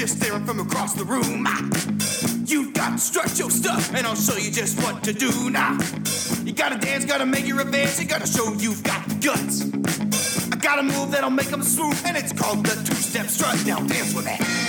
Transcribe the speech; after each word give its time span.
Just 0.00 0.16
staring 0.16 0.46
from 0.46 0.60
across 0.60 0.94
the 0.94 1.04
room. 1.04 1.44
Ah. 1.46 1.60
You 2.46 2.72
got 2.72 2.92
to 2.92 2.98
strut 2.98 3.38
your 3.38 3.50
stuff, 3.50 3.94
and 3.94 4.06
I'll 4.06 4.14
show 4.14 4.34
you 4.38 4.50
just 4.50 4.82
what 4.82 5.04
to 5.04 5.12
do 5.12 5.50
now. 5.50 5.76
You 6.42 6.54
gotta 6.54 6.78
dance, 6.78 7.04
gotta 7.04 7.26
make 7.26 7.46
your 7.46 7.60
advance, 7.60 8.00
you 8.00 8.06
gotta 8.08 8.26
show 8.26 8.50
you've 8.54 8.82
got 8.82 9.06
guts. 9.20 9.70
I 10.50 10.56
got 10.56 10.78
a 10.78 10.82
move 10.82 11.10
that'll 11.10 11.28
make 11.28 11.48
them 11.48 11.62
swoop, 11.62 11.96
and 12.06 12.16
it's 12.16 12.32
called 12.32 12.64
the 12.64 12.82
two-step 12.82 13.26
strut. 13.26 13.62
Now 13.66 13.80
dance 13.80 14.14
with 14.14 14.24
me. 14.24 14.59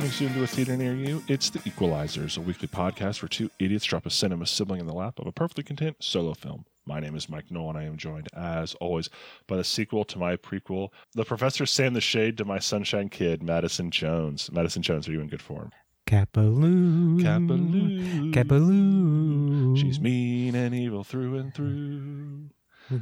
Coming 0.00 0.12
soon 0.12 0.32
to 0.32 0.42
a 0.44 0.46
theater 0.46 0.78
near 0.78 0.94
you, 0.94 1.22
it's 1.28 1.50
The 1.50 1.58
Equalizers, 1.58 2.38
a 2.38 2.40
weekly 2.40 2.68
podcast 2.68 3.20
where 3.20 3.28
two 3.28 3.50
idiots 3.58 3.84
drop 3.84 4.06
a 4.06 4.10
cinema 4.10 4.46
sibling 4.46 4.80
in 4.80 4.86
the 4.86 4.94
lap 4.94 5.18
of 5.18 5.26
a 5.26 5.32
perfectly 5.32 5.62
content 5.62 5.98
solo 6.00 6.32
film. 6.32 6.64
My 6.86 7.00
name 7.00 7.14
is 7.14 7.28
Mike 7.28 7.50
Nolan. 7.50 7.76
I 7.76 7.84
am 7.84 7.98
joined, 7.98 8.28
as 8.34 8.74
always, 8.76 9.10
by 9.46 9.56
the 9.58 9.62
sequel 9.62 10.06
to 10.06 10.18
my 10.18 10.36
prequel, 10.36 10.88
the 11.12 11.26
Professor 11.26 11.66
Sam 11.66 11.92
the 11.92 12.00
Shade 12.00 12.38
to 12.38 12.46
my 12.46 12.58
Sunshine 12.58 13.10
Kid, 13.10 13.42
Madison 13.42 13.90
Jones. 13.90 14.50
Madison 14.50 14.80
Jones, 14.80 15.06
are 15.06 15.12
you 15.12 15.20
in 15.20 15.28
good 15.28 15.42
form? 15.42 15.70
Cat 16.06 16.32
Ballou. 16.32 17.18
Capaloo. 17.20 18.32
Cat 18.32 18.48
Ballou. 18.48 19.76
She's 19.76 20.00
mean 20.00 20.54
and 20.54 20.74
evil 20.74 21.04
through 21.04 21.36
and 21.36 21.52
through. 21.54 22.48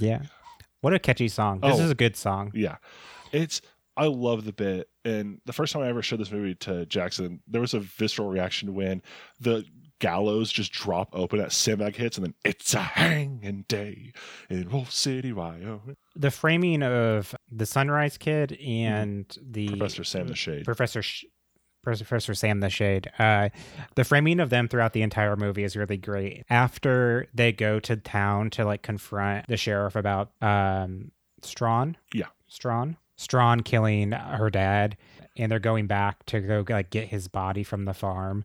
Yeah. 0.00 0.22
What 0.80 0.94
a 0.94 0.98
catchy 0.98 1.28
song. 1.28 1.60
This 1.60 1.78
Oh. 1.78 1.84
is 1.84 1.92
a 1.92 1.94
good 1.94 2.16
song. 2.16 2.50
Yeah. 2.56 2.78
It's 3.30 3.62
I 3.98 4.06
love 4.06 4.44
the 4.44 4.52
bit. 4.52 4.88
And 5.04 5.40
the 5.44 5.52
first 5.52 5.72
time 5.72 5.82
I 5.82 5.88
ever 5.88 6.02
showed 6.02 6.20
this 6.20 6.30
movie 6.30 6.54
to 6.56 6.86
Jackson, 6.86 7.40
there 7.48 7.60
was 7.60 7.74
a 7.74 7.80
visceral 7.80 8.28
reaction 8.28 8.74
when 8.74 9.02
the 9.40 9.64
gallows 10.00 10.52
just 10.52 10.70
drop 10.70 11.08
open 11.12 11.40
at 11.40 11.50
Sandbag 11.50 11.96
hits 11.96 12.16
and 12.18 12.26
then 12.26 12.34
it's 12.44 12.72
a 12.74 12.78
hanging 12.80 13.64
day 13.66 14.12
in 14.48 14.70
Wolf 14.70 14.92
City, 14.92 15.32
Wyoming. 15.32 15.96
The 16.14 16.30
framing 16.30 16.82
of 16.84 17.34
the 17.50 17.66
Sunrise 17.66 18.16
Kid 18.16 18.52
and 18.64 19.26
the 19.42 19.66
Mm-hmm. 19.66 19.78
Professor 19.78 20.04
Sam 20.04 20.28
the 20.28 20.36
Shade. 20.36 20.64
Professor 20.64 21.02
Sh- 21.02 21.24
Professor 21.82 22.34
Sam 22.34 22.60
the 22.60 22.70
Shade. 22.70 23.10
Uh, 23.18 23.48
the 23.96 24.04
framing 24.04 24.38
of 24.40 24.50
them 24.50 24.68
throughout 24.68 24.92
the 24.92 25.02
entire 25.02 25.34
movie 25.36 25.64
is 25.64 25.74
really 25.76 25.96
great. 25.96 26.44
After 26.50 27.26
they 27.34 27.50
go 27.52 27.80
to 27.80 27.96
town 27.96 28.50
to 28.50 28.64
like 28.64 28.82
confront 28.82 29.46
the 29.48 29.56
sheriff 29.56 29.96
about 29.96 30.30
um, 30.40 31.10
Strawn. 31.42 31.96
Yeah. 32.14 32.26
Strawn. 32.46 32.96
Strawn 33.18 33.60
killing 33.62 34.12
her 34.12 34.48
dad, 34.48 34.96
and 35.36 35.52
they're 35.52 35.58
going 35.58 35.86
back 35.86 36.24
to 36.26 36.40
go 36.40 36.64
like 36.68 36.88
get 36.90 37.08
his 37.08 37.28
body 37.28 37.62
from 37.64 37.84
the 37.84 37.92
farm. 37.92 38.44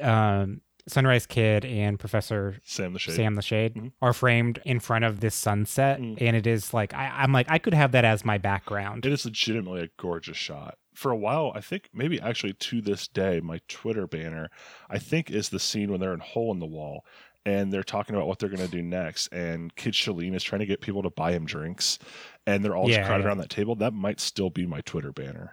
Um, 0.00 0.60
Sunrise 0.86 1.26
Kid 1.26 1.64
and 1.66 1.98
Professor 1.98 2.56
Sam 2.64 2.92
the 2.94 2.98
Shade. 2.98 3.14
Sam 3.14 3.34
the 3.34 3.42
Shade 3.42 3.74
Mhm. 3.74 3.92
are 4.00 4.14
framed 4.14 4.58
in 4.64 4.80
front 4.80 5.04
of 5.04 5.20
this 5.20 5.34
sunset, 5.34 6.00
Mm. 6.00 6.16
and 6.22 6.34
it 6.36 6.46
is 6.46 6.72
like 6.72 6.94
I, 6.94 7.08
I'm 7.08 7.32
like 7.32 7.50
I 7.50 7.58
could 7.58 7.74
have 7.74 7.92
that 7.92 8.04
as 8.06 8.24
my 8.24 8.38
background. 8.38 9.04
It 9.04 9.12
is 9.12 9.24
legitimately 9.26 9.82
a 9.82 9.88
gorgeous 9.98 10.36
shot. 10.38 10.78
For 10.94 11.12
a 11.12 11.16
while, 11.16 11.52
I 11.54 11.60
think 11.60 11.90
maybe 11.92 12.18
actually 12.20 12.54
to 12.54 12.80
this 12.80 13.06
day, 13.06 13.38
my 13.40 13.60
Twitter 13.68 14.06
banner, 14.06 14.50
I 14.88 14.98
think 14.98 15.30
is 15.30 15.50
the 15.50 15.60
scene 15.60 15.90
when 15.90 16.00
they're 16.00 16.14
in 16.14 16.20
Hole 16.20 16.52
in 16.52 16.58
the 16.58 16.66
Wall 16.66 17.04
and 17.46 17.72
they're 17.72 17.82
talking 17.82 18.14
about 18.14 18.26
what 18.28 18.38
they're 18.38 18.48
going 18.48 18.64
to 18.64 18.68
do 18.68 18.82
next. 18.82 19.28
And 19.28 19.74
Kid 19.76 19.94
Shelleen 19.94 20.34
is 20.34 20.42
trying 20.42 20.60
to 20.60 20.66
get 20.66 20.80
people 20.80 21.02
to 21.02 21.10
buy 21.10 21.32
him 21.32 21.44
drinks 21.46 21.98
and 22.46 22.64
they're 22.64 22.76
all 22.76 22.88
Yeah, 22.90 22.96
just 22.98 23.06
crowded 23.06 23.22
yeah. 23.22 23.28
around 23.28 23.38
that 23.38 23.50
table. 23.50 23.74
That 23.76 23.92
might 23.94 24.20
still 24.20 24.50
be 24.50 24.66
my 24.66 24.80
Twitter 24.82 25.12
banner. 25.12 25.52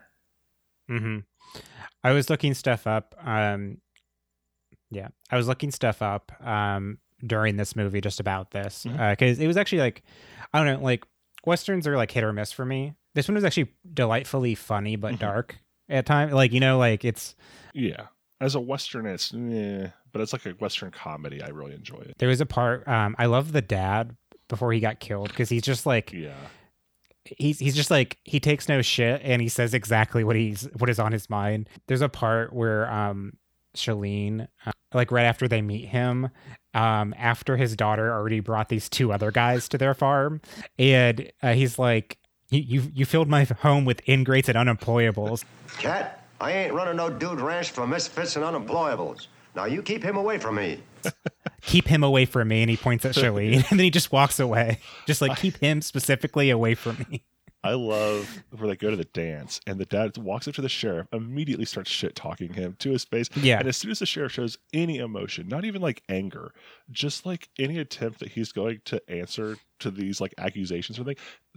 hmm 0.87 1.19
I 2.03 2.11
was 2.11 2.29
looking 2.29 2.53
stuff 2.53 2.85
up. 2.85 3.15
Um, 3.25 3.77
yeah, 4.91 5.07
I 5.31 5.37
was 5.37 5.47
looking 5.47 5.71
stuff 5.71 6.01
up 6.01 6.31
um, 6.45 6.99
during 7.25 7.57
this 7.57 7.75
movie 7.75 8.01
just 8.01 8.19
about 8.19 8.51
this 8.51 8.85
because 8.85 9.39
it 9.39 9.47
was 9.47 9.57
actually 9.57 9.79
like 9.79 10.03
I 10.53 10.63
don't 10.63 10.77
know, 10.79 10.83
like 10.83 11.03
westerns 11.45 11.87
are 11.87 11.97
like 11.97 12.11
hit 12.11 12.23
or 12.23 12.31
miss 12.33 12.51
for 12.51 12.65
me. 12.65 12.93
This 13.15 13.27
one 13.27 13.35
was 13.35 13.43
actually 13.43 13.71
delightfully 13.93 14.53
funny 14.55 14.95
but 14.95 15.15
Mhm. 15.15 15.19
dark 15.19 15.57
at 15.89 16.05
times. 16.05 16.33
Like 16.33 16.51
you 16.51 16.59
know, 16.59 16.77
like 16.77 17.03
it's 17.05 17.35
Yeah. 17.73 18.07
As 18.41 18.55
a 18.55 18.59
Western, 18.59 19.05
it's, 19.05 19.33
eh, 19.33 19.87
but 20.11 20.21
it's 20.21 20.33
like 20.33 20.45
a 20.45 20.51
Western 20.51 20.91
comedy. 20.91 21.41
I 21.41 21.47
really 21.49 21.73
enjoy 21.73 21.99
it. 21.99 22.15
there 22.17 22.29
was 22.29 22.41
a 22.41 22.45
part. 22.45 22.87
Um, 22.87 23.15
I 23.17 23.25
love 23.27 23.51
the 23.53 23.61
dad 23.61 24.15
before 24.49 24.71
he 24.73 24.79
got 24.79 24.99
killed 24.99 25.29
because 25.29 25.49
he's 25.49 25.61
just 25.63 25.85
like 25.85 26.11
Yeah. 26.13 26.33
he's 27.23 27.59
he's 27.59 27.75
just 27.75 27.89
like 27.89 28.17
he 28.23 28.39
takes 28.39 28.67
no 28.69 28.81
shit 28.81 29.21
and 29.23 29.41
he 29.41 29.47
says 29.49 29.73
exactly 29.73 30.23
what 30.23 30.35
he's 30.35 30.67
what 30.77 30.89
is 30.89 30.99
on 30.99 31.11
his 31.11 31.29
mind. 31.29 31.69
There's 31.87 32.01
a 32.01 32.09
part 32.09 32.53
where 32.53 32.91
um 32.91 33.33
Shelleen, 33.75 34.47
uh, 34.65 34.71
like 34.93 35.11
right 35.11 35.25
after 35.25 35.47
they 35.47 35.61
meet 35.61 35.85
him, 35.87 36.29
um 36.73 37.13
after 37.17 37.57
his 37.57 37.75
daughter 37.75 38.11
already 38.13 38.39
brought 38.41 38.69
these 38.69 38.87
two 38.89 39.11
other 39.11 39.31
guys 39.31 39.67
to 39.69 39.77
their 39.77 39.93
farm, 39.93 40.41
and 40.77 41.31
uh, 41.41 41.53
he's 41.53 41.79
like. 41.79 42.17
You, 42.51 42.59
you 42.61 42.91
you 42.93 43.05
filled 43.05 43.27
my 43.27 43.43
home 43.45 43.85
with 43.85 44.07
ingrates 44.07 44.47
and 44.49 44.55
unemployables. 44.55 45.43
Cat, 45.79 46.23
I 46.39 46.51
ain't 46.51 46.73
running 46.73 46.97
no 46.97 47.09
dude 47.09 47.39
ranch 47.39 47.71
for 47.71 47.87
misfits 47.87 48.35
and 48.35 48.43
unemployables. 48.43 49.27
Now 49.55 49.65
you 49.65 49.81
keep 49.81 50.03
him 50.03 50.17
away 50.17 50.37
from 50.37 50.55
me. 50.55 50.81
Keep 51.61 51.87
him 51.87 52.03
away 52.03 52.25
from 52.25 52.47
me. 52.47 52.61
And 52.61 52.69
he 52.69 52.77
points 52.77 53.05
at 53.05 53.15
Shelleen, 53.15 53.55
and 53.71 53.79
then 53.79 53.79
he 53.79 53.89
just 53.89 54.11
walks 54.11 54.39
away. 54.39 54.79
Just 55.07 55.19
like 55.21 55.37
keep 55.37 55.57
him 55.57 55.81
specifically 55.81 56.51
away 56.51 56.75
from 56.75 57.03
me. 57.09 57.23
I 57.65 57.73
love 57.73 58.43
where 58.51 58.67
they 58.67 58.75
go 58.75 58.91
to 58.91 58.95
the 58.95 59.05
dance 59.05 59.59
and 59.65 59.79
the 59.79 59.85
dad 59.85 60.17
walks 60.17 60.47
up 60.47 60.53
to 60.55 60.61
the 60.61 60.69
sheriff, 60.69 61.07
immediately 61.11 61.65
starts 61.65 61.89
shit 61.89 62.15
talking 62.15 62.53
him 62.53 62.75
to 62.79 62.91
his 62.91 63.03
face. 63.03 63.29
Yeah. 63.35 63.59
And 63.59 63.67
as 63.67 63.77
soon 63.77 63.91
as 63.91 63.99
the 63.99 64.05
sheriff 64.05 64.33
shows 64.33 64.57
any 64.73 64.99
emotion, 64.99 65.47
not 65.47 65.65
even 65.65 65.81
like 65.81 66.03
anger, 66.07 66.53
just 66.91 67.25
like 67.25 67.49
any 67.57 67.79
attempt 67.79 68.19
that 68.19 68.29
he's 68.29 68.51
going 68.51 68.81
to 68.85 69.01
answer 69.09 69.57
to 69.79 69.91
these 69.91 70.21
like 70.21 70.33
accusations 70.37 70.99
or 70.99 71.03
thing, 71.03 71.15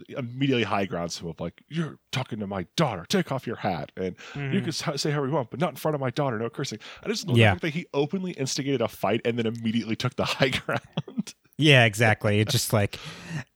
immediately 0.08 0.64
high 0.64 0.86
grounds 0.86 1.18
him 1.18 1.28
up 1.28 1.40
like, 1.40 1.62
You're 1.68 1.98
talking 2.10 2.40
to 2.40 2.46
my 2.46 2.66
daughter, 2.76 3.04
take 3.08 3.30
off 3.30 3.46
your 3.46 3.56
hat. 3.56 3.92
And 3.96 4.16
you 4.34 4.60
can 4.60 4.70
mm-hmm. 4.70 4.96
say 4.96 5.10
however 5.10 5.26
you 5.26 5.34
want, 5.34 5.50
but 5.50 5.60
not 5.60 5.70
in 5.70 5.76
front 5.76 5.94
of 5.94 6.00
my 6.00 6.10
daughter, 6.10 6.38
no 6.38 6.48
cursing. 6.48 6.78
I 7.02 7.08
just 7.08 7.28
love 7.28 7.36
Yeah. 7.36 7.50
the 7.50 7.54
fact 7.56 7.62
that 7.62 7.74
he 7.74 7.86
openly 7.92 8.32
instigated 8.32 8.80
a 8.80 8.88
fight 8.88 9.20
and 9.24 9.38
then 9.38 9.46
immediately 9.46 9.94
took 9.94 10.16
the 10.16 10.24
high 10.38 10.48
ground. 10.48 11.34
Yeah, 11.58 11.84
exactly. 11.86 12.38
It's 12.40 12.52
just 12.52 12.72
like, 12.72 12.98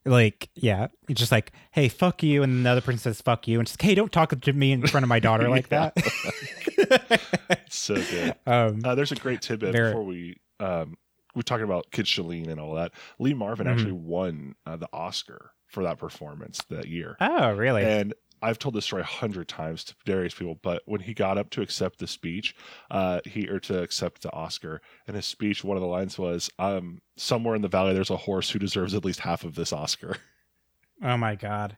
like, 0.04 0.50
yeah, 0.56 0.88
it's 1.08 1.20
just 1.20 1.30
like, 1.32 1.52
hey, 1.70 1.88
fuck 1.88 2.22
you, 2.24 2.42
and 2.42 2.66
the 2.66 2.70
other 2.70 2.80
person 2.80 2.98
says 2.98 3.20
fuck 3.20 3.46
you, 3.46 3.58
and 3.60 3.66
just 3.68 3.80
hey, 3.80 3.94
don't 3.94 4.10
talk 4.12 4.38
to 4.38 4.52
me 4.52 4.72
in 4.72 4.84
front 4.86 5.04
of 5.04 5.08
my 5.08 5.20
daughter 5.20 5.48
like 5.48 5.68
that. 5.70 5.94
so 7.68 7.94
good. 7.94 8.34
um, 8.46 8.80
Uh, 8.84 8.94
there's 8.94 9.12
a 9.12 9.16
great 9.16 9.40
tidbit 9.40 9.72
before 9.72 10.02
we 10.04 10.36
um, 10.60 10.96
we're 11.34 11.42
talking 11.42 11.64
about 11.64 11.90
Kid 11.92 12.06
Shelleen 12.06 12.48
and 12.48 12.60
all 12.60 12.74
that. 12.74 12.92
Lee 13.18 13.34
Marvin 13.34 13.66
Mhm. 13.66 13.70
actually 13.72 13.92
won 13.92 14.54
uh, 14.66 14.76
the 14.76 14.88
Oscar 14.92 15.52
for 15.66 15.82
that 15.84 15.98
performance 15.98 16.60
that 16.68 16.86
year, 16.88 17.16
oh, 17.20 17.52
really? 17.52 17.82
and 17.84 18.14
I've 18.42 18.58
told 18.58 18.74
this 18.74 18.84
story 18.84 19.02
a 19.02 19.06
hundred 19.06 19.48
times 19.48 19.84
to 19.84 19.94
various 20.04 20.34
people. 20.34 20.58
But 20.62 20.82
when 20.86 21.00
he 21.00 21.14
got 21.14 21.38
up 21.38 21.50
to 21.50 21.62
accept 21.62 21.98
the 21.98 22.06
speech, 22.06 22.54
uh, 22.90 23.20
he 23.24 23.48
or 23.48 23.60
to 23.60 23.82
accept 23.82 24.22
the 24.22 24.32
Oscar, 24.32 24.80
in 25.06 25.14
his 25.14 25.26
speech, 25.26 25.62
one 25.64 25.76
of 25.76 25.80
the 25.80 25.86
lines 25.86 26.18
was, 26.18 26.50
"Um, 26.58 27.00
somewhere 27.16 27.54
in 27.54 27.62
the 27.62 27.68
valley, 27.68 27.94
there's 27.94 28.10
a 28.10 28.16
horse 28.16 28.50
who 28.50 28.58
deserves 28.58 28.94
at 28.94 29.04
least 29.04 29.20
half 29.20 29.44
of 29.44 29.54
this 29.54 29.72
Oscar." 29.72 30.16
oh 31.02 31.16
my 31.16 31.36
god, 31.36 31.76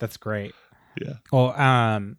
that's 0.00 0.16
great. 0.16 0.54
Yeah. 1.00 1.14
Well, 1.32 1.52
um, 1.60 2.16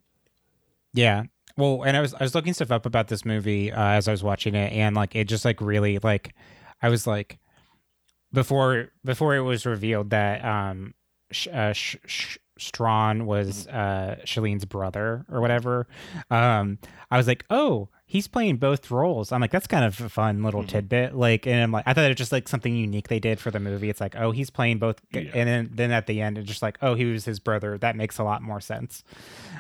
yeah. 0.94 1.23
Well, 1.57 1.84
and 1.84 1.97
I 1.97 2.01
was 2.01 2.13
I 2.13 2.23
was 2.23 2.35
looking 2.35 2.53
stuff 2.53 2.72
up 2.72 2.85
about 2.85 3.07
this 3.07 3.25
movie 3.25 3.72
uh, 3.72 3.81
as 3.81 4.07
I 4.07 4.12
was 4.12 4.23
watching 4.23 4.56
it, 4.56 4.72
and 4.73 4.95
like 4.95 5.16
it 5.16 5.28
just 5.28 5.45
like 5.45 5.62
really 5.62 6.00
like 6.00 6.34
I 6.81 6.89
was 6.89 7.07
like 7.07 7.39
before 8.31 8.89
before 9.03 9.35
it 9.35 9.41
was 9.41 9.66
revealed 9.66 10.12
that 10.12 10.44
um 10.45 10.94
Sh- 11.31 11.48
uh, 11.51 11.74
Sh- 11.74 11.98
Sh- 12.06 12.38
Strawn 12.59 13.25
was 13.25 13.67
uh 13.67 14.17
Shelleen's 14.25 14.65
brother 14.65 15.25
or 15.31 15.41
whatever. 15.41 15.88
Um, 16.29 16.77
I 17.11 17.17
was 17.17 17.27
like, 17.27 17.45
oh, 17.50 17.89
he's 18.06 18.27
playing 18.27 18.57
both 18.57 18.89
roles. 18.91 19.31
I'm 19.31 19.39
like, 19.41 19.51
that's 19.51 19.67
kind 19.67 19.85
of 19.85 20.00
a 20.01 20.09
fun 20.09 20.41
little 20.44 20.63
Mhm. 20.63 20.67
tidbit. 20.67 21.15
Like, 21.15 21.45
and 21.47 21.61
I'm 21.61 21.71
like, 21.71 21.83
I 21.88 21.94
thought 21.94 22.06
it 22.06 22.09
was 22.09 22.17
just 22.17 22.31
like 22.31 22.47
something 22.47 22.75
unique 22.75 23.07
they 23.07 23.19
did 23.19 23.39
for 23.39 23.51
the 23.51 23.59
movie. 23.59 23.89
It's 23.89 24.01
like, 24.01 24.15
oh, 24.15 24.31
he's 24.31 24.50
playing 24.50 24.79
both, 24.79 25.00
Yeah. 25.11 25.21
and 25.33 25.47
then 25.47 25.69
then 25.73 25.91
at 25.91 26.07
the 26.07 26.21
end, 26.21 26.38
it's 26.38 26.47
just 26.47 26.61
like, 26.61 26.77
oh, 26.81 26.95
he 26.95 27.06
was 27.06 27.25
his 27.25 27.39
brother. 27.39 27.77
That 27.77 27.95
makes 27.95 28.17
a 28.17 28.23
lot 28.23 28.41
more 28.41 28.59
sense. 28.61 29.03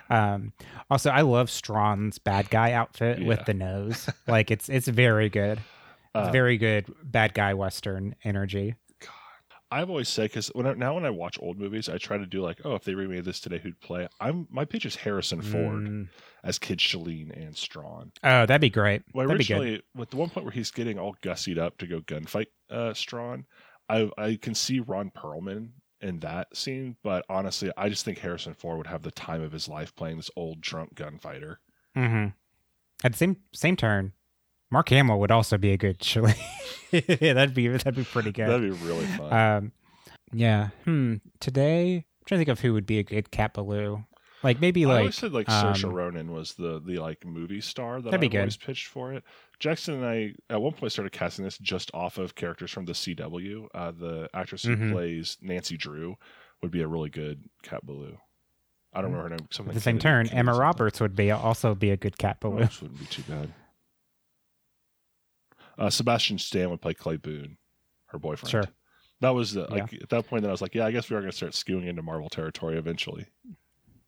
Um, 0.09 0.53
also, 0.89 1.09
I 1.11 1.21
love 1.21 1.49
Strawn's 1.49 2.17
bad 2.17 2.49
guy 2.49 2.71
outfit 2.71 3.19
Yeah. 3.19 3.27
with 3.27 3.45
the 3.45 3.53
nose. 3.53 4.09
like, 4.27 4.51
it's 4.51 4.69
it's 4.69 4.87
very 4.87 5.29
good. 5.29 5.59
It's 5.59 5.65
Uh, 6.15 6.31
very 6.31 6.57
good 6.57 6.85
bad 7.03 7.35
guy 7.35 7.53
western 7.53 8.15
energy. 8.23 8.73
I've 9.71 9.89
always 9.89 10.09
said 10.09 10.23
because 10.29 10.47
when 10.49 10.65
I, 10.65 10.73
now 10.73 10.95
when 10.95 11.05
I 11.05 11.09
watch 11.11 11.37
old 11.41 11.59
movies, 11.59 11.89
I 11.89 11.97
try 11.97 12.17
to 12.17 12.25
do 12.25 12.41
like, 12.41 12.59
oh, 12.65 12.75
if 12.75 12.83
they 12.83 12.95
remade 12.95 13.25
this 13.25 13.39
today, 13.39 13.59
who'd 13.59 13.79
play? 13.79 14.07
I'm 14.19 14.47
my 14.49 14.65
pitch 14.65 14.85
is 14.85 14.95
Harrison 14.95 15.41
Ford 15.41 15.83
Mm. 15.83 16.07
as 16.43 16.57
Kid 16.57 16.79
Shelleen 16.79 17.31
and 17.35 17.55
Strawn. 17.55 18.11
Oh, 18.23 18.45
that'd 18.45 18.61
be 18.61 18.69
great. 18.69 19.03
Well, 19.13 19.27
that'd 19.27 19.37
be 19.39 19.45
good. 19.45 19.53
originally, 19.59 19.83
with 19.95 20.09
the 20.09 20.17
one 20.17 20.29
point 20.29 20.45
where 20.45 20.51
he's 20.53 20.71
getting 20.71 20.97
all 20.97 21.15
gussied 21.21 21.57
up 21.59 21.77
to 21.79 21.87
go 21.87 22.01
gunfight 22.01 22.47
uh, 22.71 22.93
Strawn, 22.93 23.45
I 23.87 24.09
I 24.17 24.39
can 24.41 24.55
see 24.55 24.79
Ron 24.79 25.11
Perlman 25.11 25.69
in 26.01 26.19
that 26.19 26.55
scene, 26.55 26.95
but 27.03 27.25
honestly, 27.29 27.71
I 27.77 27.89
just 27.89 28.05
think 28.05 28.19
Harrison 28.19 28.53
Ford 28.53 28.77
would 28.77 28.87
have 28.87 29.03
the 29.03 29.11
time 29.11 29.41
of 29.41 29.51
his 29.51 29.67
life 29.67 29.93
playing 29.95 30.17
this 30.17 30.31
old 30.35 30.61
drunk 30.61 30.95
gunfighter. 30.95 31.59
Mm-hmm. 31.95 32.27
At 33.03 33.11
the 33.11 33.17
same 33.17 33.37
same 33.53 33.75
turn, 33.75 34.13
Mark 34.71 34.89
Hamill 34.89 35.19
would 35.19 35.31
also 35.31 35.57
be 35.57 35.71
a 35.71 35.77
good 35.77 35.99
Chile. 35.99 36.33
yeah, 36.91 37.33
that'd 37.33 37.53
be 37.53 37.67
that'd 37.67 37.95
be 37.95 38.03
pretty 38.03 38.31
good. 38.31 38.47
That'd 38.49 38.61
be 38.71 38.85
really 38.87 39.05
fun. 39.05 39.33
Um, 39.33 39.71
yeah. 40.31 40.69
Hmm. 40.85 41.15
Today, 41.39 42.05
trying 42.25 42.37
to 42.39 42.45
think 42.45 42.49
of 42.49 42.59
who 42.59 42.73
would 42.73 42.85
be 42.85 42.99
a 42.99 43.03
good 43.03 43.31
Cat 43.31 43.53
Ballou. 43.53 44.03
Like 44.41 44.61
maybe 44.61 44.85
I 44.85 44.87
like 44.87 44.99
always 44.99 45.15
said 45.15 45.33
like 45.33 45.47
Saoirse 45.47 45.83
um, 45.83 45.91
Ronan 45.93 46.31
was 46.31 46.53
the 46.53 46.79
the 46.79 46.97
like 46.99 47.25
movie 47.25 47.59
star 47.59 48.01
that 48.01 48.11
good. 48.29 48.39
always 48.39 48.55
pitched 48.57 48.87
for 48.87 49.11
it. 49.11 49.23
Jackson 49.59 49.95
and 49.95 50.05
I 50.05 50.33
at 50.49 50.61
one 50.61 50.71
point 50.71 50.93
started 50.93 51.11
casting 51.11 51.43
this 51.43 51.57
just 51.57 51.91
off 51.93 52.17
of 52.17 52.35
characters 52.35 52.71
from 52.71 52.85
the 52.85 52.93
CW. 52.93 53.67
Uh, 53.75 53.91
the 53.91 54.29
actress 54.33 54.63
who 54.63 54.77
Mhm. 54.77 54.93
plays 54.93 55.37
Nancy 55.41 55.75
Drew 55.75 56.15
would 56.61 56.71
be 56.71 56.81
a 56.81 56.87
really 56.87 57.09
good 57.09 57.49
Cat 57.63 57.85
Ballou. 57.85 58.17
I 58.93 59.01
don't 59.01 59.11
remember 59.11 59.23
her 59.29 59.35
name. 59.35 59.47
Something 59.51 59.71
at 59.71 59.75
the 59.75 59.81
same 59.81 59.99
turn, 59.99 60.29
Emma 60.29 60.53
Roberts 60.53 61.01
would 61.01 61.15
be 61.17 61.31
also 61.31 61.75
be 61.75 61.91
a 61.91 61.97
good 61.97 62.17
Cat 62.17 62.37
Oh, 62.41 62.55
this 62.57 62.81
wouldn't 62.81 62.99
be 62.99 63.05
too 63.07 63.23
bad. 63.23 63.51
Uh, 65.79 65.89
Sebastian 65.89 66.37
Stan 66.37 66.69
would 66.69 66.81
play 66.81 66.93
Clay 66.93 67.15
Boone, 67.17 67.57
her 68.07 68.19
boyfriend. 68.19 68.51
Sure. 68.51 68.65
That 69.21 69.31
was 69.31 69.53
the, 69.53 69.61
like 69.69 69.93
at 69.93 70.09
that 70.09 70.27
point. 70.27 70.43
that 70.43 70.49
I 70.49 70.51
was 70.51 70.61
like, 70.61 70.75
yeah, 70.75 70.85
I 70.85 70.91
guess 70.91 71.09
we 71.09 71.15
are 71.15 71.19
going 71.21 71.31
to 71.31 71.35
start 71.35 71.53
skewing 71.53 71.87
into 71.87 72.01
Marvel 72.01 72.29
territory 72.29 72.77
eventually. 72.77 73.25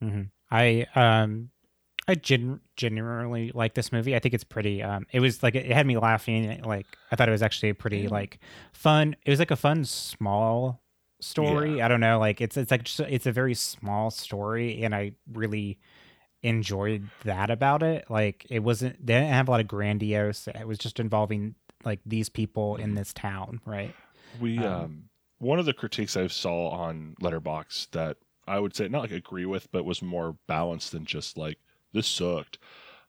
hmm 0.02 0.24
I 0.52 0.86
um 0.96 1.50
I 2.08 2.16
gen- 2.16 2.60
genuinely 2.76 3.52
like 3.54 3.74
this 3.76 3.92
movie. 3.92 4.16
I 4.16 4.20
think 4.20 4.34
it's 4.34 4.44
pretty. 4.44 4.82
Um, 4.84 5.06
it 5.12 5.20
was 5.20 5.44
like 5.44 5.56
it 5.56 5.66
had 5.72 5.86
me 5.86 5.98
laughing. 5.98 6.62
Like 6.64 6.88
I 7.12 7.16
thought 7.16 7.30
it 7.30 7.32
was 7.32 7.44
actually 7.44 7.70
a 7.70 7.76
pretty 7.76 8.00
Yeah. 8.02 8.10
like 8.10 8.40
fun. 8.74 9.16
It 9.26 9.30
was 9.30 9.40
like 9.40 9.52
a 9.52 9.56
fun 9.56 9.86
small 9.86 10.82
story. 11.22 11.82
I 11.82 11.88
don't 11.88 12.00
know. 12.02 12.20
Like 12.20 12.42
it's 12.42 12.58
it's 12.58 12.72
like 12.72 12.84
just, 12.84 13.00
it's 13.02 13.28
a 13.28 13.32
very 13.32 13.54
small 13.54 14.12
story, 14.12 14.84
and 14.84 14.96
I 14.96 15.12
really 15.32 15.78
enjoyed 16.44 17.08
that 17.24 17.50
about 17.52 17.84
it. 17.84 18.06
Like 18.10 18.46
it 18.50 18.60
wasn't. 18.60 19.06
They 19.06 19.14
didn't 19.14 19.30
have 19.30 19.48
a 19.48 19.52
lot 19.52 19.60
of 19.60 19.68
grandiose. 19.68 20.48
It 20.48 20.68
was 20.68 20.78
just 20.80 21.00
involving 21.00 21.56
like 21.86 22.00
these 22.06 22.30
people 22.30 22.76
in 22.78 22.96
this 22.96 23.14
town, 23.14 23.62
right? 23.66 23.96
We 24.40 24.58
Um, 24.60 24.66
um, 24.66 25.04
one 25.40 25.60
of 25.60 25.66
the 25.66 25.74
critiques 25.74 26.16
I 26.16 26.28
saw 26.28 26.70
on 26.70 27.16
Letterboxd 27.22 27.92
that 27.92 28.18
I 28.48 28.60
would 28.60 28.76
say 28.76 28.88
not 28.88 29.02
like 29.02 29.12
agree 29.12 29.46
with, 29.46 29.72
but 29.72 29.86
was 29.86 30.02
more 30.02 30.38
balanced 30.48 30.92
than 30.92 31.06
just 31.06 31.38
like 31.38 31.58
this 31.94 32.08
sucked. 32.08 32.58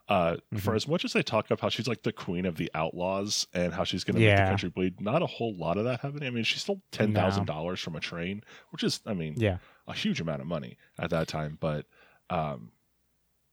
Uh, 0.09 0.37
For 0.57 0.73
Mhm. 0.73 0.77
as 0.77 0.89
much 0.89 1.05
as 1.05 1.13
they 1.13 1.23
talk 1.23 1.47
about 1.47 1.61
how 1.61 1.69
she's 1.69 1.87
like 1.87 2.03
the 2.03 2.13
queen 2.13 2.45
of 2.45 2.57
the 2.57 2.71
outlaws 2.75 3.47
and 3.55 3.73
how 3.73 3.85
she's 3.85 4.03
going 4.05 4.17
to 4.17 4.21
make 4.21 4.37
the 4.37 4.49
country 4.49 4.69
bleed, 4.69 5.01
not 5.01 5.23
a 5.23 5.27
whole 5.27 5.55
lot 5.55 5.79
of 5.79 5.85
that 5.85 6.01
happening. 6.01 6.27
I 6.27 6.31
mean, 6.31 6.45
she 6.45 6.59
stole 6.59 6.83
ten 6.91 7.15
thousand 7.15 7.47
dollars 7.47 7.81
from 7.81 7.95
a 7.97 8.01
train, 8.01 8.43
which 8.71 8.83
is, 8.83 9.01
I 9.07 9.15
mean, 9.15 9.35
Yeah. 9.39 9.59
a 9.87 9.95
huge 9.95 10.21
amount 10.21 10.41
of 10.41 10.47
money 10.49 10.77
at 10.99 11.11
that 11.11 11.29
time, 11.29 11.57
but 11.61 11.87
um, 12.31 12.73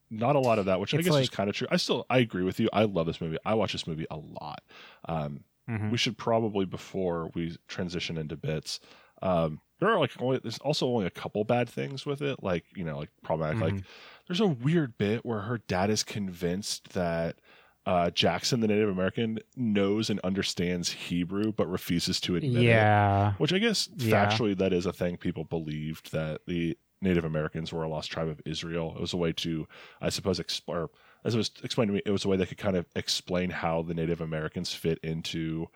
not 0.10 0.36
a 0.36 0.40
lot 0.40 0.60
of 0.60 0.66
that, 0.66 0.80
which 0.80 0.94
I 0.94 0.98
It's 0.98 1.08
guess 1.08 1.16
is 1.18 1.30
kind 1.30 1.50
of 1.50 1.56
true. 1.56 1.68
I 1.72 1.78
still 1.78 2.06
I 2.10 2.20
agree 2.20 2.44
with 2.44 2.60
you. 2.60 2.70
I 2.74 2.84
love 2.84 3.06
this 3.08 3.22
movie. 3.22 3.38
I 3.46 3.54
watch 3.54 3.72
this 3.74 3.88
movie 3.88 4.06
a 4.12 4.18
lot. 4.18 4.62
Um, 5.06 5.44
Mhm. 5.70 5.92
we 5.92 5.98
should 5.98 6.18
probably 6.18 6.66
before 6.66 7.30
we 7.36 7.56
transition 7.68 8.18
into 8.18 8.36
bits. 8.36 8.80
Um, 9.22 9.62
there 9.80 9.90
are 9.90 10.00
like 10.00 10.20
only 10.22 10.40
there's 10.40 10.58
also 10.60 10.88
only 10.88 11.06
a 11.06 11.12
couple 11.12 11.44
bad 11.44 11.70
things 11.70 12.06
with 12.06 12.22
it, 12.22 12.42
like 12.42 12.66
you 12.76 12.84
know, 12.84 12.98
like 12.98 13.10
problematic. 13.24 13.62
Like 13.62 13.84
there's 14.28 14.40
a 14.40 14.48
weird 14.48 14.98
bit 14.98 15.26
where 15.26 15.42
her 15.42 15.60
dad 15.60 15.90
is 15.90 16.04
convinced 16.04 16.90
that 16.94 17.40
uh, 17.86 18.10
Jackson, 18.12 18.60
the 18.60 18.68
Native 18.68 18.90
American, 18.90 19.40
knows 19.56 20.10
and 20.10 20.20
understands 20.22 20.92
Hebrew, 20.92 21.52
but 21.54 21.68
refuses 21.68 22.20
to 22.22 22.36
admit 22.36 22.56
it. 22.58 22.64
Yeah. 22.66 23.34
Which 23.38 23.54
I 23.54 23.58
guess 23.60 23.90
Yeah. 23.96 24.28
factually 24.28 24.58
that 24.58 24.74
is 24.74 24.86
a 24.86 24.94
thing 24.94 25.18
people 25.18 25.44
believed 25.44 26.12
that 26.12 26.42
the 26.46 26.78
Native 27.02 27.24
Americans 27.26 27.72
were 27.72 27.84
a 27.84 27.90
lost 27.90 28.12
tribe 28.12 28.28
of 28.28 28.42
Israel. 28.46 28.94
It 28.96 29.02
was 29.02 29.14
a 29.14 29.18
way 29.18 29.32
to, 29.34 29.68
I 30.02 30.10
suppose, 30.10 30.40
explore. 30.40 30.90
As 31.24 31.34
it 31.36 31.38
was 31.38 31.52
explained 31.64 31.90
to 31.90 31.94
me, 31.94 32.02
it 32.06 32.12
was 32.12 32.26
a 32.26 32.28
way 32.28 32.38
they 32.38 32.46
could 32.46 32.58
kind 32.58 32.76
of 32.78 32.86
explain 32.96 33.50
how 33.50 33.82
the 33.82 33.94
Native 33.94 34.22
Americans 34.22 34.74
fit 34.74 35.00
into 35.04 35.68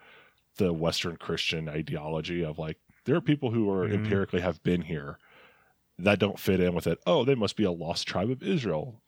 the 0.56 0.72
Western 0.72 1.16
Christian 1.16 1.68
ideology 1.68 2.44
of 2.44 2.58
like 2.58 2.78
there 3.04 3.16
are 3.16 3.20
people 3.20 3.50
who 3.50 3.70
are 3.70 3.86
Mhm. 3.88 3.94
empirically 3.94 4.40
have 4.40 4.62
been 4.62 4.82
here 4.82 5.18
that 5.98 6.18
don't 6.18 6.38
fit 6.38 6.60
in 6.60 6.74
with 6.74 6.86
it. 6.86 6.98
Oh, 7.06 7.24
they 7.24 7.34
must 7.34 7.56
be 7.56 7.64
a 7.64 7.70
lost 7.72 8.06
tribe 8.06 8.30
of 8.30 8.42
Israel. 8.42 9.00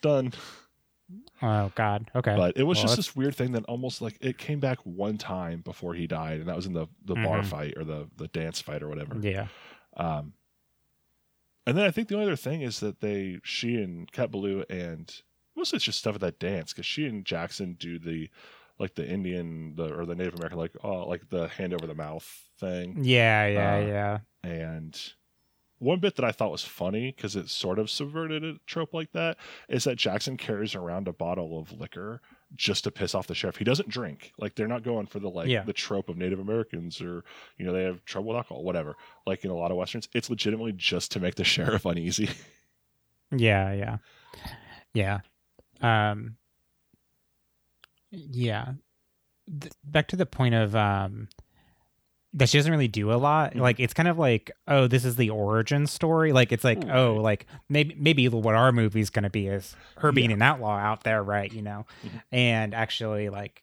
Done. 0.00 0.32
Oh 1.42 1.70
God. 1.74 2.10
Okay. 2.14 2.34
But 2.36 2.56
it 2.56 2.62
was 2.64 2.76
Well, 2.78 2.84
just 2.84 2.92
that's- 2.92 3.06
this 3.08 3.16
weird 3.16 3.34
thing 3.34 3.52
that 3.52 3.64
almost 3.64 4.00
like 4.00 4.16
it 4.20 4.38
came 4.38 4.60
back 4.60 4.78
one 4.84 5.18
time 5.18 5.60
before 5.60 5.94
he 5.94 6.06
died, 6.06 6.40
and 6.40 6.48
that 6.48 6.56
was 6.56 6.66
in 6.66 6.72
the 6.72 6.86
the 7.04 7.14
bar 7.14 7.40
Mhm. 7.40 7.46
fight 7.46 7.74
or 7.76 7.84
the 7.84 8.08
the 8.16 8.28
dance 8.28 8.60
fight 8.60 8.82
or 8.82 8.88
whatever. 8.88 9.18
yeah. 9.20 9.48
Um, 9.96 10.32
and 11.66 11.76
then 11.76 11.84
I 11.84 11.90
think 11.90 12.08
the 12.08 12.14
only 12.14 12.26
other 12.26 12.36
thing 12.36 12.62
is 12.62 12.80
that 12.80 13.00
they, 13.00 13.38
she 13.42 13.80
and 13.82 14.10
Cat 14.10 14.30
Ballou, 14.30 14.64
and 14.68 15.14
mostly 15.56 15.76
it's 15.76 15.84
just 15.84 15.98
stuff 15.98 16.16
at 16.16 16.20
that 16.20 16.38
dance 16.38 16.72
because 16.72 16.86
she 16.86 17.06
and 17.06 17.24
Jackson 17.24 17.74
do 17.78 17.98
the, 17.98 18.28
like 18.78 18.94
the 18.94 19.06
Indian, 19.06 19.74
the 19.76 19.94
or 19.94 20.06
the 20.06 20.14
Native 20.14 20.34
American, 20.34 20.58
like 20.58 20.76
oh, 20.82 21.06
like 21.06 21.28
the 21.30 21.48
hand 21.48 21.74
over 21.74 21.86
the 21.86 21.94
mouth 21.94 22.26
thing. 22.58 22.98
Yeah. 23.02 23.46
Yeah. 23.46 23.74
Uh, 23.74 23.86
yeah. 23.86 24.18
And 24.42 25.12
one 25.78 25.98
bit 25.98 26.16
that 26.16 26.24
I 26.24 26.32
thought 26.32 26.52
was 26.52 26.64
funny 26.64 27.12
because 27.14 27.36
it 27.36 27.48
sort 27.48 27.78
of 27.78 27.90
subverted 27.90 28.44
a 28.44 28.54
trope 28.66 28.94
like 28.94 29.12
that 29.12 29.36
is 29.68 29.84
that 29.84 29.96
Jackson 29.96 30.36
carries 30.36 30.74
around 30.74 31.08
a 31.08 31.12
bottle 31.12 31.58
of 31.58 31.72
liquor 31.72 32.20
just 32.56 32.84
to 32.84 32.90
piss 32.90 33.14
off 33.14 33.26
the 33.26 33.34
sheriff. 33.34 33.56
He 33.56 33.64
doesn't 33.64 33.88
drink. 33.88 34.32
Like 34.38 34.54
they're 34.54 34.68
not 34.68 34.82
going 34.82 35.06
for 35.06 35.18
the 35.20 35.28
like 35.28 35.48
Yeah. 35.48 35.62
the 35.64 35.72
trope 35.72 36.08
of 36.08 36.16
Native 36.16 36.38
Americans 36.38 37.00
or 37.00 37.24
you 37.56 37.64
know 37.64 37.72
they 37.72 37.84
have 37.84 38.04
trouble 38.04 38.28
with 38.28 38.36
alcohol, 38.36 38.62
whatever. 38.64 38.96
Like 39.26 39.44
in 39.44 39.50
a 39.50 39.54
lot 39.56 39.70
of 39.70 39.76
westerns, 39.76 40.08
it's 40.14 40.28
legitimately 40.30 40.72
just 40.72 41.12
to 41.12 41.20
make 41.20 41.34
the 41.36 41.44
sheriff 41.54 41.84
uneasy. 41.84 42.28
Yeah, 43.30 43.72
yeah. 43.72 43.98
Yeah. 44.92 45.20
Um 45.80 46.36
yeah. 48.10 48.72
Th- 49.60 49.72
back 49.84 50.08
to 50.08 50.16
the 50.16 50.26
point 50.26 50.54
of 50.54 50.76
um 50.76 51.28
that 52.34 52.48
she 52.48 52.58
doesn't 52.58 52.72
really 52.72 52.88
do 52.88 53.12
a 53.12 53.16
lot. 53.16 53.52
Mhm. 53.54 53.60
Like 53.60 53.78
it's 53.80 53.92
kind 53.94 54.08
of 54.08 54.18
like, 54.18 54.50
oh, 54.66 54.86
this 54.86 55.04
is 55.04 55.16
the 55.16 55.30
origin 55.30 55.86
story. 55.86 56.32
Like 56.32 56.50
it's 56.52 56.64
like, 56.64 56.82
oh, 56.88 57.14
like 57.16 57.46
maybe 57.68 57.94
maybe 57.98 58.28
what 58.28 58.54
our 58.54 58.72
movie's 58.72 59.10
gonna 59.10 59.30
be 59.30 59.48
is 59.48 59.76
her 59.98 60.12
being 60.12 60.32
an 60.32 60.40
outlaw 60.42 60.76
out 60.78 61.04
there, 61.04 61.22
right? 61.22 61.52
You 61.52 61.62
know, 61.62 61.86
Mhm. 62.04 62.22
and 62.32 62.74
actually 62.74 63.28
like 63.28 63.62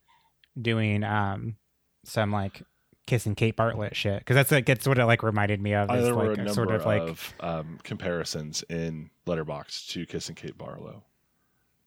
doing 0.60 1.04
um 1.04 1.56
some 2.06 2.32
like 2.32 2.62
kissing 3.08 3.34
Kate 3.34 3.56
Barlow 3.56 3.90
shit 3.94 4.20
because 4.20 4.36
that's 4.36 4.52
like 4.52 4.68
that's 4.68 4.88
what 4.88 5.00
it 5.00 5.06
like 5.06 5.24
reminded 5.24 5.60
me 5.62 5.74
of. 5.74 5.90
Is 5.90 6.04
there 6.04 6.14
were 6.16 6.28
like 6.30 6.38
a 6.38 6.42
a 6.42 6.44
number 6.46 6.54
sort 6.54 6.72
of 6.72 6.86
like 6.86 7.02
of 7.02 7.34
um, 7.40 7.80
comparisons 7.84 8.64
in 8.70 9.10
Letterboxd 9.26 9.88
to 9.90 10.06
kissing 10.06 10.36
Kate 10.36 10.56
Barlow. 10.58 11.04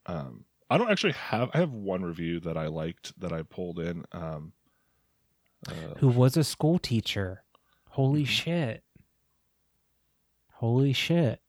Um, 0.07 0.47
I 0.69 0.79
don't 0.79 0.91
actually 0.91 1.13
have. 1.13 1.51
I 1.55 1.59
have 1.59 1.71
one 1.73 2.03
review 2.03 2.41
that 2.41 2.57
I 2.57 2.67
liked 2.67 3.19
that 3.21 3.33
I 3.33 3.43
pulled 3.43 3.79
in. 3.79 4.05
Um, 4.11 4.53
uh, 5.69 5.73
who 5.99 6.09
was 6.09 6.37
a 6.37 6.45
school 6.45 6.79
teacher. 6.79 7.43
Holy 7.91 8.25
Mhm. 8.25 8.27
shit. 8.29 8.85
Holy 10.55 10.93
shit. 10.93 11.41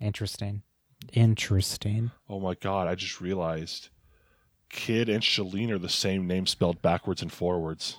Interesting. 0.00 0.62
Interesting. 1.12 2.10
Oh 2.28 2.40
my 2.40 2.54
god, 2.54 2.88
I 2.88 2.94
just 2.94 3.20
realized 3.20 3.88
Kid 4.68 5.08
and 5.08 5.22
Shelleen 5.22 5.70
are 5.70 5.78
the 5.78 5.88
same 5.88 6.26
name 6.26 6.46
spelled 6.46 6.82
backwards 6.82 7.22
and 7.22 7.32
forwards. 7.32 7.98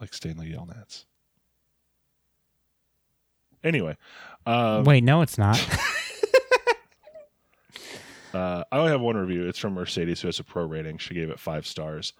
Like 0.00 0.12
Stanley 0.12 0.52
Yelnats. 0.52 1.04
Anyway, 3.64 3.96
um, 4.44 4.84
Wait, 4.84 5.02
no, 5.02 5.22
it's 5.22 5.38
not. 5.38 5.58
uh, 8.36 8.64
I 8.70 8.78
only 8.78 8.90
have 8.90 9.00
one 9.00 9.16
review. 9.16 9.46
It's 9.48 9.58
from 9.58 9.74
Mercedes, 9.74 10.20
who 10.20 10.28
has 10.28 10.38
a 10.38 10.44
pro 10.44 10.64
rating. 10.64 10.98
She 10.98 11.14
gave 11.14 11.30
it 11.30 11.40
five 11.40 11.66
stars. 11.66 12.12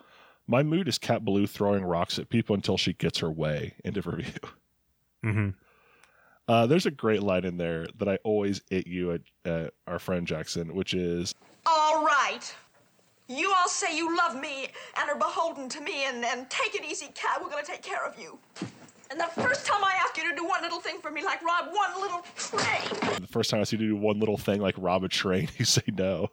My 0.47 0.63
mood 0.63 0.89
is 0.89 0.97
Cat 0.99 1.25
Ballou 1.25 1.47
throwing 1.47 1.85
rocks 1.85 2.19
at 2.19 2.29
people 2.29 2.55
until 2.55 2.77
she 2.77 2.93
gets 2.95 3.19
her 3.19 3.31
way. 3.31 3.75
End 3.85 3.97
of 3.97 4.07
review. 4.07 4.33
hmm 5.23 5.49
Uh, 6.49 6.67
there's 6.67 6.87
a 6.87 6.91
great 6.91 7.23
line 7.23 7.45
in 7.45 7.57
there 7.57 7.87
that 7.99 8.09
I 8.09 8.19
always 8.25 8.63
hit 8.71 8.87
you 8.87 9.13
at, 9.13 9.21
at 9.45 9.75
our 9.87 9.99
friend 9.99 10.27
Jackson, 10.27 10.75
which 10.75 10.95
is 10.95 11.35
All 11.67 12.05
right. 12.05 12.55
You 13.29 13.53
all 13.59 13.69
say 13.69 13.97
you 13.97 14.17
love 14.17 14.41
me 14.41 14.69
and 14.97 15.11
are 15.11 15.19
beholden 15.19 15.69
to 15.71 15.81
me, 15.81 16.05
and, 16.05 16.25
and 16.25 16.49
take 16.49 16.77
it 16.77 16.85
easy, 16.85 17.09
cat. 17.09 17.43
We're 17.43 17.51
gonna 17.51 17.65
take 17.65 17.83
care 17.83 18.07
of 18.07 18.17
you. 18.19 18.39
And 19.11 19.21
the 19.21 19.29
first 19.41 19.67
time 19.67 19.83
I 19.85 19.95
ask 20.05 20.17
you 20.17 20.29
to 20.31 20.37
do 20.37 20.45
one 20.47 20.63
little 20.63 20.81
thing 20.81 21.01
for 21.01 21.11
me, 21.11 21.25
like 21.25 21.43
rob 21.43 21.69
one 21.73 22.01
little 22.01 22.25
train, 22.37 23.21
the 23.21 23.29
first 23.29 23.51
time 23.51 23.61
I 23.61 23.65
see 23.65 23.77
you 23.77 23.89
do 23.89 23.97
one 23.97 24.19
little 24.19 24.37
thing 24.37 24.61
like 24.61 24.75
rob 24.79 25.05
a 25.05 25.09
train, 25.09 25.49
you 25.59 25.65
say 25.65 25.83
no. 25.89 26.29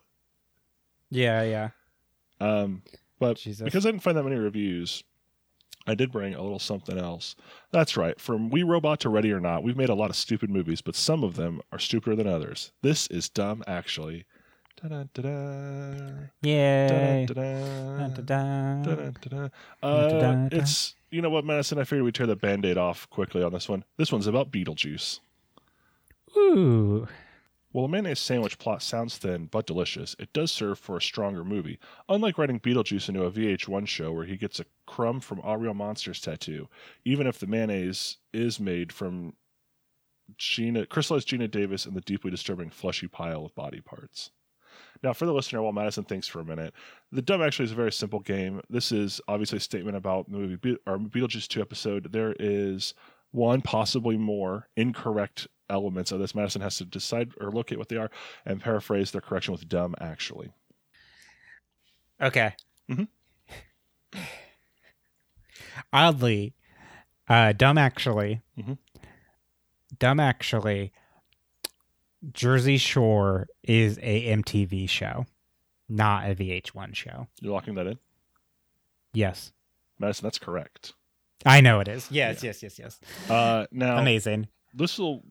Yeah, 1.10 1.44
yeah. 1.44 1.70
Um, 2.40 2.82
but 3.20 3.38
Jesus. 3.38 3.64
because 3.64 3.86
I 3.86 3.92
didn't 3.92 4.04
find 4.04 4.18
that 4.18 4.24
many 4.24 4.36
reviews, 4.36 5.04
I 5.86 5.96
did 5.96 6.12
bring 6.12 6.34
a 6.34 6.42
little 6.42 6.60
something 6.60 6.98
else. 6.98 7.36
That's 7.72 7.96
right. 7.98 8.20
From 8.20 8.50
We 8.50 8.64
Robot 8.64 9.00
to 9.02 9.10
Ready 9.10 9.32
or 9.32 9.40
Not, 9.40 9.64
we've 9.64 9.78
made 9.78 9.90
a 9.90 9.96
lot 9.96 10.10
of 10.10 10.16
stupid 10.16 10.50
movies, 10.50 10.82
but 10.82 10.96
some 10.96 11.24
of 11.24 11.36
them 11.36 11.62
are 11.72 11.80
stupider 11.80 12.16
than 12.16 12.28
others. 12.28 12.72
This 12.82 13.08
is 13.08 13.30
dumb, 13.30 13.64
actually. 13.68 14.26
Da-da-da-da. 14.82 16.28
Uh, 19.82 20.50
it's 20.52 20.96
you 21.12 21.22
know 21.22 21.30
what, 21.30 21.46
Madison. 21.46 21.80
I 21.80 21.84
figured 21.84 22.04
we'd 22.04 22.16
tear 22.16 22.28
the 22.28 22.36
band-aid 22.36 22.78
off 22.78 23.10
quickly 23.10 23.44
on 23.44 23.54
this 23.54 23.70
one. 23.70 23.84
This 23.98 24.12
one's 24.12 24.28
about 24.28 24.52
Beetlejuice. 24.52 25.20
Ooh. 26.36 27.08
While 27.72 27.86
a 27.86 27.90
mayonnaise 27.90 28.20
sandwich 28.20 28.60
plot 28.60 28.84
sounds 28.84 29.18
thin 29.18 29.48
but 29.48 29.66
delicious, 29.66 30.16
it 30.20 30.32
does 30.32 30.52
serve 30.52 30.78
for 30.78 30.98
a 30.98 31.02
stronger 31.02 31.44
movie. 31.44 31.80
Unlike 32.08 32.38
writing 32.38 32.60
Beetlejuice 32.60 33.10
into 33.10 33.24
a 33.24 33.32
VH1 33.32 33.88
show 33.88 34.12
where 34.12 34.26
he 34.26 34.38
gets 34.38 34.60
a 34.60 34.66
crumb 34.86 35.20
from 35.20 35.42
Real 35.60 35.74
Monsters 35.74 36.22
tattoo, 36.22 36.70
even 37.04 37.26
if 37.26 37.40
the 37.40 37.48
mayonnaise 37.48 38.18
is 38.32 38.60
made 38.60 38.92
from 38.92 39.34
Geena 40.38 40.88
crystallized 40.88 41.28
Geena 41.28 41.50
Davis 41.50 41.86
and 41.86 41.96
the 41.96 42.02
deeply 42.02 42.30
disturbing 42.32 42.70
fleshy 42.70 43.08
pile 43.08 43.46
of 43.46 43.56
body 43.56 43.82
parts. 43.82 44.30
Now, 45.04 45.12
for 45.14 45.26
the 45.26 45.34
listener, 45.34 45.62
while 45.62 45.74
Madison 45.74 46.06
thinks 46.06 46.28
for 46.28 46.40
a 46.40 46.46
minute, 46.46 46.74
the 47.12 47.22
dumb 47.22 47.42
actually 47.42 47.66
is 47.66 47.72
a 47.74 47.76
very 47.76 47.92
simple 47.92 48.22
game. 48.22 48.62
This 48.70 48.92
is 48.94 49.20
obviously 49.28 49.58
a 49.58 49.62
statement 49.62 49.98
about 49.98 50.32
the 50.32 50.38
movie 50.38 50.56
Be- 50.56 50.78
or 50.88 50.98
Beetlejuice 50.98 51.48
2 51.48 51.62
episode. 51.62 52.12
There 52.14 52.34
is 52.40 52.94
one, 53.32 53.62
possibly 53.62 54.18
more, 54.18 54.70
incorrect 54.78 55.48
elements 55.70 56.12
of 56.12 56.20
this. 56.20 56.34
Madison 56.34 56.62
has 56.62 56.78
to 56.78 56.86
decide 56.86 57.32
or 57.42 57.52
locate 57.52 57.78
what 57.78 57.90
they 57.90 57.98
are 57.98 58.12
and 58.46 58.62
paraphrase 58.62 59.12
their 59.12 59.22
correction 59.22 59.52
with 59.52 59.68
dumb 59.68 59.94
actually. 60.00 60.54
Okay. 62.22 62.54
Mhm. 62.90 63.08
Oddly, 65.92 66.54
uh, 67.28 67.52
dumb 67.54 67.78
actually, 67.78 68.42
Mhm. 68.58 68.78
dumb 70.00 70.20
actually, 70.20 70.92
Jersey 72.32 72.78
Shore 72.78 73.48
is 73.64 73.98
a 74.02 74.28
MTV 74.36 74.88
show, 74.90 75.26
not 75.90 76.30
a 76.30 76.36
VH1 76.36 76.96
show. 76.96 77.28
You're 77.42 77.54
locking 77.54 77.76
that 77.76 77.88
in? 77.88 78.00
Yes, 79.14 79.52
Madison, 80.00 80.24
that's 80.26 80.40
correct. 80.40 80.94
I 81.46 81.62
know 81.62 81.80
it 81.82 81.88
is. 81.88 82.08
Yes, 82.10 82.42
yes, 82.44 82.64
yes, 82.64 82.80
yes. 82.80 83.00
Uh, 83.30 83.66
now, 83.72 83.98
Amazing. 83.98 84.48
this 84.74 84.98
will. 84.98 85.24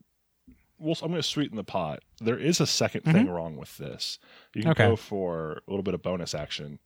Well, 0.77 0.95
I'm 1.01 1.09
going 1.09 1.21
to 1.21 1.27
sweeten 1.27 1.55
the 1.55 1.63
pot. 1.63 2.01
There 2.19 2.37
is 2.37 2.59
a 2.59 2.65
2nd 2.65 3.03
Mhm. 3.03 3.11
thing 3.13 3.29
wrong 3.29 3.55
with 3.55 3.77
this. 3.77 4.19
You 4.53 4.63
can 4.63 4.71
Okay. 4.71 4.87
go 4.89 4.95
for 4.97 5.61
a 5.65 5.71
little 5.71 5.83
bit 5.83 5.93
of 5.93 6.01
bonus 6.01 6.35
action. 6.35 6.79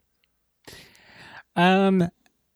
Um, 1.56 2.08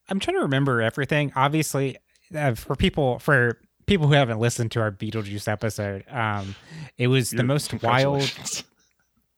I'm 0.08 0.20
trying 0.20 0.36
to 0.38 0.42
remember 0.44 0.82
everything. 0.82 1.32
Obviously, 1.36 1.98
uh, 2.36 2.54
for 2.56 2.76
people 2.76 3.18
for 3.20 3.60
people 3.92 4.08
who 4.08 4.14
haven't 4.14 4.40
listened 4.40 4.72
to 4.72 4.80
our 4.82 4.92
Beetlejuice 4.92 5.48
episode, 5.48 6.06
um, 6.10 6.56
it 6.98 7.08
was 7.08 7.32
the 7.32 7.44
most 7.44 7.82
wild. 7.84 8.32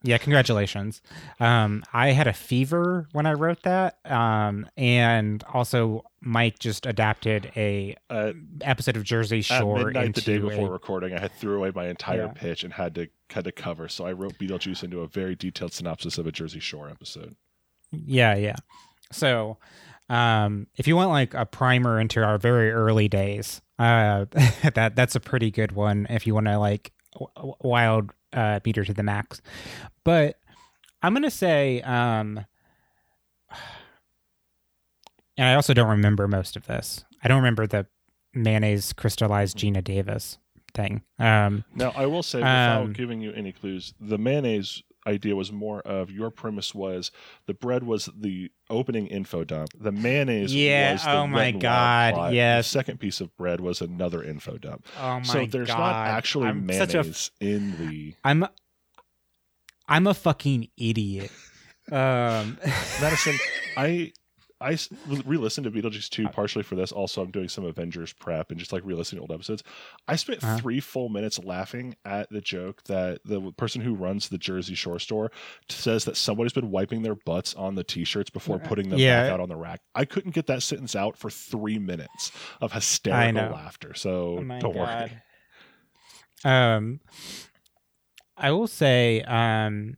Yeah, 0.05 0.17
congratulations. 0.17 1.01
Um, 1.39 1.81
I 1.93 2.09
had 2.09 2.27
a 2.27 2.33
fever 2.33 3.07
when 3.13 3.25
I 3.25 3.31
wrote 3.31 3.63
that, 3.63 3.99
um, 4.03 4.67
and 4.75 5.41
also 5.53 6.03
Mike 6.19 6.59
just 6.59 6.85
adapted 6.85 7.53
a 7.55 7.95
Uh, 8.09 8.33
episode 8.59 8.97
of 8.97 9.05
Jersey 9.05 9.37
at 9.39 9.45
Shore 9.45 9.77
midnight 9.85 10.07
into 10.07 10.19
the 10.19 10.25
day 10.25 10.37
before 10.39 10.67
a, 10.67 10.71
recording, 10.71 11.13
I 11.13 11.21
had 11.21 11.31
threw 11.31 11.55
away 11.55 11.71
my 11.73 11.87
entire 11.87 12.23
Yeah. 12.25 12.33
pitch 12.35 12.65
and 12.65 12.73
had 12.73 12.95
to 12.95 13.07
had 13.29 13.45
to 13.45 13.53
cover. 13.53 13.87
So 13.87 14.05
I 14.05 14.11
wrote 14.11 14.37
Beetlejuice 14.37 14.83
into 14.83 14.99
a 14.99 15.07
very 15.07 15.35
detailed 15.37 15.71
synopsis 15.71 16.17
of 16.17 16.27
a 16.27 16.33
Jersey 16.33 16.59
Shore 16.59 16.89
episode. 16.89 17.37
yeah, 17.91 18.35
yeah. 18.35 18.57
So, 19.13 19.57
um, 20.09 20.67
if 20.75 20.85
you 20.85 20.97
want 20.97 21.11
like 21.11 21.33
a 21.33 21.45
primer 21.45 21.97
into 21.97 22.21
our 22.21 22.37
very 22.37 22.71
early 22.71 23.07
days, 23.07 23.61
uh, 23.79 24.25
that 24.75 24.95
that's 24.95 25.15
a 25.15 25.19
pretty 25.19 25.51
good 25.51 25.71
one. 25.73 26.07
If 26.09 26.25
you 26.27 26.33
want 26.33 26.47
to 26.47 26.57
like 26.57 26.91
w- 27.13 27.53
wild 27.61 28.11
uh, 28.31 28.59
beater 28.59 28.83
to 28.85 28.93
the 28.93 29.03
max, 29.03 29.41
but 30.03 30.37
I'm 31.01 31.13
gonna 31.13 31.31
say, 31.31 31.81
um, 31.81 32.45
and 35.37 35.47
I 35.47 35.55
also 35.55 35.73
don't 35.73 35.89
remember 35.89 36.27
most 36.27 36.55
of 36.55 36.65
this. 36.67 37.03
I 37.23 37.27
don't 37.27 37.37
remember 37.37 37.67
the 37.67 37.87
mayonnaise 38.33 38.93
crystallized 38.93 39.57
Geena 39.57 39.83
Davis 39.83 40.37
thing. 40.73 41.03
Um, 41.19 41.63
Now, 41.75 41.91
I 41.95 42.05
will 42.07 42.23
say, 42.23 42.39
without 42.39 42.81
Um, 42.83 42.93
giving 42.93 43.21
you 43.21 43.31
any 43.33 43.51
clues, 43.51 43.93
the 43.99 44.17
mayonnaise 44.17 44.81
idea 45.07 45.35
was 45.35 45.51
more 45.51 45.81
of 45.81 46.09
your 46.11 46.29
premise 46.31 46.73
was 46.73 47.11
the 47.45 47.53
bread 47.53 47.83
was 47.83 48.09
the 48.17 48.51
opening 48.69 49.07
info 49.07 49.43
dump. 49.43 49.69
The 49.79 49.91
mayonnaise 49.91 50.53
Yeah, 50.53 50.93
was 50.93 51.03
the 51.03 51.11
oh 51.11 51.27
my 51.27 51.35
Wet 51.37 51.47
n 51.47 51.53
Wild 51.53 51.61
God, 51.61 52.13
plot. 52.13 52.33
yes. 52.33 52.65
The 52.67 52.69
second 52.71 52.99
piece 52.99 53.21
of 53.21 53.35
bread 53.37 53.59
was 53.61 53.81
another 53.81 54.23
info 54.23 54.57
dump. 54.57 54.85
oh 54.99 55.19
my 55.19 55.23
so 55.23 55.45
there's 55.45 55.67
god! 55.67 55.77
not 55.77 56.07
actually 56.07 56.47
I'm 56.47 56.65
mayonnaise 56.65 57.31
a 57.41 57.45
in 57.45 57.77
the 57.77 58.15
I'm 58.23 58.45
I'm 59.87 60.07
a 60.07 60.13
fucking 60.13 60.69
idiot. 60.77 61.31
Um, 61.91 62.57
Madison, 63.01 63.35
I 63.75 64.13
I 64.63 64.73
s- 64.73 64.89
re-listened 65.25 65.65
to 65.65 65.71
Beetlejuice 65.71 66.09
2 66.09 66.29
partially 66.29 66.63
for 66.63 66.75
this. 66.75 66.91
Also, 66.91 67.21
I'm 67.21 67.31
doing 67.31 67.49
some 67.49 67.65
Avengers 67.65 68.13
prep 68.13 68.49
and 68.49 68.59
just 68.59 68.71
like 68.71 68.81
re-listening 68.85 69.17
to 69.19 69.21
old 69.23 69.31
episodes. 69.31 69.61
I 70.07 70.15
spent 70.15 70.43
Uh-huh. 70.43 70.57
three 70.57 70.79
full 70.79 71.09
minutes 71.09 71.37
laughing 71.43 71.95
at 72.05 72.29
the 72.29 72.39
joke 72.41 72.81
that 72.85 73.19
the 73.25 73.51
person 73.57 73.81
who 73.81 73.93
runs 73.93 74.29
the 74.29 74.37
Jersey 74.37 74.75
Shore 74.75 74.99
store 74.99 75.31
says 75.69 76.05
that 76.05 76.15
somebody's 76.17 76.53
been 76.53 76.71
wiping 76.71 77.01
their 77.01 77.15
butts 77.15 77.53
on 77.55 77.75
the 77.75 77.83
t-shirts 77.83 78.29
before 78.29 78.57
putting 78.59 78.89
them 78.89 78.99
Yeah. 78.99 79.23
back 79.23 79.31
out 79.33 79.39
on 79.41 79.49
the 79.49 79.55
rack. 79.57 79.81
I 79.93 80.05
couldn't 80.05 80.31
get 80.33 80.47
that 80.47 80.63
sentence 80.63 80.95
out 80.95 81.17
for 81.17 81.29
three 81.29 81.77
minutes 81.79 82.31
of 82.61 82.71
hysterical 82.71 83.51
laughter. 83.53 83.93
So 83.93 84.37
oh 84.39 84.59
don't 84.59 84.73
god. 84.73 85.11
worry. 86.45 86.53
Um, 86.75 86.99
I 88.37 88.51
will 88.51 88.67
say, 88.67 89.21
um, 89.21 89.97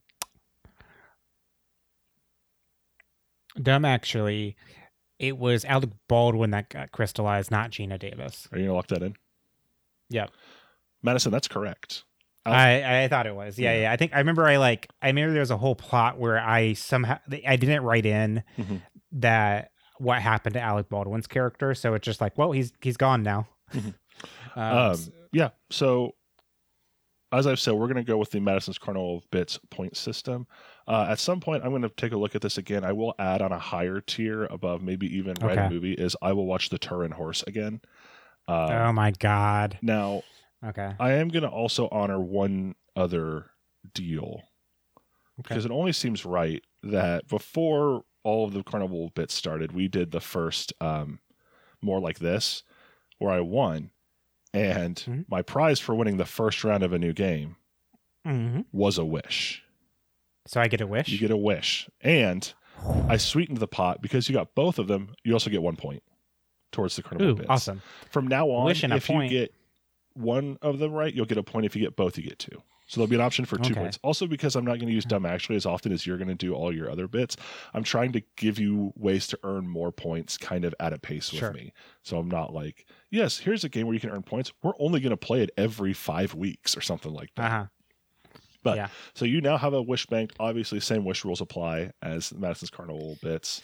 dumb 3.66 3.84
actually, 3.86 4.56
it 5.20 5.38
was 5.38 5.66
Alec 5.66 5.90
Baldwin 6.08 6.52
that 6.52 6.70
got 6.70 6.92
crystallized, 6.94 7.52
not 7.52 7.72
Geena 7.72 8.00
Davis. 8.00 8.48
Are 8.52 8.58
you 8.58 8.66
gonna 8.66 8.76
lock 8.76 8.88
that 8.88 9.02
in? 9.04 9.16
Yep. 10.10 10.32
Madison, 11.04 11.32
that's 11.32 11.48
correct. 11.48 12.04
I, 12.48 13.04
I 13.04 13.08
thought 13.08 13.26
it 13.26 13.36
was. 13.36 13.58
Yeah, 13.58 13.74
Yeah. 13.74 13.82
yeah, 13.84 13.92
I 13.92 13.98
think 13.98 14.14
I 14.14 14.20
remember 14.20 14.46
I 14.46 14.58
like 14.58 14.88
I 15.02 15.08
remember 15.08 15.34
there 15.34 15.40
was 15.42 15.52
a 15.52 15.58
whole 15.58 15.76
plot 15.76 16.20
where 16.20 16.40
I 16.40 16.74
somehow 16.74 17.18
I 17.46 17.56
didn't 17.56 17.82
write 17.84 18.06
in 18.06 18.44
Mhm. 18.58 18.82
that 19.14 19.72
what 19.98 20.22
happened 20.22 20.54
to 20.54 20.62
Alec 20.62 20.88
Baldwin's 20.90 21.26
character, 21.28 21.74
so 21.74 21.94
it's 21.96 22.06
just 22.06 22.22
like, 22.22 22.38
well, 22.38 22.52
he's 22.52 22.72
he's 22.82 22.98
gone 22.98 23.24
now. 23.24 23.48
Mhm. 23.74 23.94
um, 24.56 24.78
Um, 24.78 24.98
yeah. 25.34 25.50
So, 25.72 26.14
as 27.32 27.48
I've 27.48 27.60
said, 27.60 27.74
we're 27.74 27.88
going 27.88 27.96
to 27.98 28.04
go 28.04 28.18
with 28.18 28.30
the 28.32 28.40
Madison's 28.40 28.78
Carnival 28.78 29.18
of 29.18 29.32
Bits 29.32 29.60
point 29.72 29.98
system. 29.98 30.46
Uh, 30.88 31.08
at 31.10 31.20
some 31.20 31.40
point, 31.42 31.64
I'm 31.64 31.72
going 31.72 31.82
to 31.82 31.90
take 31.90 32.12
a 32.12 32.18
look 32.18 32.36
at 32.36 32.42
this 32.42 32.58
again. 32.58 32.84
I 32.84 32.94
will 32.94 33.16
add 33.18 33.42
on 33.42 33.52
a 33.52 33.60
higher 33.60 34.02
tier 34.02 34.46
above 34.46 34.82
maybe 34.84 35.08
even 35.18 35.42
Red 35.42 35.64
Movie 35.64 35.94
is 35.94 36.16
I 36.22 36.34
will 36.34 36.46
watch 36.46 36.70
the 36.70 36.78
Turin 36.80 37.12
Horse 37.12 37.44
again. 37.48 37.82
Uh, 38.48 38.88
oh 38.88 38.92
my 38.92 39.12
god. 39.12 39.80
Now, 39.82 40.24
Okay. 40.64 40.98
I 41.00 41.14
am 41.14 41.30
going 41.30 41.44
to 41.44 41.50
also 41.50 41.90
honor 41.90 42.22
one 42.22 42.76
other 42.96 43.52
deal 43.94 44.44
Okay. 45.40 45.56
because 45.56 45.66
it 45.66 45.72
only 45.72 45.94
seems 45.94 46.26
right 46.26 46.64
that 46.84 47.28
before 47.28 48.04
all 48.24 48.46
of 48.46 48.54
the 48.54 48.64
Carnival 48.64 49.10
bits 49.12 49.34
started, 49.34 49.72
we 49.72 49.88
did 49.88 50.12
the 50.12 50.22
first 50.22 50.74
um, 50.82 51.20
more 51.82 52.00
like 52.02 52.20
this, 52.20 52.64
where 53.20 53.32
I 53.32 53.42
won, 53.42 53.92
and 54.54 55.08
Mhm. 55.08 55.26
my 55.28 55.42
prize 55.42 55.80
for 55.80 55.96
winning 55.96 56.18
the 56.18 56.26
first 56.26 56.64
round 56.64 56.84
of 56.84 56.94
a 56.94 57.00
new 57.00 57.14
game 57.14 57.58
hmm 58.26 58.66
was 58.72 58.98
a 59.00 59.06
wish. 59.06 59.64
So 60.48 60.62
I 60.62 60.68
get 60.68 60.82
a 60.82 60.88
wish. 60.88 61.10
You 61.10 61.18
get 61.18 61.32
a 61.32 61.38
wish, 61.38 61.90
and 62.02 62.54
I 63.10 63.18
sweetened 63.18 63.58
the 63.60 63.68
pot 63.68 64.02
because 64.02 64.30
you 64.30 64.34
got 64.36 64.56
both 64.56 64.80
of 64.80 64.88
them. 64.88 65.16
You 65.24 65.34
also 65.34 65.50
get 65.50 65.62
one 65.62 65.76
point 65.76 66.04
towards 66.72 66.96
the 66.96 67.04
Carnival 67.04 67.32
Ooh, 67.32 67.36
bits. 67.36 67.50
awesome. 67.50 67.82
From 68.12 68.28
now 68.28 68.48
on, 68.50 68.68
Wish 68.68 68.84
and 68.84 68.94
a 68.94 68.98
if 68.98 69.08
point. 69.08 69.32
you 69.32 69.40
get 69.40 69.54
one 70.14 70.58
of 70.62 70.80
them 70.80 70.92
right, 70.94 71.14
you'll 71.14 71.26
get 71.26 71.38
a 71.38 71.44
point. 71.44 71.66
If 71.66 71.76
you 71.76 71.82
get 71.82 71.96
both, 71.96 72.18
you 72.18 72.24
get 72.24 72.40
two. 72.40 72.62
So 72.88 73.00
there'll 73.00 73.10
be 73.10 73.16
an 73.16 73.22
option 73.22 73.46
for 73.46 73.58
two 73.58 73.72
Okay. 73.72 73.80
points. 73.82 73.98
Also, 74.04 74.28
because 74.28 74.56
I'm 74.56 74.64
not 74.64 74.78
going 74.78 74.88
to 74.88 74.94
use 74.94 75.06
dumb 75.06 75.26
actually 75.26 75.56
as 75.56 75.66
often 75.66 75.92
as 75.92 76.06
you're 76.06 76.18
going 76.20 76.28
to 76.28 76.36
do 76.36 76.54
all 76.54 76.72
your 76.74 76.92
other 76.92 77.08
bits, 77.08 77.36
I'm 77.74 77.84
trying 77.84 78.12
to 78.12 78.22
give 78.36 78.60
you 78.60 78.94
ways 78.96 79.26
to 79.30 79.40
earn 79.44 79.68
more 79.68 79.92
points 79.92 80.38
kind 80.38 80.64
of 80.66 80.76
at 80.80 80.94
a 80.94 81.00
pace 81.00 81.34
with 81.34 81.40
Sure. 81.40 81.52
me. 81.52 81.74
So 82.04 82.20
I'm 82.20 82.30
not 82.30 82.54
like, 82.54 82.86
yes, 83.10 83.40
here's 83.40 83.64
a 83.64 83.70
game 83.70 83.88
where 83.88 83.96
you 83.96 84.00
can 84.00 84.12
earn 84.12 84.22
points. 84.22 84.54
We're 84.62 84.74
only 84.80 85.00
going 85.00 85.10
to 85.10 85.18
play 85.18 85.42
it 85.42 85.50
every 85.58 85.94
five 85.94 86.36
weeks 86.36 86.78
or 86.78 86.82
something 86.82 87.12
like 87.12 87.34
that. 87.36 87.46
Uh 87.46 87.50
huh. 87.50 87.66
But 88.66 88.76
yeah. 88.78 88.88
so 89.14 89.24
you 89.24 89.40
now 89.40 89.58
have 89.58 89.74
a 89.74 89.82
wish 89.82 90.06
bank. 90.08 90.34
Obviously, 90.42 90.82
same 90.82 91.06
wish 91.06 91.24
rules 91.24 91.40
apply 91.40 91.92
as 92.02 92.34
Madison's 92.34 92.70
Carnival 92.72 93.18
bits. 93.22 93.62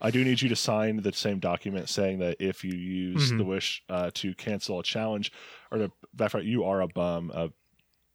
I 0.00 0.10
do 0.10 0.22
need 0.22 0.40
you 0.42 0.48
to 0.50 0.56
sign 0.56 0.98
the 0.98 1.12
same 1.12 1.38
document 1.40 1.88
saying 1.88 2.18
that 2.20 2.36
if 2.38 2.62
you 2.62 2.74
use 2.74 3.32
Mhm. 3.32 3.38
the 3.38 3.44
wish 3.44 3.82
uh, 3.88 4.10
to 4.14 4.34
cancel 4.34 4.78
a 4.78 4.82
challenge, 4.84 5.32
or 5.72 5.78
to 5.78 5.92
that 6.14 6.32
right, 6.34 6.44
you 6.44 6.62
are 6.64 6.82
a 6.82 6.88
bum, 6.88 7.30
a 7.34 7.48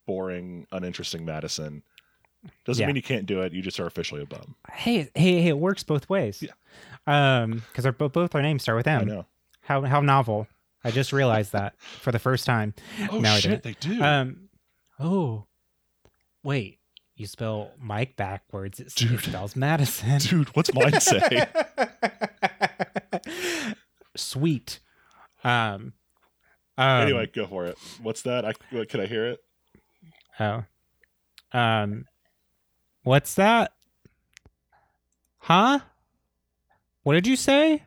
boring, 0.06 0.68
uninteresting 0.72 1.26
Madison. 1.26 1.84
Doesn't 2.66 2.80
Yeah. 2.82 2.88
mean 2.88 2.96
you 2.96 3.02
can't 3.02 3.26
do 3.26 3.42
it. 3.42 3.54
You 3.54 3.62
just 3.62 3.80
are 3.80 3.86
officially 3.88 4.22
a 4.22 4.26
bum. 4.26 4.56
Hey, 4.72 5.10
hey, 5.16 5.42
hey! 5.42 5.48
It 5.50 5.58
works 5.58 5.84
both 5.84 6.08
ways. 6.10 6.42
Yeah. 6.42 6.52
Um, 7.08 7.64
because 7.70 7.86
our 7.86 7.92
both 7.92 8.14
both 8.14 8.34
our 8.36 8.42
names 8.42 8.62
start 8.64 8.78
with 8.78 8.88
I 8.88 8.94
M. 9.02 9.08
know. 9.08 9.26
How 9.62 9.82
how 9.82 10.00
novel! 10.02 10.48
I 10.84 10.92
just 10.92 11.12
realized 11.12 11.52
that 11.52 11.80
for 11.82 12.12
the 12.12 12.20
first 12.20 12.46
time. 12.46 12.74
Oh 13.12 13.20
No, 13.20 13.32
I 13.34 13.40
shit, 13.40 13.64
they 13.64 13.74
do. 13.80 14.02
Um. 14.02 14.50
Oh, 15.00 15.46
wait! 16.43 16.79
You 17.15 17.27
spell 17.27 17.72
Mike 17.79 18.15
backwards. 18.15 18.79
It, 18.79 18.88
s- 18.88 19.01
it 19.01 19.08
Dude. 19.10 19.19
spells 19.24 19.55
Madison. 19.55 20.17
Dude, 20.19 20.50
what's 20.55 20.74
mine 20.74 21.00
say? 21.00 21.48
Sweet. 24.15 24.79
Um. 25.43 25.93
um, 26.77 27.01
anyway, 27.01 27.27
go 27.34 27.46
for 27.48 27.65
it. 27.65 27.77
What's 28.01 28.22
that? 28.24 28.46
I 28.46 28.53
what, 28.72 28.89
can 28.89 29.00
I 29.01 29.05
hear 29.05 29.27
it? 29.27 29.39
Oh. 30.39 30.63
Um. 31.51 32.05
What's 33.03 33.36
that? 33.36 33.74
Huh? 35.39 35.79
What 37.03 37.13
did 37.13 37.27
you 37.27 37.36
say? 37.36 37.84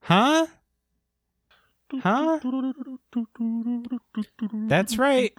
Huh? 0.00 0.46
Huh? 2.02 2.38
That's 4.68 4.98
right. 4.98 5.32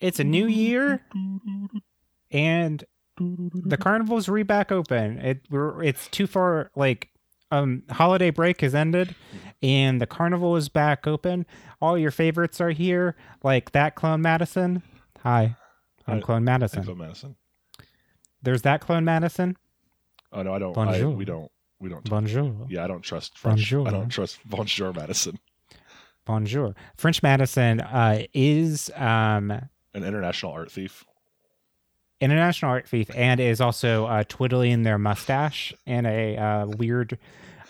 It's 0.00 0.20
a 0.20 0.24
new 0.24 0.46
year, 0.46 1.02
and 2.30 2.84
the 3.18 3.76
carnival's 3.76 4.28
re 4.28 4.42
back 4.44 4.70
open. 4.70 5.18
It 5.18 5.40
we're, 5.50 5.82
it's 5.82 6.08
too 6.08 6.26
far. 6.26 6.70
Like, 6.76 7.10
um, 7.50 7.82
holiday 7.90 8.30
break 8.30 8.60
has 8.60 8.74
ended, 8.74 9.14
and 9.62 10.00
the 10.00 10.06
carnival 10.06 10.56
is 10.56 10.68
back 10.68 11.06
open. 11.06 11.46
All 11.80 11.98
your 11.98 12.10
favorites 12.10 12.60
are 12.60 12.70
here, 12.70 13.16
like 13.42 13.72
that 13.72 13.94
clone 13.96 14.22
Madison. 14.22 14.82
Hi, 15.22 15.56
I'm 16.06 16.16
Hi. 16.16 16.20
Clone 16.20 16.44
Madison. 16.44 16.84
Phil 16.84 16.94
Madison. 16.94 17.36
There's 18.42 18.62
that 18.62 18.80
clone 18.80 19.04
Madison. 19.04 19.56
Oh 20.32 20.42
no, 20.42 20.54
I 20.54 20.58
don't. 20.58 20.76
I, 20.76 21.04
we 21.04 21.24
don't. 21.24 21.50
We 21.80 21.88
don't. 21.88 22.08
Bonjour. 22.08 22.66
Yeah, 22.68 22.84
I 22.84 22.86
don't 22.88 23.02
trust 23.02 23.38
French. 23.38 23.58
Bonjour. 23.58 23.88
I 23.88 23.90
don't 23.90 24.08
trust 24.08 24.38
Bonjour 24.44 24.92
Madison, 24.92 25.38
Bonjour. 26.32 26.74
French 26.94 27.22
Madison 27.22 27.80
uh, 27.80 28.24
is 28.34 28.90
um, 28.96 29.50
an 29.50 29.70
international 30.04 30.52
art 30.52 30.70
thief. 30.70 31.06
international 32.20 32.70
art 32.70 32.86
thief 32.86 33.10
and 33.14 33.40
is 33.40 33.62
also 33.62 34.04
uh, 34.04 34.24
twiddling 34.28 34.82
their 34.82 34.98
mustache 34.98 35.72
in 35.86 36.04
a 36.04 36.36
uh, 36.36 36.66
weird 36.66 37.18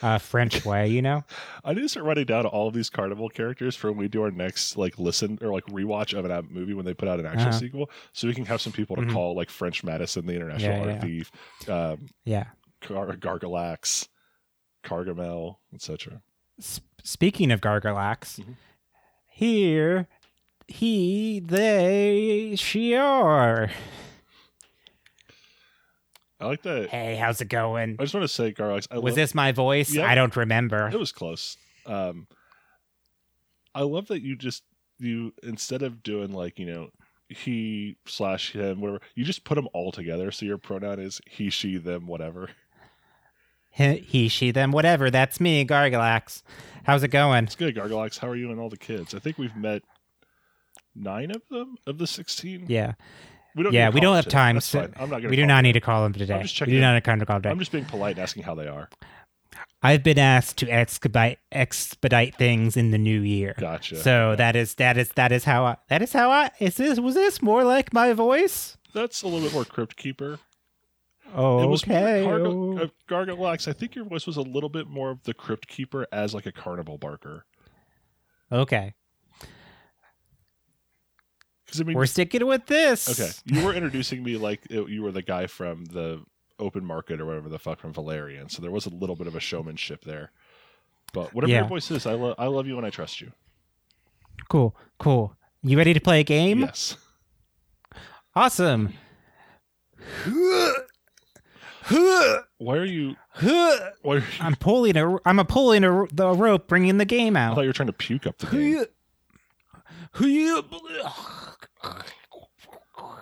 uh, 0.03 0.19
French 0.19 0.65
way, 0.65 0.89
you 0.89 1.01
know? 1.01 1.23
I 1.65 1.73
need 1.73 1.83
to 1.83 1.89
start 1.89 2.05
writing 2.07 2.25
down 2.25 2.47
all 2.47 2.67
of 2.67 2.75
these 2.75 2.91
carnival 2.91 3.29
characters 3.29 3.77
for 3.77 3.93
when 3.93 3.99
we 3.99 4.09
do 4.09 4.23
our 4.23 4.33
next 4.33 4.77
like 4.77 4.99
listen 4.99 5.39
or 5.41 5.53
like 5.53 5.65
rewatch 5.67 6.19
of 6.19 6.25
a 6.25 6.43
movie 6.51 6.75
when 6.75 6.85
they 6.85 6.95
put 6.95 7.09
out 7.09 7.21
an 7.21 7.27
actual 7.27 7.51
Uh-huh. 7.51 7.59
sequel, 7.61 7.91
so 8.13 8.27
we 8.27 8.35
can 8.35 8.45
have 8.47 8.61
some 8.61 8.73
people 8.73 8.97
to 8.97 9.03
Mhm. 9.03 9.13
call 9.13 9.37
like 9.37 9.51
French 9.51 9.85
Madison, 9.85 10.27
the 10.27 10.35
international 10.35 10.73
Yeah, 10.79 10.81
art 10.83 10.91
yeah. 10.95 11.01
thief, 11.01 11.31
um, 11.69 12.09
Yeah. 12.25 12.45
Gar- 12.89 13.15
Gargalax, 13.17 14.09
Cargamel, 14.85 15.59
etc. 15.73 16.23
Speaking 17.13 17.51
of 17.51 17.63
Gargalax, 17.63 18.39
Mhm. 18.39 18.57
here, 19.31 20.09
he, 20.67 21.41
they, 21.41 22.55
she 22.57 22.95
are. 22.95 23.71
I 26.39 26.45
like 26.47 26.61
that. 26.65 26.91
Hey, 26.91 27.17
how's 27.17 27.41
it 27.41 27.49
going? 27.49 27.97
I 27.99 28.03
just 28.03 28.13
want 28.13 28.25
to 28.25 28.29
say, 28.29 28.53
Gargalax. 28.53 28.89
I 28.91 28.97
Was 28.99 29.13
love- 29.13 29.15
this 29.17 29.35
my 29.35 29.53
voice? 29.53 29.95
Yeah. 29.95 30.07
I 30.07 30.15
don't 30.15 30.37
remember. 30.37 30.89
It 30.93 30.99
was 30.99 31.11
close. 31.11 31.57
Um, 31.87 32.27
I 33.75 33.81
love 33.85 34.09
that 34.09 34.21
you 34.21 34.37
just 34.37 34.63
you 34.99 35.33
instead 35.43 35.81
of 35.83 36.03
doing 36.03 36.33
like 36.33 36.59
you 36.59 36.67
know 36.67 36.91
he 37.31 37.97
slash 38.07 38.53
him 38.53 38.81
whatever 38.83 39.01
you 39.15 39.25
just 39.25 39.45
put 39.45 39.55
them 39.55 39.69
all 39.73 39.93
together. 39.93 40.31
So 40.31 40.45
your 40.45 40.59
pronoun 40.59 41.01
is 41.01 41.23
he, 41.27 41.49
she, 41.49 41.79
them, 41.79 42.07
whatever. 42.07 42.51
He, 43.71 43.97
he, 43.99 44.29
she, 44.29 44.51
them, 44.51 44.73
whatever. 44.73 45.11
That's 45.11 45.41
me, 45.41 45.65
Gargalax. 45.65 46.43
How's 46.85 47.03
it 47.03 47.09
going? 47.09 47.45
It's 47.45 47.55
good, 47.57 47.77
Gargalax. 47.77 48.19
How 48.19 48.29
are 48.29 48.37
you 48.37 48.51
and 48.51 48.59
all 48.59 48.71
the 48.71 48.77
kids? 48.79 49.15
I 49.15 49.19
think 49.19 49.39
we've 49.39 49.55
met 49.55 49.83
nine 50.95 51.31
of 51.31 51.43
them 51.51 51.77
of 51.87 51.99
the 51.99 52.07
sixteen. 52.07 52.65
Yeah. 52.69 52.95
we 53.55 53.63
don't. 53.63 53.73
yeah, 53.73 53.91
we 53.91 54.01
don't 54.01 54.17
have 54.17 54.25
today. 54.25 54.37
time. 54.37 54.61
So- 54.61 54.89
I'm 54.99 55.11
not 55.11 55.23
we 55.23 55.37
do 55.37 55.47
not 55.47 55.57
them. 55.59 55.65
need 55.65 55.73
to 55.75 55.81
call 55.81 56.03
them 56.03 56.13
today. 56.13 56.43
just 56.43 56.61
We 56.61 56.67
do 56.67 56.75
in. 56.77 56.81
not 56.81 56.95
need 56.95 57.01
to 57.01 57.27
call 57.27 57.35
them 57.37 57.43
today. 57.43 57.51
I'm 57.51 57.59
just 57.59 57.73
being 57.73 57.85
polite 57.85 58.17
and 58.17 58.23
asking 58.23 58.43
how 58.45 58.55
they 58.55 58.67
are. 58.67 58.89
I've 59.83 60.03
been 60.03 60.19
asked 60.19 60.57
to 60.59 60.69
expedite 60.69 61.39
expedite 61.53 62.35
things 62.37 62.77
in 62.77 62.91
the 62.91 62.99
new 62.99 63.21
year. 63.21 63.55
Gotcha. 63.59 63.97
So 63.97 64.35
that 64.37 64.57
is 64.57 64.75
that 64.77 64.97
is 64.99 65.11
that 65.11 65.31
is 65.31 65.45
how 65.45 65.65
I 65.65 65.77
that 65.89 66.03
is 66.03 66.13
how 66.13 66.31
I 66.31 66.51
is 66.59 66.77
this 66.77 66.99
was 66.99 67.15
this 67.15 67.41
more 67.43 67.63
like 67.65 67.93
my 67.93 68.13
voice? 68.13 68.77
That's 68.93 69.23
a 69.23 69.29
little 69.29 69.43
bit 69.47 69.53
more 69.53 69.65
crypt 69.65 69.97
keeper. 69.97 70.39
Oh, 71.35 71.63
It 71.63 71.67
was 71.67 71.83
okay. 71.85 72.25
Gargo- 72.25 72.83
uh, 72.85 72.87
Gargalax. 73.09 73.69
I 73.69 73.73
think 73.73 73.95
your 73.95 74.05
voice 74.05 74.27
was 74.27 74.37
a 74.37 74.43
little 74.43 74.69
bit 74.71 74.89
more 74.89 75.11
of 75.11 75.23
the 75.25 75.35
crypt 75.35 75.69
keeper 75.69 76.07
as 76.13 76.35
like 76.35 76.47
a 76.47 76.53
carnival 76.53 76.99
barker. 76.99 77.45
okay. 78.51 78.95
I 81.79 81.83
mean, 81.83 81.97
We're 81.99 82.07
sticking 82.07 82.47
with 82.47 82.65
this. 82.67 83.09
okay, 83.21 83.31
you 83.45 83.63
were 83.63 83.75
introducing 83.75 84.23
me 84.23 84.39
like 84.39 84.63
it, 84.71 84.89
you 84.89 85.03
were 85.03 85.13
the 85.13 85.21
guy 85.21 85.47
from 85.47 85.85
the 85.85 86.25
open 86.59 86.83
market 86.83 87.21
or 87.21 87.27
whatever 87.27 87.51
the 87.51 87.59
fuck 87.59 87.79
from 87.79 87.93
Valerian. 87.93 88.49
So 88.49 88.63
there 88.63 88.71
was 88.71 88.87
a 88.87 88.91
little 88.91 89.15
bit 89.17 89.27
of 89.27 89.37
a 89.37 89.41
showmanship 89.41 90.03
there. 90.03 90.33
But 91.13 91.35
whatever 91.35 91.53
Yeah. 91.53 91.59
your 91.61 91.69
voice 91.69 91.91
is, 91.91 92.07
I 92.07 92.15
love 92.15 92.37
I 92.39 92.47
love 92.47 92.67
you 92.67 92.79
and 92.79 92.87
I 92.87 92.91
trust 92.91 93.21
you. 93.21 93.33
Cool. 94.49 94.75
Cool. 94.99 95.37
You 95.63 95.77
ready 95.77 95.93
to 95.93 96.01
play 96.01 96.21
a 96.21 96.25
game? 96.25 96.61
Yes. 96.61 96.97
Awesome. 98.35 98.95
Why 102.59 102.77
are 102.77 102.85
you? 102.85 103.17
Why 103.41 103.91
are 104.05 104.19
you 104.19 104.23
I'm 104.41 104.57
pulling 104.57 104.97
a 104.97 105.17
I'm 105.25 105.39
a 105.39 105.45
pulling 105.45 105.85
a, 105.85 106.07
the 106.13 106.33
rope 106.35 106.67
bringing 106.69 106.99
the 106.99 107.05
game 107.05 107.37
out. 107.37 107.41
I 107.41 107.45
out. 107.51 107.55
thought 107.55 107.61
you 107.63 107.69
were 107.69 107.73
trying 107.73 107.87
to 107.89 107.93
puke 107.93 108.27
up 108.27 108.39
the 108.39 108.47
game. 108.47 108.85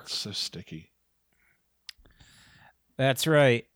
It's 0.05 0.15
so 0.15 0.33
sticky. 0.33 0.93
That's 2.97 3.27
right. 3.27 3.67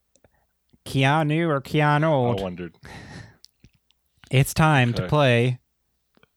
Keanu 0.87 1.49
or 1.49 1.61
Keanu. 1.61 2.39
I 2.39 2.43
wondered. 2.43 2.75
It's 4.31 4.55
time 4.55 4.95
to 4.95 5.03
Okay. 5.03 5.09
play 5.09 5.59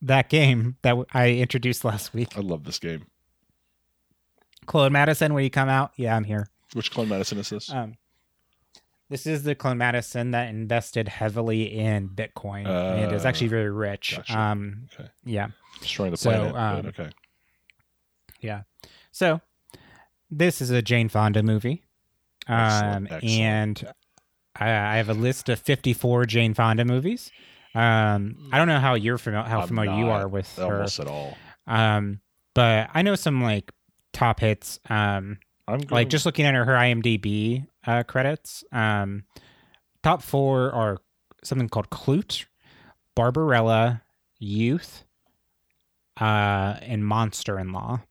that 0.02 0.28
game 0.28 0.76
that 0.82 0.90
w- 0.90 1.06
I 1.14 1.30
introduced 1.30 1.84
last 1.84 2.12
week. 2.12 2.36
I 2.36 2.40
love 2.40 2.64
this 2.64 2.78
game. 2.78 3.06
Claude 4.66 4.92
Madison, 4.92 5.32
when 5.32 5.44
you 5.44 5.50
come 5.50 5.68
out, 5.68 5.92
yeah, 5.96 6.16
I'm 6.16 6.24
here. 6.24 6.48
Which 6.74 6.90
clone 6.90 7.08
Madison 7.08 7.38
is 7.38 7.48
this? 7.50 7.70
Um, 7.70 7.94
this 9.14 9.26
is 9.28 9.44
the 9.44 9.54
Clone 9.54 9.78
Madison 9.78 10.32
that 10.32 10.48
invested 10.48 11.06
heavily 11.06 11.62
in 11.72 12.08
Bitcoin 12.08 12.66
and 12.66 13.12
is 13.12 13.24
actually 13.24 13.46
Uh, 13.46 13.50
very 13.50 13.70
rich. 13.70 14.14
gotcha. 14.16 14.36
Um, 14.36 14.88
Okay. 14.92 15.08
yeah. 15.24 15.48
Destroying 15.80 16.10
the 16.10 16.16
so, 16.16 16.30
planet. 16.30 16.56
um, 16.56 16.86
okay. 16.86 17.10
So 19.12 19.40
this 20.28 20.60
is 20.60 20.70
a 20.70 20.82
Jane 20.82 21.08
Fonda 21.08 21.44
movie. 21.44 21.84
Um, 22.48 22.56
Excellent, 22.58 23.12
excellent. 23.12 23.24
and 23.40 23.94
I, 24.56 24.64
I 24.70 24.96
have 24.96 25.08
a 25.08 25.14
list 25.14 25.48
of 25.48 25.60
54 25.60 26.26
Jane 26.26 26.52
Fonda 26.52 26.84
movies. 26.84 27.30
Um, 27.76 28.48
I 28.52 28.58
don't 28.58 28.66
know 28.66 28.80
how 28.80 28.94
you're 28.94 29.18
familiar, 29.18 29.48
how 29.48 29.60
I'm 29.60 29.68
familiar 29.68 29.92
you 29.96 30.08
are 30.10 30.26
with 30.26 30.52
her. 30.56 30.64
almost 30.64 30.98
at 30.98 31.06
all. 31.06 31.36
Um, 31.68 32.20
but 32.54 32.90
I 32.92 33.02
know 33.02 33.14
some 33.14 33.40
like 33.40 33.70
top 34.12 34.40
hits. 34.40 34.80
Um, 34.90 35.38
I'm 35.66 35.78
going, 35.78 35.88
like 35.90 36.08
just 36.08 36.26
looking 36.26 36.44
at 36.44 36.54
her, 36.54 36.64
her 36.64 36.72
IMDb 36.74 37.66
uh, 37.86 38.02
credits. 38.02 38.64
Um, 38.72 39.24
top 40.02 40.22
four 40.22 40.70
are 40.72 40.98
something 41.42 41.68
called 41.68 41.90
Klute, 41.90 42.44
Barbarella, 43.14 44.02
Youth, 44.38 45.04
uh, 46.20 46.76
and 46.82 47.04
Monster 47.06 47.58
in 47.58 47.72
Law. 47.72 48.02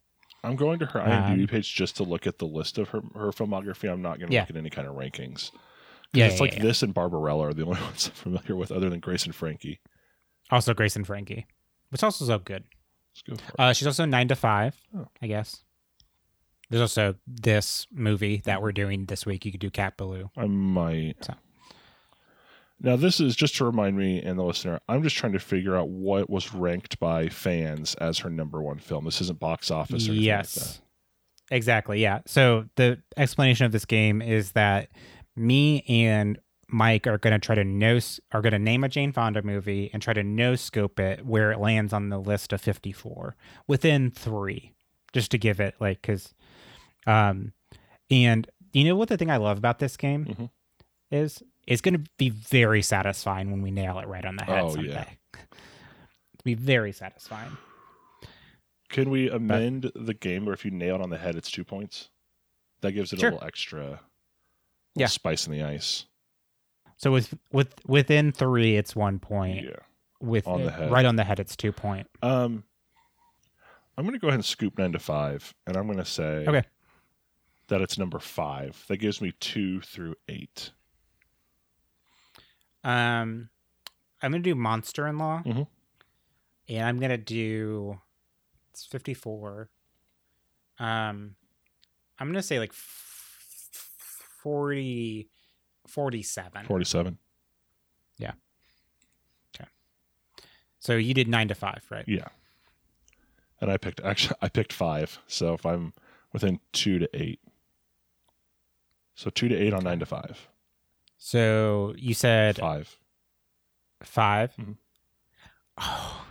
I'm 0.44 0.56
going 0.56 0.80
to 0.80 0.86
her 0.88 1.00
IMDb 1.00 1.42
um, 1.42 1.48
page 1.48 1.74
just 1.74 1.96
to 1.98 2.04
look 2.04 2.28
at 2.28 2.38
the 2.40 2.46
list 2.48 2.78
of 2.78 2.90
her 2.90 3.02
her 3.16 3.32
filmography. 3.32 3.90
I'm 3.92 4.02
not 4.02 4.20
going 4.20 4.30
to 4.30 4.34
Yeah. 4.34 4.42
look 4.42 4.50
at 4.50 4.58
any 4.58 4.70
kind 4.70 4.88
of 4.88 4.96
rankings. 4.96 5.52
Yeah, 6.12 6.26
it's 6.26 6.36
yeah, 6.36 6.42
like 6.42 6.56
yeah. 6.56 6.62
this 6.64 6.84
and 6.84 6.94
Barbarella 6.94 7.48
are 7.50 7.54
the 7.54 7.66
only 7.66 7.80
ones 7.82 8.08
I'm 8.08 8.14
familiar 8.14 8.56
with, 8.56 8.72
other 8.72 8.90
than 8.90 9.00
Grace 9.00 9.26
and 9.26 9.34
Frankie. 9.34 9.80
Also 10.52 10.74
Grace 10.74 10.96
and 10.96 11.08
Frankie, 11.08 11.46
which 11.90 12.04
also 12.04 12.26
is 12.26 12.30
so 12.30 12.40
good. 12.40 12.64
Go. 13.28 13.36
Uh, 13.58 13.74
she's 13.74 13.88
also 13.88 14.06
nine 14.06 14.28
to 14.28 14.36
five, 14.36 14.76
Oh. 14.98 15.08
I 15.22 15.28
guess. 15.28 15.64
There's 16.74 16.82
also 16.82 17.14
this 17.28 17.86
movie 17.92 18.42
that 18.46 18.64
we're 18.64 18.72
doing 18.72 19.06
this 19.06 19.28
week. 19.28 19.46
You 19.46 19.52
could 19.52 19.62
do 19.62 19.70
Cat 19.70 19.96
Ballou. 19.96 20.32
I 20.36 20.48
might. 20.48 21.24
So. 21.24 21.36
Now, 22.82 22.96
this 22.96 23.20
is 23.20 23.36
just 23.36 23.56
to 23.58 23.66
remind 23.66 23.96
me 23.96 24.24
and 24.24 24.40
the 24.40 24.44
listener. 24.44 24.80
I'm 24.90 25.04
just 25.04 25.16
trying 25.16 25.34
to 25.34 25.40
figure 25.40 25.76
out 25.76 25.90
what 25.90 26.32
was 26.32 26.52
ranked 26.52 27.00
by 27.00 27.30
fans 27.30 27.94
as 27.96 28.18
her 28.18 28.30
number 28.32 28.60
one 28.60 28.80
film. 28.80 29.06
This 29.06 29.22
isn't 29.22 29.38
box 29.38 29.70
office. 29.70 30.10
Or 30.10 30.14
Yes. 30.14 30.82
Like. 31.52 31.58
Exactly. 31.58 32.02
Yeah. 32.02 32.22
So 32.26 32.66
the 32.76 33.04
explanation 33.18 33.68
of 33.68 33.72
this 33.72 33.86
game 33.86 34.24
is 34.24 34.54
that 34.54 34.90
me 35.36 35.84
and 35.88 36.40
Mike 36.68 37.06
are 37.06 37.20
going 37.20 37.34
to 37.34 37.46
try 37.46 37.54
to 37.54 37.64
no 37.64 38.00
are 38.32 38.42
going 38.42 38.54
to 38.54 38.58
name 38.58 38.84
a 38.84 38.90
Jane 38.90 39.12
Fonda 39.12 39.44
movie 39.44 39.92
and 39.94 40.02
try 40.02 40.16
to 40.16 40.24
no 40.24 40.56
scope 40.56 41.00
it 41.00 41.24
where 41.24 41.52
it 41.52 41.60
lands 41.60 41.94
on 41.94 42.10
the 42.10 42.18
list 42.18 42.52
of 42.52 42.62
54 42.62 43.36
within 43.68 44.10
3 44.10 44.74
just 45.12 45.30
to 45.30 45.38
give 45.38 45.60
it 45.60 45.76
like 45.80 46.02
cuz 46.02 46.34
um 47.08 47.54
and 48.10 48.48
you 48.74 48.84
know 48.86 48.96
what 48.96 49.10
the 49.10 49.18
thing 49.18 49.30
I 49.32 49.38
love 49.38 49.58
about 49.58 49.80
this 49.80 49.98
game 49.98 50.26
Mhm. 50.26 50.50
is 51.12 51.44
it's 51.68 51.82
going 51.82 51.94
to 52.04 52.10
be 52.18 52.30
very 52.30 52.82
satisfying 52.82 53.50
when 53.52 53.62
we 53.62 53.72
nail 53.72 53.98
it 54.00 54.08
right 54.08 54.26
on 54.26 54.36
the 54.36 54.44
head 54.44 54.64
Oh, 54.64 54.74
someday. 54.76 54.92
yeah. 55.36 55.40
Be 56.44 56.56
very 56.56 56.92
satisfying. 56.92 57.56
Can 58.90 59.10
we 59.10 59.30
amend 59.30 59.92
the 59.96 60.14
game 60.14 60.44
where 60.46 60.54
if 60.54 60.66
you 60.66 60.72
nail 60.72 60.96
it 60.96 61.02
on 61.02 61.10
the 61.10 61.18
head, 61.18 61.36
it's 61.36 61.50
two 61.50 61.64
points? 61.64 62.10
That 62.82 62.92
gives 62.92 63.14
it 63.14 63.20
Sure. 63.20 63.30
a 63.30 63.34
little 63.34 63.48
extra 63.48 63.82
little 63.84 64.00
Yeah. 64.96 65.08
spice 65.08 65.48
in 65.48 65.54
the 65.54 65.64
ice. 65.64 66.06
So 66.98 67.12
with 67.12 67.34
with 67.52 67.74
within 67.88 68.32
3 68.34 68.76
it's 68.76 68.96
1 68.96 69.20
point. 69.20 69.64
Yeah. 69.66 69.76
with 70.20 70.48
On 70.48 70.64
the 70.64 70.72
head. 70.72 70.90
right 70.92 71.06
on 71.06 71.16
the 71.18 71.24
head 71.24 71.40
it's 71.40 71.56
two 71.56 71.72
point 71.74 72.08
Um, 72.22 72.64
I'm 73.98 74.06
going 74.06 74.14
to 74.14 74.20
go 74.20 74.28
ahead 74.28 74.38
and 74.38 74.46
scoop 74.46 74.78
nine 74.78 74.92
to 74.94 75.00
five, 75.00 75.54
and 75.68 75.76
I'm 75.78 75.86
going 75.86 75.98
to 76.00 76.06
say 76.06 76.46
Okay. 76.48 76.64
That 77.74 77.82
it's 77.82 77.98
number 77.98 78.20
five. 78.20 78.84
That 78.88 78.98
gives 78.98 79.20
me 79.20 79.34
two 79.40 79.82
through 79.82 80.16
eight. 80.30 80.70
um 82.84 83.50
I'm 84.22 84.32
gonna 84.32 84.44
do 84.44 84.54
Monster 84.56 85.08
in 85.08 85.18
Law, 85.18 85.42
Mhm. 85.46 85.68
and 86.70 86.86
I'm 86.86 87.00
gonna 87.00 87.18
do 87.18 88.00
it's 88.72 88.86
54. 88.86 89.70
Um, 90.80 91.36
I'm 92.20 92.28
gonna 92.28 92.44
say 92.44 92.60
like 92.60 92.72
f- 92.72 94.22
40, 94.44 95.30
47. 95.88 96.66
47. 96.66 97.18
yeah 98.18 98.34
So 100.80 100.98
you 100.98 101.14
did 101.14 101.30
nine 101.30 101.48
to 101.48 101.56
five, 101.56 101.86
right? 101.90 102.04
Yeah. 102.06 102.28
And 103.62 103.72
I 103.72 103.78
picked 103.78 104.02
actually 104.02 104.36
I 104.42 104.50
picked 104.50 104.74
five. 104.74 105.18
So 105.28 105.54
if 105.54 105.66
I'm 105.66 105.94
within 106.34 106.60
two 106.74 107.00
to 107.00 107.10
eight. 107.14 107.40
So 109.16 109.30
two 109.30 109.48
to 109.48 109.56
eight 109.56 109.74
on 109.74 109.84
nine 109.84 110.00
to 110.00 110.06
five. 110.06 110.48
So 111.18 111.94
you 111.98 112.14
said 112.14 112.58
Five. 112.58 112.98
five. 114.04 114.54
Mhm. 114.60 114.78
Oh, 115.78 116.26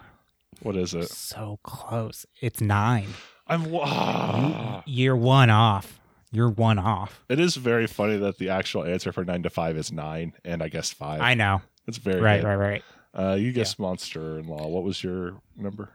What 0.61 0.77
is 0.77 0.95
it? 0.95 1.09
so 1.09 1.59
close. 1.63 2.27
It's 2.41 2.61
nine. 2.61 3.09
I'm 3.47 3.71
wow. 3.71 4.83
You're 4.87 5.17
one 5.17 5.51
off. 5.51 5.99
You're 6.31 6.49
one 6.51 6.79
off. 6.79 7.23
It 7.29 7.39
is 7.41 7.57
very 7.57 7.87
funny 7.87 8.17
that 8.19 8.39
the 8.39 8.49
actual 8.51 8.85
answer 8.85 9.13
for 9.13 9.25
nine 9.25 9.43
to 9.43 9.51
five 9.51 9.77
is 9.77 9.93
nine, 9.93 10.33
and 10.45 10.63
I 10.63 10.69
guess 10.69 10.91
five. 10.91 11.21
I 11.21 11.35
know. 11.35 11.61
It's 11.87 11.99
very 11.99 12.21
Right, 12.21 12.41
good. 12.41 12.47
right, 12.49 12.55
right. 12.57 12.85
Uh, 13.15 13.35
you 13.35 13.53
guessed 13.53 13.79
monster 13.79 14.39
in 14.39 14.47
law. 14.47 14.67
What 14.69 14.83
was 14.85 15.03
your 15.05 15.41
number? 15.57 15.91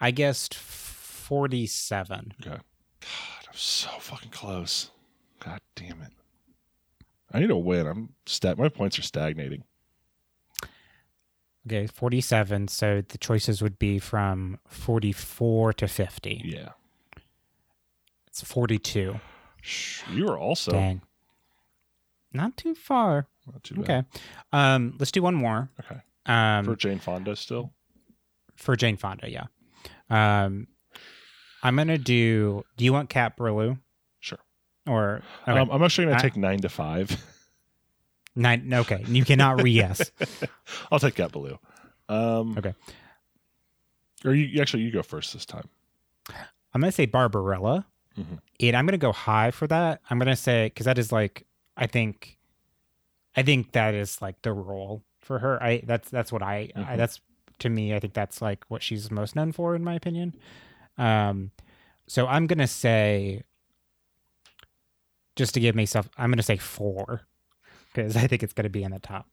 I 0.00 0.10
guessed 0.10 0.54
47. 0.54 2.34
God, 2.42 2.60
I'm 3.00 3.43
so 3.54 3.88
fucking 4.00 4.30
close. 4.30 4.90
God 5.40 5.60
damn 5.74 6.00
it. 6.02 6.12
I 7.32 7.40
need 7.40 7.48
to 7.48 7.56
win. 7.56 7.86
I'm 7.86 8.10
stat. 8.26 8.58
My 8.58 8.68
points 8.68 8.98
are 8.98 9.02
stagnating. 9.02 9.64
Okay, 11.66 11.86
47. 11.86 12.68
So 12.68 13.02
the 13.08 13.18
choices 13.18 13.62
would 13.62 13.78
be 13.78 13.98
from 13.98 14.58
44 14.68 15.72
to 15.74 15.88
50. 15.88 16.42
Yeah. 16.44 16.70
It's 18.26 18.42
42. 18.42 19.18
Shh, 19.62 20.02
You 20.12 20.26
were 20.26 20.38
also 20.38 20.72
Dang. 20.72 21.02
Not 22.32 22.56
too 22.56 22.74
far. 22.74 23.28
not 23.50 23.62
too 23.62 23.76
bad. 23.76 23.82
Okay. 23.82 24.02
Um, 24.52 24.94
let's 24.98 25.12
do 25.12 25.22
one 25.22 25.34
more. 25.34 25.70
Okay. 25.80 26.00
Um, 26.26 26.64
for, 26.64 26.76
Jane 26.76 26.98
Fonda 26.98 27.34
still. 27.36 27.72
For 28.56 28.76
Jane 28.76 28.96
Fonda, 28.96 29.30
yeah. 29.30 29.46
Um, 30.10 30.66
I'm 31.64 31.76
gonna 31.76 31.98
do. 31.98 32.64
Do 32.76 32.84
you 32.84 32.92
want 32.92 33.08
Cat 33.08 33.36
Ballou 33.36 33.78
Sure. 34.20 34.38
or 34.86 35.22
okay. 35.48 35.58
Um, 35.58 35.70
I'm 35.72 35.82
actually 35.82 36.04
going 36.06 36.16
I- 36.16 36.20
to 36.20 36.22
take 36.30 36.36
nine 36.36 36.60
to 36.60 36.68
five. 36.68 37.10
nine? 38.36 38.72
Okay, 38.72 39.04
you 39.08 39.24
cannot 39.24 39.62
re 39.62 39.70
yes. 39.70 40.10
I'll 40.92 40.98
take 41.00 41.14
Cat 41.16 41.32
Ballou. 41.32 41.58
Um, 42.08 42.56
Okay. 42.58 42.74
Or 44.24 44.34
you 44.34 44.60
actually 44.60 44.82
you 44.84 44.90
go 44.90 45.02
first 45.02 45.32
this 45.32 45.44
time. 45.44 45.68
I'm 46.74 46.80
gonna 46.80 46.92
say 46.92 47.06
Barbarella, 47.06 47.86
Mhm. 48.18 48.38
and 48.60 48.76
I'm 48.76 48.86
gonna 48.86 48.98
go 48.98 49.12
high 49.12 49.50
for 49.50 49.66
that. 49.68 50.00
I'm 50.10 50.18
gonna 50.18 50.36
say 50.36 50.66
because 50.66 50.86
that 50.86 50.98
is 50.98 51.12
like 51.12 51.46
I 51.76 51.86
think, 51.86 52.38
I 53.36 53.42
think 53.42 53.72
that 53.72 53.94
is 53.94 54.20
like 54.22 54.40
the 54.42 54.52
role 54.52 55.02
for 55.20 55.38
her. 55.40 55.62
I 55.62 55.82
that's 55.84 56.08
that's 56.10 56.30
what 56.32 56.42
I, 56.42 56.70
I 56.74 56.80
Mhm. 56.80 56.96
that's 56.96 57.20
to 57.60 57.68
me. 57.68 57.94
I 57.94 58.00
think 58.00 58.14
that's 58.14 58.40
like 58.42 58.64
what 58.68 58.82
she's 58.82 59.10
most 59.10 59.36
known 59.36 59.52
for, 59.52 59.74
in 59.76 59.84
my 59.84 59.94
opinion. 59.94 60.34
Um, 60.98 61.50
so 62.06 62.26
I'm 62.26 62.46
gonna 62.46 62.66
say, 62.66 63.42
just 65.36 65.54
to 65.54 65.60
give 65.60 65.74
myself, 65.74 66.08
I'm 66.16 66.30
gonna 66.30 66.42
say 66.42 66.56
four 66.56 67.22
because 67.92 68.16
I 68.16 68.26
think 68.26 68.42
it's 68.42 68.52
gonna 68.52 68.68
be 68.68 68.82
in 68.82 68.92
the 68.92 68.98
top. 68.98 69.28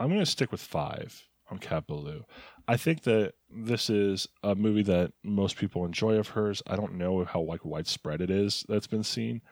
I'm 0.00 0.08
going 0.08 0.20
to 0.20 0.26
stick 0.26 0.50
with 0.50 0.62
five 0.62 1.28
on 1.50 1.58
Cat 1.58 1.86
Ballou. 1.86 2.24
I 2.66 2.78
think 2.78 3.02
that 3.02 3.34
this 3.50 3.90
is 3.90 4.26
a 4.42 4.54
movie 4.54 4.82
that 4.84 5.12
most 5.22 5.58
people 5.58 5.84
enjoy 5.84 6.14
of 6.14 6.28
hers. 6.28 6.62
I 6.66 6.76
don't 6.76 6.94
know 6.94 7.22
how 7.26 7.42
like 7.42 7.66
widespread 7.66 8.22
it 8.22 8.30
is 8.30 8.64
that's 8.66 8.86
been 8.86 9.04
seen, 9.04 9.42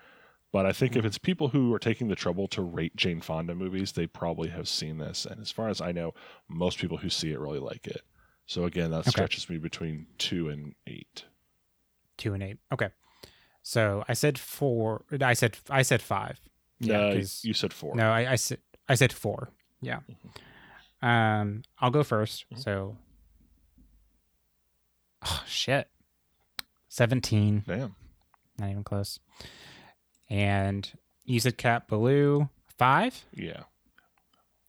but 0.50 0.64
I 0.64 0.72
think 0.72 0.96
if 0.96 1.04
it's 1.04 1.18
people 1.18 1.48
who 1.48 1.74
are 1.74 1.78
taking 1.78 2.08
the 2.08 2.16
trouble 2.16 2.48
to 2.48 2.62
rate 2.62 2.96
Jane 2.96 3.20
Fonda 3.20 3.54
movies, 3.54 3.92
they 3.92 4.06
probably 4.06 4.48
have 4.48 4.68
seen 4.68 4.96
this. 4.96 5.26
And 5.26 5.38
as 5.38 5.50
far 5.50 5.68
as 5.68 5.82
I 5.82 5.92
know, 5.92 6.14
most 6.48 6.78
people 6.78 6.96
who 6.96 7.10
see 7.10 7.30
it 7.30 7.40
really 7.40 7.58
like 7.58 7.86
it. 7.86 8.00
So 8.48 8.64
again, 8.64 8.90
that 8.90 9.00
Okay. 9.00 9.10
stretches 9.10 9.48
me 9.48 9.58
between 9.58 10.06
two 10.18 10.48
and 10.48 10.74
eight. 10.86 11.24
Two 12.16 12.34
and 12.34 12.42
eight. 12.42 12.58
Okay. 12.72 12.88
So 13.62 14.04
I 14.08 14.14
said 14.14 14.38
four. 14.38 15.04
I 15.20 15.34
said 15.34 15.58
I 15.70 15.82
said 15.82 16.02
five. 16.02 16.40
Yeah, 16.80 17.12
you 17.42 17.52
said 17.54 17.72
four. 17.72 17.94
No, 17.94 18.10
I, 18.10 18.32
I 18.32 18.34
said 18.36 18.58
I 18.88 18.94
said 18.96 19.12
four. 19.12 19.50
Yeah. 19.80 20.00
Um, 21.02 21.62
I'll 21.78 21.90
go 21.92 22.00
1st 22.02 22.46
Mhm. 22.52 22.58
So, 22.64 22.96
oh 25.22 25.44
shit, 25.46 25.88
seventeen, 26.88 27.62
Damn. 27.66 27.94
not 28.58 28.70
even 28.70 28.82
close. 28.84 29.20
And 30.30 30.90
you 31.24 31.38
said 31.40 31.56
Cat 31.58 31.86
Ballou 31.88 32.48
five. 32.78 33.24
Yeah. 33.32 33.64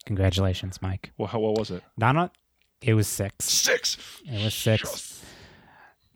Congratulations, 0.06 0.82
Mike. 0.82 1.12
Well, 1.18 1.28
how 1.28 1.40
what 1.40 1.58
was 1.58 1.72
it? 1.72 1.84
Not 1.98 2.16
on. 2.16 2.32
It 2.82 2.94
was 2.94 3.08
six. 3.08 3.46
Six. 3.46 3.98
It 4.26 4.44
was 4.44 4.54
six. 4.54 5.24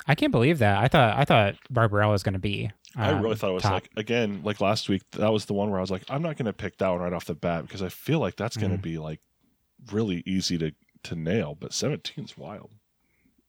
I 0.07 0.15
can't 0.15 0.31
believe 0.31 0.59
that. 0.59 0.77
I 0.79 0.87
thought 0.87 1.17
I 1.17 1.25
thought 1.25 1.55
Barbarella 1.69 2.11
was 2.11 2.23
going 2.23 2.33
to 2.33 2.39
be. 2.39 2.71
I 2.95 3.09
really 3.11 3.31
um, 3.31 3.37
thought 3.37 3.49
it 3.49 3.53
was 3.53 3.63
top. 3.63 3.73
like 3.73 3.89
again, 3.97 4.41
like 4.43 4.61
last 4.61 4.87
week. 4.89 5.01
That 5.11 5.31
was 5.31 5.45
the 5.45 5.53
one 5.53 5.69
where 5.71 5.79
I 5.79 5.81
was 5.81 5.91
like, 5.91 6.03
I'm 6.09 6.21
not 6.21 6.37
going 6.37 6.45
to 6.45 6.53
pick 6.53 6.77
that 6.77 6.89
one 6.89 6.99
right 6.99 7.13
off 7.13 7.25
the 7.25 7.33
bat 7.35 7.63
because 7.63 7.81
I 7.81 7.89
feel 7.89 8.19
like 8.19 8.35
that's 8.35 8.55
going 8.57 8.71
to 8.71 8.77
Mhm. 8.77 8.81
be 8.81 8.97
like 8.97 9.19
really 9.91 10.23
easy 10.25 10.57
to 10.57 10.71
to 11.03 11.15
nail. 11.15 11.55
But 11.59 11.71
17's 11.71 12.37
wild. 12.37 12.71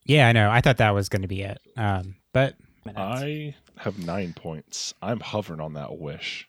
Yeah, 0.04 0.28
I 0.28 0.32
know. 0.32 0.50
I 0.50 0.60
thought 0.60 0.76
that 0.78 0.90
was 0.90 1.08
going 1.08 1.22
to 1.22 1.28
be 1.28 1.42
it. 1.42 1.58
Um, 1.76 2.16
but 2.32 2.56
I 2.96 3.54
have 3.78 3.98
nine 4.04 4.32
points. 4.34 4.92
I'm 5.02 5.20
hovering 5.20 5.60
on 5.60 5.74
that 5.74 5.98
wish. 5.98 6.48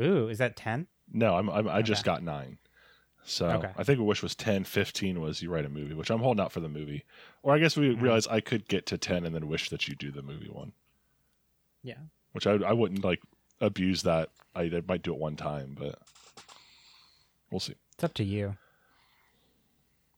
ooh, 0.00 0.28
is 0.28 0.38
that 0.38 0.56
ten? 0.56 0.86
No, 1.12 1.36
I'm, 1.36 1.48
I'm 1.50 1.68
I 1.68 1.82
just 1.82 2.04
got 2.04 2.22
nine. 2.22 2.58
So 3.26 3.48
Okay. 3.48 3.72
I 3.76 3.84
think 3.84 3.98
a 3.98 4.04
wish 4.04 4.22
was 4.22 4.34
10, 4.34 4.64
15 4.64 5.20
was 5.20 5.40
you 5.42 5.50
write 5.50 5.64
a 5.64 5.68
movie, 5.70 5.94
which 5.94 6.10
I'm 6.10 6.20
holding 6.20 6.42
out 6.42 6.52
for 6.52 6.60
the 6.60 6.68
movie. 6.68 7.04
Or 7.42 7.54
I 7.54 7.58
guess 7.58 7.76
we 7.76 7.94
Mhm. 7.94 8.02
realize 8.02 8.26
I 8.26 8.40
could 8.40 8.68
get 8.68 8.84
to 8.86 8.98
10 8.98 9.24
and 9.24 9.34
then 9.34 9.48
wish 9.48 9.70
that 9.70 9.88
you 9.88 9.94
do 9.94 10.10
the 10.10 10.22
movie 10.22 10.50
one. 10.50 10.72
Yeah. 11.82 11.98
Which 12.32 12.46
I, 12.46 12.52
I 12.52 12.72
wouldn't 12.72 13.02
like 13.04 13.22
abuse 13.60 14.02
that. 14.02 14.30
I, 14.54 14.62
I 14.64 14.82
might 14.86 15.02
do 15.02 15.12
it 15.14 15.18
one 15.18 15.36
time, 15.36 15.74
but 15.78 15.98
we'll 17.50 17.60
see. 17.60 17.74
It's 17.94 18.04
up 18.04 18.14
to 18.14 18.24
you. 18.24 18.56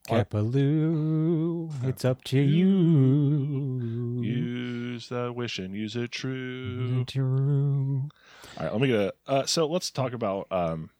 Cat 0.09 0.29
it's 0.33 2.05
up 2.05 2.23
to 2.25 2.39
you. 2.39 4.23
Use 4.23 5.09
the 5.09 5.33
wish 5.33 5.59
and 5.59 5.75
use 5.75 5.97
it 5.97 6.13
true. 6.13 7.05
True. 7.07 8.09
All 8.57 8.63
right, 8.65 8.73
let 8.73 8.81
me 8.81 8.87
get 8.89 9.01
a. 9.01 9.15
Uh, 9.27 9.47
so 9.47 9.67
let's 9.67 9.91
talk 9.91 10.13
about. 10.13 10.47
Um, 10.53 10.91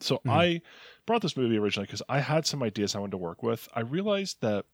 so 0.00 0.20
Mhm. 0.26 0.30
I 0.32 0.62
brought 1.08 1.22
this 1.22 1.36
movie 1.36 1.56
originally 1.58 1.86
because 1.86 2.02
I 2.08 2.20
had 2.20 2.46
some 2.46 2.62
ideas 2.62 2.94
I 2.94 3.00
wanted 3.00 3.10
to 3.12 3.16
work 3.18 3.42
with. 3.42 3.68
I 3.74 3.80
realized 3.80 4.40
that 4.42 4.66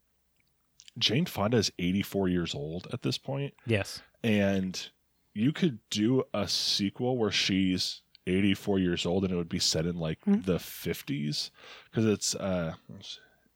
Jane 0.98 1.24
Fonda 1.26 1.56
is 1.58 1.70
84 1.78 2.28
years 2.28 2.54
old 2.54 2.86
at 2.92 3.02
this 3.02 3.16
point, 3.18 3.54
Yes. 3.66 4.02
and 4.22 4.88
you 5.32 5.52
could 5.52 5.78
do 5.90 6.24
a 6.34 6.46
sequel 6.48 7.16
where 7.18 7.30
she's 7.30 8.02
84 8.26 8.78
years 8.80 9.06
old 9.06 9.22
and 9.24 9.32
it 9.32 9.36
would 9.36 9.48
be 9.48 9.58
set 9.60 9.86
in 9.86 9.96
like 9.98 10.20
Mhm. 10.24 10.44
the 10.44 10.58
50s 10.58 11.50
because 11.90 12.04
it's 12.06 12.34
uh 12.34 12.74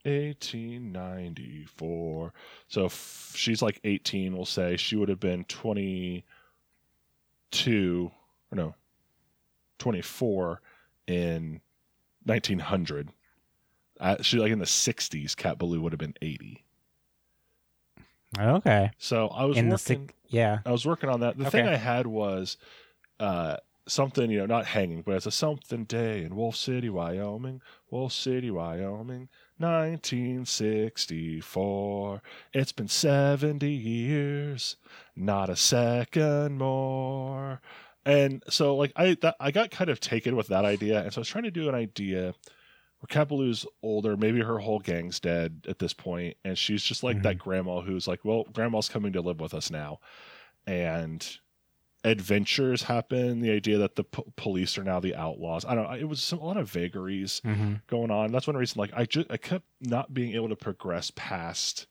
1894 0.05 2.33
so 2.67 2.85
if 2.85 3.33
she's 3.35 3.61
like 3.61 3.79
18 3.83 4.33
we'll 4.35 4.45
say 4.45 4.77
she 4.77 4.95
would 4.95 5.09
have 5.09 5.19
been 5.19 5.43
22 5.45 8.11
or 8.51 8.55
no 8.55 8.75
24 9.79 10.61
in 11.07 11.61
1900 12.29 13.09
uh, 13.99 14.17
she 14.21 14.37
like 14.37 14.51
in 14.51 14.59
the 14.59 14.65
60s 14.65 15.35
Cat 15.35 15.57
Ballou 15.57 15.81
would 15.81 15.91
have 15.91 15.99
been 15.99 16.13
80 16.21 16.63
Okay. 18.39 18.91
so 18.99 19.27
i 19.29 19.43
was 19.45 19.57
In 19.57 19.69
the 19.69 19.73
working 19.73 20.07
sick. 20.07 20.15
Yeah. 20.27 20.59
I 20.65 20.71
was 20.71 20.85
working 20.85 21.09
on 21.09 21.21
that. 21.21 21.37
The 21.39 21.49
thing 21.49 21.67
I 21.67 21.77
had 21.77 22.05
was 22.05 22.57
uh, 23.19 23.57
something, 23.87 24.29
you 24.29 24.37
know, 24.37 24.45
not 24.45 24.67
hanging, 24.67 25.01
but 25.01 25.15
it's 25.15 25.25
a 25.25 25.31
something 25.31 25.85
day 25.85 26.23
in 26.23 26.35
Wolf 26.35 26.55
City, 26.55 26.89
Wyoming. 26.89 27.61
Wolf 27.89 28.13
City, 28.13 28.51
Wyoming, 28.51 29.29
1964. 29.57 32.21
It's 32.53 32.71
been 32.71 32.87
70 32.87 33.67
years, 33.67 34.75
not 35.15 35.49
a 35.49 35.55
second 35.55 36.59
more. 36.59 37.61
And 38.09 38.43
so, 38.49 38.75
like, 38.75 38.91
I 38.95 39.15
that, 39.21 39.35
I 39.39 39.51
got 39.51 39.71
kind 39.71 39.89
of 39.89 39.99
taken 39.99 40.35
with 40.35 40.47
that 40.47 40.65
idea, 40.65 41.01
and 41.03 41.13
so 41.13 41.19
I 41.19 41.21
was 41.21 41.27
trying 41.29 41.43
to 41.45 41.51
do 41.51 41.69
an 41.69 41.75
idea 41.75 42.33
where 42.99 43.07
Cat 43.07 43.29
Ballou's 43.29 43.65
older, 43.83 44.17
maybe 44.17 44.41
her 44.41 44.59
whole 44.59 44.79
gang's 44.79 45.19
dead 45.19 45.65
at 45.69 45.79
this 45.79 45.93
point, 45.93 46.35
and 46.43 46.57
she's 46.57 46.83
just 46.83 47.03
like 47.03 47.21
that 47.23 47.37
grandma 47.37 47.81
who's 47.81 48.07
like, 48.07 48.25
well, 48.25 48.45
grandma's 48.51 48.89
coming 48.89 49.13
to 49.13 49.21
live 49.21 49.39
with 49.39 49.53
us 49.53 49.69
now, 49.71 49.99
and 50.67 51.37
adventures 52.03 52.83
happen. 52.83 53.41
The 53.41 53.51
idea 53.51 53.77
that 53.79 53.95
the 53.95 54.03
po- 54.05 54.31
police 54.35 54.77
are 54.77 54.83
now 54.83 54.99
the 54.99 55.15
outlaws. 55.15 55.65
I 55.65 55.75
don't. 55.75 55.83
know. 55.89 55.97
It 55.97 56.07
was 56.07 56.21
some, 56.21 56.39
a 56.39 56.45
lot 56.45 56.57
of 56.57 56.69
vagaries 56.69 57.41
Mm-hmm. 57.45 57.73
going 57.87 58.11
on. 58.11 58.31
That's 58.31 58.47
one 58.47 58.57
reason. 58.57 58.79
Like 58.79 58.91
I 58.95 59.05
just 59.05 59.29
I 59.29 59.37
kept 59.37 59.65
not 59.81 60.13
being 60.13 60.33
able 60.33 60.49
to 60.49 60.55
progress 60.55 61.11
past 61.15 61.87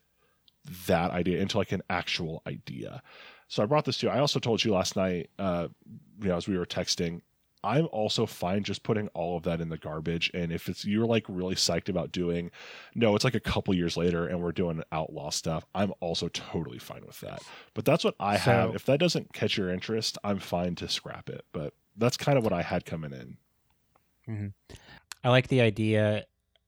that 0.87 1.11
idea 1.11 1.41
into 1.41 1.59
like 1.59 1.73
an 1.73 1.83
actual 1.89 2.43
idea. 2.47 3.03
So 3.49 3.63
I 3.63 3.67
brought 3.67 3.87
this 3.87 3.99
to 3.99 4.07
you. 4.07 4.13
I 4.13 4.19
also 4.19 4.39
told 4.41 4.63
you 4.63 4.73
last 4.75 4.95
night, 4.97 5.31
uh, 5.39 5.69
you 6.21 6.29
know, 6.29 6.37
as 6.37 6.49
we 6.49 6.59
were 6.59 6.67
texting, 6.67 7.23
I'm 7.65 7.89
also 7.91 8.25
fine 8.25 8.63
just 8.63 8.85
putting 8.85 9.09
all 9.09 9.37
of 9.37 9.43
that 9.43 9.61
in 9.61 9.69
the 9.69 9.79
garbage. 9.79 10.31
And 10.33 10.53
if 10.53 10.69
it's 10.69 10.85
you're 10.85 11.07
like 11.07 11.25
really 11.29 11.57
psyched 11.57 11.89
about 11.89 12.13
doing, 12.13 12.51
no, 12.95 13.15
it's 13.17 13.25
like 13.25 13.35
a 13.35 13.41
couple 13.41 13.75
years 13.75 13.97
later 13.97 14.27
and 14.29 14.41
we're 14.41 14.53
doing 14.53 14.83
outlaw 14.93 15.31
stuff. 15.31 15.65
I'm 15.75 15.93
also 16.01 16.29
totally 16.29 16.79
fine 16.79 17.05
with 17.05 17.19
that. 17.21 17.43
But 17.75 17.85
that's 17.85 18.05
what 18.05 18.15
I 18.21 18.37
So- 18.37 18.51
have. 18.53 18.75
If 18.77 18.85
that 18.87 19.01
doesn't 19.01 19.33
catch 19.33 19.57
your 19.57 19.71
interest, 19.71 20.19
I'm 20.23 20.39
fine 20.39 20.77
to 20.77 20.89
scrap 20.89 21.29
it. 21.29 21.45
But 21.53 21.75
that's 21.97 22.17
kind 22.17 22.39
of 22.39 22.45
what 22.45 22.53
I 22.53 22.63
had 22.63 22.85
coming 22.85 23.13
in. 23.13 23.37
Mm-hmm. 24.29 24.77
I 25.25 25.29
like 25.31 25.49
the 25.49 25.61
idea 25.61 26.27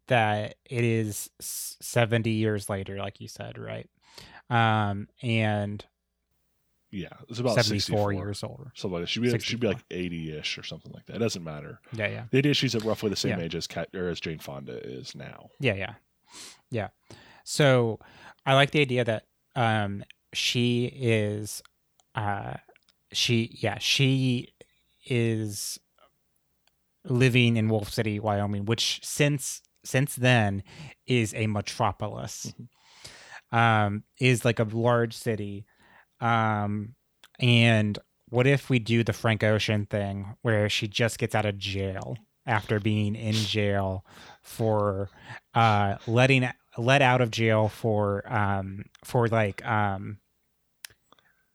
that 0.09 0.57
it 0.69 0.83
is 0.83 1.31
70 1.39 2.31
years 2.31 2.69
later, 2.69 2.97
like 2.99 3.21
you 3.21 3.29
said, 3.29 3.59
right? 3.59 3.89
Um, 4.51 5.07
and 5.23 5.85
Yeah, 6.93 7.09
it's 7.29 7.39
about 7.39 7.55
74 7.55 7.79
64 7.81 8.13
years 8.15 8.43
older. 8.43 8.73
Something 8.75 9.01
like. 9.01 9.09
She'd 9.09 9.21
be, 9.23 9.31
like, 9.31 9.41
she'd 9.43 9.61
be 9.61 9.69
like 9.69 9.85
80 9.91 10.39
ish 10.39 10.59
or 10.59 10.63
something 10.65 10.93
like 10.93 11.07
that. 11.07 11.17
It 11.17 11.19
doesn't 11.21 11.45
matter. 11.45 11.81
Yeah, 11.93 12.09
yeah. 12.09 12.25
The 12.31 12.39
idea 12.39 12.51
is 12.51 12.57
she's 12.57 12.75
at 12.75 12.83
roughly 12.85 13.11
the 13.11 13.17
same 13.17 13.39
Yeah. 13.39 13.45
age 13.45 13.55
as 13.55 13.67
Cat 13.69 13.89
or 13.95 14.09
as 14.09 14.19
Jane 14.21 14.39
Fonda 14.41 14.79
is 14.85 15.15
now. 15.15 15.51
Yeah, 15.61 15.75
yeah. 15.75 15.95
Yeah. 16.71 16.89
So 17.45 18.01
I 18.45 18.55
like 18.55 18.73
the 18.73 18.81
idea 18.81 19.05
that 19.05 19.27
um 19.57 20.03
she 20.33 20.87
is 20.87 21.63
uh 22.15 22.55
she 23.13 23.57
yeah, 23.61 23.79
she 23.79 24.49
is 25.07 25.79
living 27.05 27.57
in 27.57 27.69
Wolf 27.69 27.93
City, 27.93 28.19
Wyoming, 28.21 28.65
which 28.65 29.01
since 29.03 29.63
since 29.85 30.15
then 30.17 30.63
is 31.07 31.35
a 31.35 31.47
metropolis. 31.47 32.53
Um 33.53 34.05
is 34.21 34.45
like 34.45 34.59
a 34.59 34.65
large 34.65 35.17
city. 35.17 35.67
Um 36.21 36.95
and 37.39 37.99
what 38.29 38.47
if 38.47 38.71
we 38.71 38.79
do 38.79 39.03
the 39.03 39.13
Frank 39.13 39.43
Ocean 39.43 39.87
thing 39.87 40.37
where 40.43 40.69
she 40.69 40.87
just 40.89 41.19
gets 41.19 41.35
out 41.35 41.47
of 41.47 41.59
jail 41.59 42.17
after 42.47 42.79
being 42.81 43.15
in 43.17 43.35
jail 43.35 44.05
for 44.43 45.09
uh 45.55 45.97
letting 46.07 46.49
let 46.79 47.03
out 47.03 47.21
of 47.21 47.31
jail 47.31 47.69
for 47.69 48.23
um 48.33 48.85
for 49.05 49.29
like 49.29 49.65
um 49.67 50.19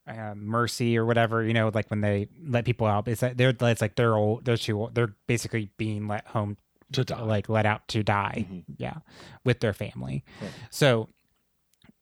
uh, 0.08 0.36
mercy 0.36 0.97
or 0.97 1.06
whatever 1.06 1.43
you 1.43 1.54
know 1.54 1.71
like 1.73 1.89
when 1.89 2.01
they 2.01 2.28
let 2.45 2.63
people 2.63 2.86
out 2.86 3.08
it's 3.08 3.23
like 3.23 3.38
they're 3.38 3.54
it's 3.60 3.82
like 3.82 3.95
they're 3.95 4.15
old 4.15 4.45
they're 4.45 4.56
too 4.58 4.80
old. 4.82 4.93
they're 4.93 5.15
basically 5.28 5.71
being 5.78 6.08
let 6.08 6.28
home 6.28 6.58
To 6.93 7.04
die. 7.04 7.21
like 7.23 7.49
let 7.49 7.65
out 7.65 7.88
to 7.89 8.04
die 8.04 8.45
Mhm. 8.47 8.63
yeah 8.78 8.97
with 9.43 9.62
their 9.62 9.73
family 9.73 10.23
Right. 10.41 10.51
so 10.69 11.10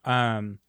um 0.03 0.59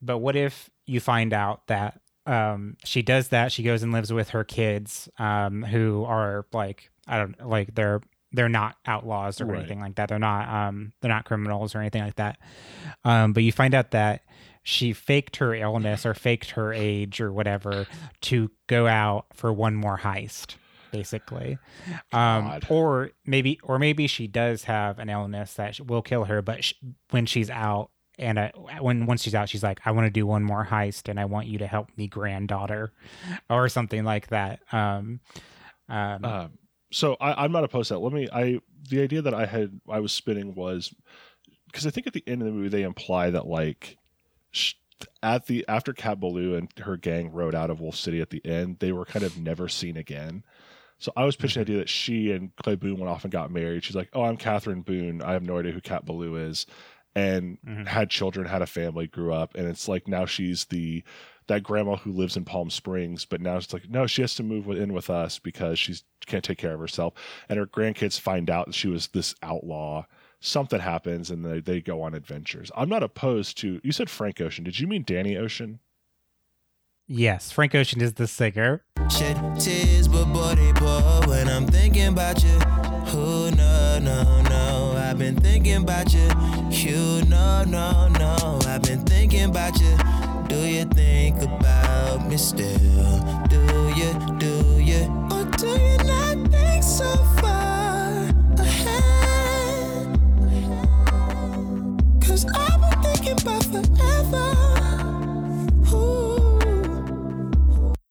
but 0.00 0.18
what 0.18 0.36
if 0.36 0.70
you 0.88 1.00
find 1.00 1.32
out 1.32 1.66
that 1.68 2.00
um 2.26 2.76
she 2.84 3.02
does 3.02 3.28
that. 3.28 3.52
She 3.52 3.62
goes 3.62 3.82
and 3.82 3.92
lives 3.92 4.12
with 4.12 4.30
her 4.30 4.44
kids 4.44 5.08
um 5.18 5.62
who 5.62 6.04
are 6.04 6.46
like 6.52 6.90
i 7.06 7.16
don't 7.18 7.46
like 7.46 7.74
they're 7.74 8.00
they're 8.32 8.48
not 8.50 8.76
outlaws 8.86 9.40
or 9.40 9.46
Right. 9.46 9.60
anything 9.60 9.80
like 9.80 9.94
that. 9.94 10.08
They're 10.10 10.18
not 10.18 10.48
um 10.48 10.92
they're 11.00 11.08
not 11.08 11.24
criminals 11.24 11.74
or 11.74 11.78
anything 11.80 12.02
like 12.02 12.16
that. 12.16 12.38
Um 13.04 13.32
but 13.32 13.42
you 13.42 13.52
find 13.52 13.74
out 13.74 13.92
that 13.92 14.22
she 14.62 14.92
faked 14.92 15.36
her 15.36 15.54
illness 15.54 16.04
or 16.04 16.12
faked 16.12 16.50
her 16.50 16.72
age 16.74 17.20
or 17.22 17.32
whatever 17.32 17.86
to 18.22 18.50
go 18.66 18.86
out 18.86 19.26
for 19.32 19.50
one 19.52 19.74
more 19.74 19.96
heist 19.98 20.56
basically. 20.90 21.58
Um 22.12 22.60
or 22.68 23.10
maybe 23.24 23.58
or 23.62 23.78
maybe 23.78 24.06
she 24.06 24.26
does 24.26 24.64
have 24.64 24.98
an 24.98 25.08
illness 25.08 25.54
that 25.54 25.80
will 25.80 26.02
kill 26.02 26.24
her 26.24 26.42
but 26.42 26.64
sh- 26.64 26.74
when 27.10 27.24
she's 27.26 27.48
out 27.50 27.90
and 28.18 28.38
uh, 28.38 28.50
when 28.80 29.06
once 29.06 29.22
she's 29.22 29.34
out 29.34 29.48
she's 29.48 29.62
like 29.62 29.80
i 29.84 29.90
want 29.90 30.06
to 30.06 30.10
do 30.10 30.26
one 30.26 30.42
more 30.42 30.66
heist 30.66 31.08
and 31.08 31.18
i 31.20 31.24
want 31.24 31.46
you 31.46 31.58
to 31.58 31.66
help 31.66 31.88
me 31.96 32.06
granddaughter 32.06 32.92
or 33.50 33.68
something 33.68 34.04
like 34.04 34.28
that 34.28 34.60
um 34.72 35.20
um 35.88 36.24
Um, 36.24 36.58
so 36.90 37.16
I, 37.20 37.44
I'm 37.44 37.52
not 37.52 37.64
opposed 37.64 37.88
to 37.88 37.94
that. 37.94 38.00
Let 38.00 38.14
me. 38.14 38.28
I 38.32 38.60
the 38.88 39.02
idea 39.02 39.20
that 39.22 39.34
I 39.34 39.44
had 39.44 39.78
I 39.90 40.00
was 40.00 40.10
spinning 40.10 40.54
was 40.54 40.94
because 41.66 41.86
I 41.86 41.90
think 41.90 42.06
at 42.06 42.14
the 42.14 42.24
end 42.26 42.40
of 42.40 42.46
the 42.46 42.52
movie 42.52 42.68
they 42.70 42.82
imply 42.82 43.28
that 43.28 43.46
like 43.46 43.98
sh- 44.52 44.72
at 45.22 45.46
the 45.46 45.66
after 45.68 45.92
Cat 45.92 46.18
Ballou 46.18 46.54
and 46.56 46.72
her 46.78 46.96
gang 46.96 47.30
rode 47.30 47.54
out 47.54 47.68
of 47.70 47.80
Wolf 47.82 47.94
City 47.94 48.22
at 48.22 48.30
the 48.30 48.40
end, 48.44 48.78
they 48.78 48.92
were 48.92 49.04
kind 49.04 49.22
of 49.24 49.36
never 49.38 49.68
seen 49.68 49.98
again. 49.98 50.44
So 50.98 51.12
I 51.14 51.24
was 51.24 51.36
pitching 51.36 51.62
the 51.62 51.70
idea 51.70 51.76
that 51.78 51.90
she 51.90 52.32
and 52.32 52.56
Clay 52.56 52.74
Boone 52.74 52.98
went 52.98 53.10
off 53.10 53.22
and 53.22 53.30
got 53.30 53.50
married. 53.52 53.84
She's 53.84 53.94
like, 53.94 54.08
"Oh, 54.14 54.22
I'm 54.22 54.38
Catherine 54.38 54.80
Boone. 54.82 55.20
I 55.22 55.32
have 55.34 55.42
no 55.44 55.58
idea 55.58 55.72
who 55.72 55.80
Cat 55.82 56.06
Ballou 56.06 56.36
is," 56.36 56.64
and 57.14 57.58
Mhm. 57.66 57.86
had 57.86 58.10
children, 58.10 58.46
had 58.46 58.62
a 58.62 58.66
family, 58.66 59.06
grew 59.06 59.32
up, 59.32 59.54
and 59.54 59.66
it's 59.66 59.88
like 59.88 60.06
now 60.08 60.24
she's 60.26 60.66
the 60.66 61.02
that 61.46 61.62
grandma 61.62 61.96
who 61.96 62.12
lives 62.12 62.36
in 62.36 62.44
Palm 62.44 62.68
Springs, 62.68 63.24
but 63.24 63.40
now 63.40 63.56
it's 63.56 63.72
like 63.72 63.88
no, 63.88 64.06
she 64.06 64.20
has 64.22 64.34
to 64.34 64.42
move 64.42 64.68
in 64.68 64.92
with 64.92 65.08
us 65.10 65.38
because 65.38 65.78
she 65.78 65.94
can't 66.26 66.44
take 66.44 66.58
care 66.58 66.74
of 66.74 66.80
herself, 66.80 67.14
and 67.48 67.58
her 67.58 67.66
grandkids 67.66 68.20
find 68.20 68.50
out 68.50 68.66
that 68.66 68.74
she 68.74 68.88
was 68.88 69.08
this 69.08 69.34
outlaw. 69.42 70.04
Something 70.40 70.80
happens, 70.80 71.30
and 71.30 71.44
they 71.44 71.60
they 71.60 71.80
go 71.80 72.02
on 72.02 72.14
adventures. 72.14 72.70
I'm 72.76 72.88
not 72.88 73.02
opposed 73.02 73.56
to. 73.58 73.80
You 73.82 73.92
said 73.92 74.08
Frank 74.10 74.40
Ocean. 74.40 74.62
Did 74.62 74.78
you 74.78 74.86
mean 74.86 75.02
Danny 75.04 75.36
Ocean? 75.36 75.80
yes 77.10 77.50
frank 77.50 77.74
ocean 77.74 78.02
is 78.02 78.12
the 78.14 78.26
singer 78.26 78.84
Shed 79.10 79.36
tears, 79.58 80.06
but 80.08 80.26
boy, 80.26 80.54
they 80.56 80.72
pour 80.74 81.26
when 81.26 81.48
I'm 81.48 81.66
thinking 81.66 82.08
about 82.08 82.44
you. 82.44 82.50
Who, 83.10 83.50
no, 83.52 83.98
no, 83.98 84.42
no. 84.42 84.47
I've 85.08 85.18
been 85.18 85.36
thinking 85.36 85.76
about 85.76 86.12
you. 86.12 86.28
You, 86.70 87.24
no, 87.30 87.64
no, 87.64 88.08
no. 88.08 88.58
I've 88.66 88.82
been 88.82 89.02
thinking 89.06 89.44
about 89.44 89.80
you. 89.80 89.96
Do 90.48 90.56
you 90.56 90.84
think 90.84 91.40
about 91.40 92.28
me 92.28 92.36
still? 92.36 92.68
Do 93.48 93.58
you, 93.96 94.12
do 94.38 94.78
you? 94.78 95.08
Or 95.32 95.44
do 95.56 95.66
you 95.66 95.96
not 96.04 96.50
think 96.50 96.82
so 96.82 97.10
far 97.40 98.28
ahead? 98.58 100.20
Cause 102.20 102.44
I've 102.54 102.78
been 102.78 103.02
thinking 103.02 103.40
about 103.40 103.64
forever. 103.64 104.77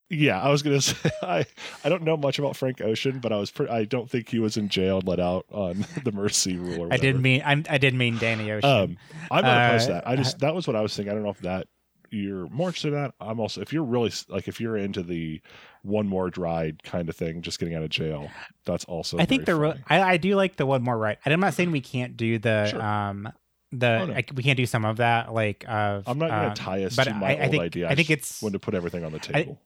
Yeah, 0.09 0.41
I 0.41 0.49
was 0.49 0.61
gonna 0.63 0.81
say 0.81 1.09
I 1.21 1.45
I 1.83 1.89
don't 1.89 2.03
know 2.03 2.15
much 2.17 2.39
about 2.39 2.55
Frank 2.55 2.81
Ocean, 2.81 3.19
but 3.19 3.31
I 3.33 3.37
was 3.37 3.51
pre- 3.51 3.67
I 3.67 3.85
don't 3.85 4.09
think 4.09 4.29
he 4.29 4.39
was 4.39 4.55
in 4.57 4.69
jail 4.69 4.99
and 4.99 5.07
let 5.07 5.19
out 5.19 5.45
on 5.51 5.85
the 6.03 6.11
mercy 6.11 6.57
rule. 6.57 6.83
Or 6.87 6.93
i 6.93 6.97
didn't 6.97 7.21
mean 7.21 7.41
I'm, 7.45 7.65
i 7.69 7.77
didn't 7.77 7.99
mean 7.99 8.17
danny 8.17 8.49
ocean 8.51 8.69
Um, 8.69 8.97
I'm 9.29 9.43
not 9.43 9.65
opposed 9.69 9.87
to 9.87 9.91
Uh, 9.91 9.95
that. 9.95 10.07
I 10.07 10.15
just 10.15 10.39
that 10.39 10.55
was 10.55 10.65
what 10.67 10.75
I 10.75 10.81
was 10.81 10.95
thinking. 10.95 11.11
I 11.11 11.15
don't 11.15 11.23
know 11.23 11.29
if 11.29 11.39
that 11.41 11.67
you're 12.09 12.47
more 12.47 12.69
interested 12.69 12.93
in 12.93 13.01
that. 13.01 13.15
I'm 13.19 13.37
also 13.41 13.59
if 13.59 13.73
you're 13.73 13.83
really 13.83 14.13
like 14.29 14.47
if 14.47 14.61
you're 14.61 14.77
into 14.77 15.03
the 15.03 15.41
one 15.81 16.07
more 16.07 16.31
ride 16.37 16.81
kind 16.83 17.09
of 17.09 17.15
thing, 17.17 17.41
just 17.41 17.59
getting 17.59 17.75
out 17.75 17.83
of 17.83 17.89
jail. 17.89 18.29
That's 18.65 18.85
also 18.85 19.17
I 19.19 19.25
think 19.25 19.43
the 19.45 19.57
funny. 19.57 19.83
I, 19.87 20.01
I 20.13 20.17
do 20.17 20.35
like 20.37 20.55
the 20.55 20.65
one 20.65 20.83
more 20.83 20.97
right. 20.97 21.17
And 21.25 21.33
I'm 21.33 21.41
not 21.41 21.53
saying 21.53 21.71
we 21.71 21.81
can't 21.81 22.15
do 22.15 22.39
the 22.39 22.67
Sure. 22.67 22.81
um 22.81 23.29
the 23.73 23.99
Oh, 24.01 24.05
no. 24.05 24.13
like, 24.13 24.31
we 24.33 24.43
can't 24.43 24.55
do 24.55 24.65
some 24.65 24.85
of 24.85 24.97
that 24.97 25.33
like 25.33 25.65
of 25.67 26.07
I'm 26.07 26.17
not 26.17 26.29
going 26.29 26.45
um, 26.45 26.53
to 26.53 26.61
tie 26.61 26.83
us 26.85 26.95
but 26.95 27.03
to 27.03 27.13
my 27.13 27.27
I, 27.27 27.31
I 27.31 27.41
old 27.43 27.51
think, 27.51 27.63
idea. 27.63 27.89
I 27.89 27.95
think 27.95 28.09
it's 28.09 28.41
when 28.41 28.53
to 28.53 28.59
put 28.59 28.73
everything 28.73 29.03
on 29.03 29.11
the 29.11 29.19
table. 29.19 29.59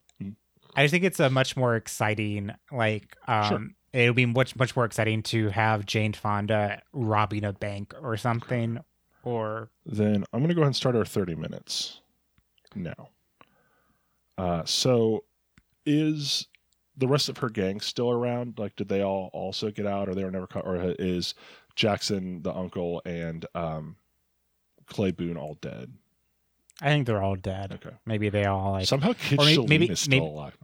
I 0.75 0.84
just 0.84 0.91
think 0.91 1.03
it's 1.03 1.19
a 1.19 1.29
much 1.29 1.55
more 1.57 1.75
exciting 1.75 2.51
like 2.71 3.15
um 3.27 3.47
Sure. 3.93 4.01
it 4.03 4.07
would 4.10 4.15
be 4.15 4.25
much 4.25 4.55
much 4.55 4.75
more 4.75 4.86
exciting 4.86 5.23
to 5.23 5.49
have 5.49 5.86
Jane 5.86 6.13
Fonda 6.13 6.81
robbing 6.93 7.43
a 7.43 7.53
bank 7.53 7.93
or 8.01 8.15
something 8.17 8.79
or 9.23 9.69
then 9.86 10.23
I'm 10.34 10.39
going 10.39 10.49
to 10.49 10.55
go 10.55 10.62
ahead 10.62 10.67
and 10.67 10.75
start 10.75 10.95
our 10.95 11.05
30 11.05 11.36
minutes 11.36 12.01
now. 12.75 13.10
Uh, 14.38 14.63
so, 14.65 15.23
is 15.86 16.47
the 16.97 17.07
rest 17.07 17.29
of 17.29 17.38
her 17.38 17.49
gang 17.49 17.79
still 17.81 18.10
around? 18.10 18.57
Like, 18.57 18.75
did 18.75 18.88
they 18.89 19.03
all 19.03 19.29
also 19.34 19.69
get 19.69 19.86
out, 19.86 20.10
or 20.10 20.15
they 20.15 20.23
were 20.23 20.31
never 20.31 20.47
caught, 20.47 20.65
or 20.65 20.95
is 20.97 21.36
Jackson, 21.75 22.41
the 22.41 22.53
uncle, 22.53 23.01
and 23.05 23.45
um, 23.53 23.97
Clay 24.88 25.12
Boone 25.12 25.38
all 25.38 25.55
dead? 25.62 25.93
I 26.82 26.89
think 26.89 27.06
they're 27.06 27.22
all 27.22 27.36
dead. 27.36 27.74
Okay. 27.74 27.96
Maybe 28.06 28.30
they 28.30 28.46
all 28.46 28.72
like 28.72 28.88
Somehow 28.88 29.13
Kid 29.13 29.39
or 29.39 29.46
may- 29.46 29.56
Shelleen 29.56 29.70
maybe- 29.70 29.89
is 29.91 30.00
still 30.00 30.20
maybe- 30.20 30.26
alive. 30.26 30.58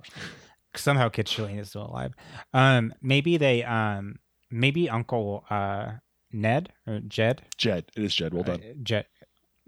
somehow 0.76 1.10
Kid 1.10 1.28
Shelleen 1.28 1.60
is 1.60 1.70
still 1.70 1.86
alive. 1.88 2.14
Um 2.54 2.94
maybe 3.02 3.38
they 3.38 3.64
um 3.64 4.20
maybe 4.52 4.90
Uncle 4.90 5.46
uh 5.50 5.94
Ned 6.32 6.74
or 6.88 7.00
Jed 7.00 7.44
Jed, 7.58 7.86
it 7.96 8.04
is 8.04 8.14
Jed. 8.16 8.34
Well 8.34 8.44
done. 8.44 8.62
Uh, 8.62 8.74
Jed, 8.84 9.06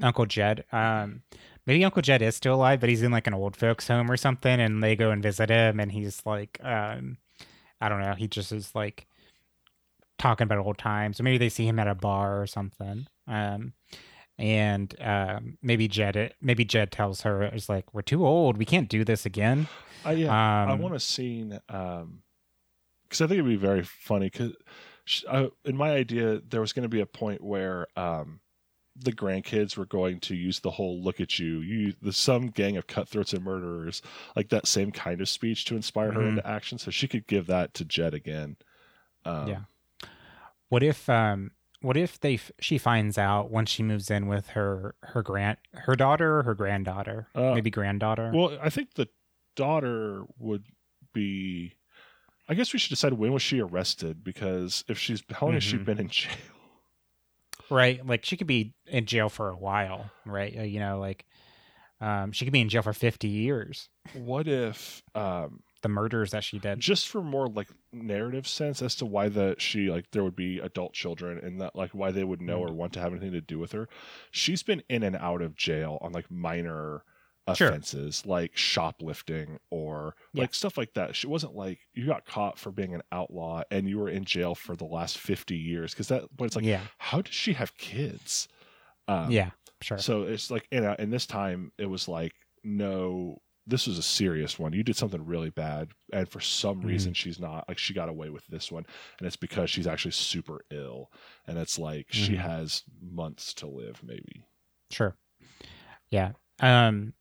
Uncle 0.02 0.26
Jed. 0.26 0.66
Um, 0.74 1.22
maybe 1.66 1.84
Uncle 1.86 2.02
Jed 2.02 2.22
is 2.22 2.36
still 2.36 2.56
alive, 2.56 2.80
but 2.80 2.90
he's 2.90 3.02
in 3.02 3.12
like 3.12 3.28
an 3.28 3.34
old 3.34 3.56
folks 3.56 3.88
home 3.88 4.10
or 4.12 4.18
something, 4.18 4.60
and 4.60 4.84
they 4.84 4.96
go 4.96 5.12
and 5.12 5.24
visit 5.24 5.50
him, 5.50 5.80
and 5.80 5.92
he's 5.92 6.22
like, 6.26 6.60
um, 6.64 7.18
I 7.82 7.88
don't 7.90 8.02
know, 8.02 8.14
he 8.14 8.28
just 8.28 8.52
is 8.52 8.74
like 8.76 9.08
talking 10.18 10.44
about 10.46 10.58
old 10.60 10.78
times, 10.78 11.20
or 11.20 11.24
maybe 11.24 11.38
they 11.38 11.50
see 11.50 11.66
him 11.66 11.80
at 11.80 11.88
a 11.88 11.96
bar 11.96 12.42
or 12.42 12.46
something. 12.48 13.08
Um, 13.28 13.74
and 14.40 14.96
um, 15.02 15.58
maybe 15.62 15.88
Jed 15.88 16.34
maybe 16.42 16.66
Jed 16.66 16.92
tells 16.92 17.22
her 17.22 17.44
it's 17.44 17.70
like 17.70 17.94
we're 17.94 18.02
too 18.02 18.26
old, 18.26 18.58
we 18.58 18.66
can't 18.66 18.90
do 18.90 19.04
this 19.04 19.26
again. 19.26 19.68
Uh, 20.06 20.12
yeah, 20.12 20.32
I 20.32 20.74
Um, 20.74 20.82
want 20.82 20.96
a 20.96 21.00
scene 21.00 21.60
um 21.70 22.24
because 23.04 23.22
I 23.22 23.28
think 23.28 23.40
it'd 23.40 23.46
be 23.46 23.56
very 23.56 23.84
funny 23.84 24.30
because 24.32 24.54
uh, 25.28 25.48
in 25.66 25.76
my 25.76 25.92
idea 25.92 26.42
there 26.48 26.62
was 26.62 26.74
going 26.74 26.84
to 26.84 26.90
be 26.90 27.02
a 27.02 27.06
point 27.06 27.44
where 27.44 27.88
um 27.96 28.40
the 29.02 29.12
grandkids 29.14 29.78
were 29.78 29.86
going 29.86 30.20
to 30.20 30.36
use 30.36 30.60
the 30.60 30.72
whole 30.72 31.02
"look 31.04 31.20
at 31.22 31.40
you," 31.40 31.60
you 31.60 31.94
the 32.02 32.12
some 32.14 32.48
gang 32.48 32.78
of 32.78 32.86
cutthroats 32.88 33.34
and 33.34 33.44
murderers, 33.44 34.02
like 34.36 34.50
that 34.50 34.68
same 34.68 34.92
kind 34.92 35.22
of 35.22 35.30
speech 35.30 35.66
to 35.66 35.76
inspire 35.76 36.12
her 36.12 36.22
Mhm. 36.22 36.30
into 36.30 36.48
action, 36.48 36.78
so 36.78 36.92
she 36.92 37.08
could 37.08 37.26
give 37.28 37.48
that 37.48 37.74
to 37.76 37.86
Jed 37.86 38.14
again. 38.14 38.58
Um, 39.26 39.48
Yeah. 39.48 39.62
What 40.70 40.84
if 40.84 41.10
um 41.10 41.52
what 41.82 41.96
if 41.98 42.20
they 42.20 42.36
f- 42.36 42.52
she 42.60 42.78
finds 42.78 43.18
out 43.18 43.50
once 43.52 43.70
she 43.70 43.84
moves 43.84 44.10
in 44.12 44.28
with 44.28 44.50
her 44.50 44.96
her 45.04 45.22
grand 45.24 45.58
her 45.74 45.96
daughter 45.96 46.40
or 46.40 46.44
her 46.44 46.56
granddaughter 46.56 47.28
Uh, 47.36 47.54
maybe 47.54 47.70
granddaughter 47.70 48.32
Well, 48.34 48.58
I 48.62 48.70
think 48.70 48.94
the 48.96 49.08
daughter 49.56 50.24
would 50.38 50.66
be. 51.14 51.74
I 52.48 52.54
guess 52.56 52.74
we 52.74 52.80
should 52.80 52.90
decide 52.90 53.14
when 53.14 53.32
was 53.32 53.42
she 53.44 53.60
arrested 53.62 54.24
because 54.24 54.84
if 54.88 54.98
she's 54.98 55.24
how 55.32 55.46
long 55.48 55.54
has 55.56 55.64
she 55.64 55.78
Mhm. 55.78 55.86
been 55.86 56.00
in 56.00 56.08
jail? 56.10 56.32
right 57.70 58.06
like 58.06 58.26
she 58.26 58.36
could 58.38 58.48
be 58.48 58.74
in 58.88 59.06
jail 59.06 59.30
for 59.30 59.50
a 59.50 59.56
while 59.56 60.10
right 60.26 60.58
Uh, 60.58 60.64
you 60.64 60.80
know 60.80 61.00
like 61.00 61.26
um 62.02 62.32
she 62.32 62.46
could 62.46 62.54
be 62.54 62.62
in 62.62 62.70
jail 62.70 62.82
for 62.82 62.94
50 62.94 63.28
years 63.28 63.90
What 64.14 64.48
if 64.48 65.04
um 65.14 65.62
the 65.84 65.90
murders 65.90 66.32
that 66.32 66.44
she 66.44 66.58
did 66.60 66.80
just 66.80 67.08
for 67.08 67.22
more 67.22 67.48
like 67.48 67.68
narrative 67.92 68.48
sense 68.48 68.82
as 68.82 68.94
to 68.96 69.06
why 69.06 69.28
the 69.30 69.56
she 69.58 69.90
like 69.90 70.12
there 70.12 70.24
would 70.24 70.36
be 70.36 70.60
adult 70.60 70.94
children 70.94 71.38
and 71.40 71.60
that 71.60 71.76
like 71.76 71.92
why 71.92 72.12
they 72.12 72.24
would 72.24 72.42
know 72.42 72.60
Mm. 72.60 72.70
or 72.70 72.74
want 72.74 72.94
to 72.94 73.00
have 73.00 73.12
anything 73.12 73.32
to 73.32 73.42
do 73.42 73.58
with 73.58 73.72
her 73.72 73.90
she's 74.32 74.62
been 74.62 74.84
in 74.90 75.02
and 75.04 75.16
out 75.16 75.42
of 75.42 75.56
jail 75.56 75.98
on 76.02 76.12
like 76.12 76.30
minor 76.30 77.04
Sure. 77.56 77.70
offenses 77.70 78.28
like 78.28 78.56
shoplifting 78.56 79.60
or 79.72 80.16
Yeah. 80.34 80.42
like 80.42 80.54
stuff 80.54 80.78
like 80.78 80.94
that 80.94 81.16
she 81.16 81.26
wasn't 81.26 81.56
like 81.56 81.80
you 81.96 82.06
got 82.06 82.26
caught 82.26 82.60
for 82.60 82.72
being 82.72 82.94
an 82.94 83.02
outlaw 83.12 83.64
and 83.72 83.90
you 83.90 83.98
were 83.98 84.10
in 84.10 84.24
jail 84.24 84.54
for 84.54 84.76
the 84.76 84.86
last 84.86 85.18
50 85.18 85.56
years 85.58 85.92
because 85.92 86.10
that 86.10 86.26
but 86.38 86.46
it's 86.46 86.56
like 86.56 86.66
yeah 86.66 86.82
how 87.00 87.22
does 87.24 87.34
she 87.34 87.54
have 87.54 87.76
kids 87.76 88.48
um, 89.08 89.32
yeah 89.32 89.50
sure 89.82 89.98
so 89.98 90.24
it's 90.24 90.52
like 90.52 90.68
in, 90.72 90.86
a, 90.86 90.96
in 91.00 91.10
this 91.10 91.26
time 91.26 91.72
it 91.80 91.88
was 91.88 92.08
like 92.08 92.34
no 92.64 93.42
this 93.70 93.88
was 93.88 93.98
a 93.98 94.04
serious 94.04 94.58
one 94.60 94.74
you 94.74 94.84
did 94.84 94.96
something 94.96 95.26
really 95.26 95.50
bad 95.50 95.90
and 96.12 96.28
for 96.28 96.40
some 96.40 96.82
Mhm. 96.82 96.86
reason 96.86 97.14
she's 97.14 97.40
not 97.40 97.66
like 97.68 97.78
she 97.78 97.94
got 97.94 98.10
away 98.10 98.30
with 98.30 98.46
this 98.48 98.72
one 98.72 98.86
and 99.20 99.28
it's 99.28 99.36
because 99.36 99.70
she's 99.70 99.88
actually 99.88 100.12
super 100.12 100.62
ill 100.72 101.12
and 101.48 101.58
it's 101.58 101.78
like 101.80 102.08
she 102.10 102.34
Mhm. 102.34 102.40
has 102.40 102.84
months 103.02 103.54
to 103.56 103.68
live 103.68 104.02
maybe 104.04 104.44
Sure. 104.92 105.16
Yeah. 106.10 106.32
Um 106.60 107.14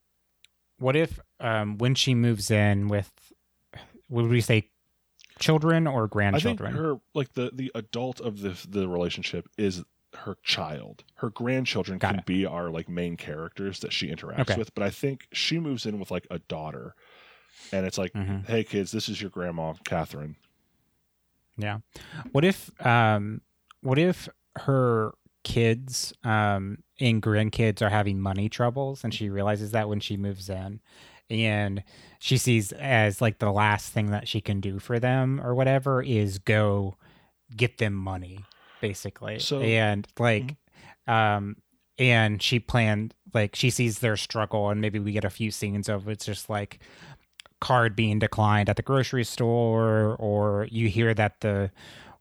what 0.78 0.96
if 0.96 1.20
um 1.40 1.76
when 1.78 1.94
she 1.94 2.14
moves 2.14 2.50
in 2.50 2.88
with 2.88 3.12
would 4.08 4.26
we 4.26 4.40
say 4.40 4.70
children 5.38 5.86
or 5.86 6.04
i 6.04 6.06
think 6.06 6.12
grandchildren? 6.12 6.72
her 6.74 6.94
like 7.14 7.32
the 7.34 7.50
the 7.52 7.70
adult 7.74 8.20
of 8.20 8.40
the 8.40 8.56
the 8.68 8.88
relationship 8.88 9.48
is 9.58 9.84
her 10.24 10.36
child 10.42 11.04
her 11.16 11.30
grandchildren 11.30 11.98
Got 11.98 12.10
can 12.10 12.18
it. 12.20 12.26
be 12.26 12.44
our 12.46 12.70
like 12.70 12.88
main 12.88 13.16
characters 13.16 13.80
that 13.80 13.92
she 13.92 14.08
interacts 14.08 14.40
Okay. 14.40 14.56
with 14.56 14.74
but 14.74 14.82
i 14.84 14.90
think 14.90 15.26
she 15.32 15.58
moves 15.58 15.86
in 15.86 15.98
with 15.98 16.10
like 16.10 16.26
a 16.30 16.38
daughter 16.40 16.94
and 17.72 17.86
it's 17.86 17.98
like 17.98 18.12
Mhm. 18.12 18.46
hey 18.46 18.64
kids 18.64 18.90
this 18.92 19.08
is 19.08 19.20
your 19.20 19.30
grandma 19.30 19.74
catherine 19.84 20.36
Yeah. 21.56 21.78
What 22.32 22.44
if 22.44 22.70
um 22.86 23.40
what 23.80 23.98
if 23.98 24.28
her 24.56 25.12
kids 25.44 26.12
um 26.24 26.78
and 27.00 27.22
grandkids 27.22 27.80
are 27.80 27.88
having 27.88 28.20
money 28.20 28.48
troubles 28.48 29.02
and 29.04 29.14
she 29.14 29.28
realizes 29.30 29.70
that 29.72 29.88
when 29.88 30.00
she 30.00 30.16
moves 30.16 30.48
in 30.48 30.80
and 31.30 31.82
she 32.18 32.36
sees 32.36 32.72
as 32.72 33.20
like 33.20 33.38
the 33.38 33.50
last 33.52 33.92
thing 33.92 34.10
that 34.10 34.26
she 34.28 34.40
can 34.40 34.60
do 34.60 34.78
for 34.78 34.98
them 34.98 35.40
or 35.40 35.54
whatever 35.54 36.02
is 36.02 36.38
go 36.38 36.96
get 37.56 37.78
them 37.78 37.94
money 37.94 38.40
basically. 38.80 39.38
So- 39.38 39.60
and 39.60 40.06
like 40.18 40.56
um 41.06 41.56
and 41.98 42.40
she 42.42 42.60
planned 42.60 43.14
like 43.34 43.54
she 43.56 43.70
sees 43.70 43.98
their 44.00 44.16
struggle 44.16 44.70
and 44.70 44.80
maybe 44.80 44.98
we 44.98 45.12
get 45.12 45.24
a 45.24 45.30
few 45.30 45.50
scenes 45.50 45.88
of 45.88 46.08
it's 46.08 46.24
just 46.24 46.48
like 46.48 46.78
card 47.60 47.96
being 47.96 48.18
declined 48.20 48.68
at 48.68 48.76
the 48.76 48.82
grocery 48.82 49.24
store 49.24 50.14
or 50.20 50.68
you 50.70 50.88
hear 50.88 51.12
that 51.12 51.40
the 51.40 51.70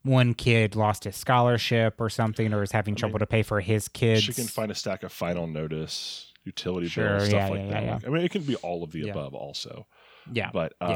one 0.04 0.34
kid 0.34 0.76
lost 0.76 1.04
his 1.04 1.16
scholarship 1.16 2.00
or 2.00 2.10
something 2.10 2.54
or 2.54 2.64
is 2.64 2.72
having 2.72 2.96
I 2.96 2.98
trouble 2.98 3.16
mean, 3.16 3.20
to 3.20 3.28
pay 3.28 3.44
for 3.44 3.60
his 3.62 3.88
kids 3.88 4.24
She 4.24 4.34
can 4.34 4.46
find 4.48 4.72
a 4.72 4.76
stack 4.76 5.04
of 5.04 5.12
final 5.12 5.46
notice, 5.46 6.32
utility 6.46 6.88
Sure, 6.88 7.18
bills, 7.18 7.26
stuff 7.28 7.34
yeah, 7.42 7.48
like 7.50 7.60
yeah, 7.62 7.70
that. 7.72 7.84
yeah, 7.84 7.94
Like, 7.96 8.08
I 8.08 8.10
mean, 8.10 8.24
it 8.24 8.32
can 8.32 8.44
be 8.44 8.56
all 8.58 8.84
of 8.84 8.92
the 8.92 9.00
Yeah. 9.02 9.12
above 9.12 9.36
also. 9.36 9.86
yeah 10.32 10.50
But 10.54 10.74
um, 10.82 10.92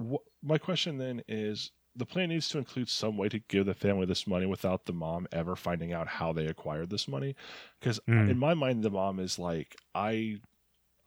Yeah. 0.00 0.06
wh- 0.16 0.44
my 0.44 0.58
question 0.58 0.96
then 0.98 1.22
is 1.28 1.70
the 2.00 2.06
plan 2.06 2.30
needs 2.30 2.48
to 2.50 2.58
include 2.58 2.88
some 2.88 3.16
way 3.16 3.28
to 3.28 3.38
give 3.38 3.66
the 3.66 3.74
family 3.74 4.06
this 4.06 4.26
money 4.26 4.46
without 4.46 4.86
the 4.86 4.92
mom 4.92 5.28
ever 5.32 5.54
finding 5.56 5.92
out 5.92 6.08
how 6.08 6.32
they 6.32 6.46
acquired 6.46 6.90
this 6.90 7.06
money. 7.08 7.36
Because 7.78 8.00
Mm. 8.08 8.30
in 8.30 8.38
my 8.38 8.54
mind, 8.54 8.82
the 8.82 8.90
mom 8.90 9.20
is 9.20 9.38
like, 9.38 9.76
I. 9.94 10.40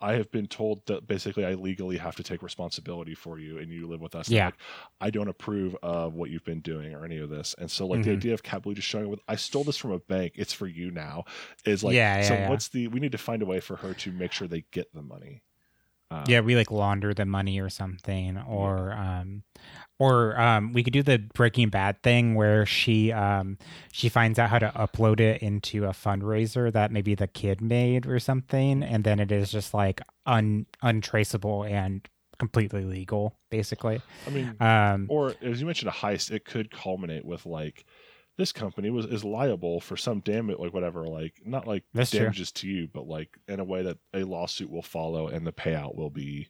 I 0.01 0.13
have 0.15 0.29
been 0.31 0.47
told 0.47 0.85
that 0.87 1.07
basically 1.07 1.45
I 1.45 1.53
legally 1.53 1.97
have 1.97 2.15
to 2.17 2.23
take 2.23 2.43
responsibility 2.43 3.15
for 3.15 3.39
you 3.39 3.59
and 3.59 3.71
you 3.71 3.87
live 3.87 4.01
with 4.01 4.15
us. 4.15 4.29
Yeah. 4.29 4.47
like, 4.47 4.55
I 4.99 5.09
don't 5.11 5.29
approve 5.29 5.77
of 5.81 6.13
what 6.15 6.29
you've 6.29 6.43
been 6.43 6.59
doing 6.59 6.93
or 6.93 7.05
any 7.05 7.19
of 7.19 7.29
this. 7.29 7.55
And 7.57 7.71
so 7.71 7.87
like 7.87 8.03
the 8.03 8.09
Mhm. 8.11 8.17
idea 8.17 8.33
of 8.33 8.43
Cat 8.43 8.63
Ballou 8.63 8.75
just 8.75 8.87
showing 8.89 9.05
up 9.05 9.11
with 9.11 9.21
I 9.29 9.37
stole 9.37 9.63
this 9.63 9.77
from 9.77 9.91
a 9.91 9.99
bank, 9.99 10.33
it's 10.35 10.51
for 10.51 10.67
you 10.67 10.91
now 10.91 11.23
is 11.65 11.85
like 11.85 11.93
Yeah, 11.95 12.17
yeah, 12.17 12.21
so 12.21 12.33
yeah. 12.33 12.49
what's 12.49 12.67
the 12.67 12.89
we 12.89 12.99
need 12.99 13.13
to 13.13 13.17
find 13.17 13.41
a 13.41 13.45
way 13.45 13.61
for 13.61 13.77
her 13.77 13.93
to 13.95 14.11
make 14.11 14.33
sure 14.33 14.47
they 14.47 14.65
get 14.71 14.93
the 14.93 15.01
money. 15.03 15.41
Um, 16.13 16.23
yeah 16.27 16.41
we 16.41 16.55
like 16.55 16.69
launder 16.69 17.13
the 17.13 17.25
money 17.25 17.59
or 17.59 17.69
something 17.69 18.37
or 18.37 18.93
um 18.93 19.41
or 19.97 20.39
um 20.39 20.71
we 20.71 20.83
could 20.83 20.93
do 20.93 21.01
the 21.01 21.17
breaking 21.33 21.69
bad 21.69 22.03
thing 22.03 22.35
where 22.35 22.67
she 22.67 23.11
um 23.11 23.57
she 23.91 24.09
finds 24.09 24.37
out 24.37 24.49
how 24.51 24.59
to 24.59 24.71
upload 24.75 25.19
it 25.19 25.41
into 25.41 25.85
a 25.85 25.89
fundraiser 25.89 26.71
that 26.71 26.91
maybe 26.91 27.15
the 27.15 27.27
kid 27.27 27.61
made 27.61 28.05
or 28.05 28.19
something 28.19 28.83
and 28.83 29.03
then 29.03 29.19
it 29.19 29.31
is 29.31 29.51
just 29.51 29.73
like 29.73 30.01
un 30.27 30.67
untraceable 30.83 31.63
and 31.63 32.07
completely 32.37 32.83
legal 32.83 33.35
basically. 33.49 34.01
I 34.27 34.29
mean 34.29 34.55
um 34.59 35.07
or 35.09 35.33
as 35.41 35.59
you 35.59 35.65
mentioned 35.65 35.89
a 35.89 35.93
heist, 35.93 36.29
it 36.29 36.45
could 36.45 36.69
culminate 36.69 37.25
with 37.25 37.45
like 37.47 37.85
this 38.37 38.51
company 38.51 38.89
was 38.89 39.05
is 39.05 39.23
liable 39.23 39.79
for 39.79 39.95
some 39.97 40.19
damage 40.19 40.57
like 40.57 40.73
whatever, 40.73 41.05
like 41.07 41.41
not 41.45 41.67
like 41.67 41.83
That's 41.93 42.09
true. 42.11 42.21
damages 42.21 42.51
to 42.53 42.67
you, 42.67 42.87
but 42.91 43.07
like 43.07 43.37
in 43.47 43.59
a 43.59 43.63
way 43.63 43.83
that 43.83 43.97
a 44.13 44.23
lawsuit 44.23 44.69
will 44.71 44.81
follow 44.81 45.27
and 45.27 45.45
the 45.45 45.51
payout 45.53 45.95
will 45.95 46.09
be 46.09 46.47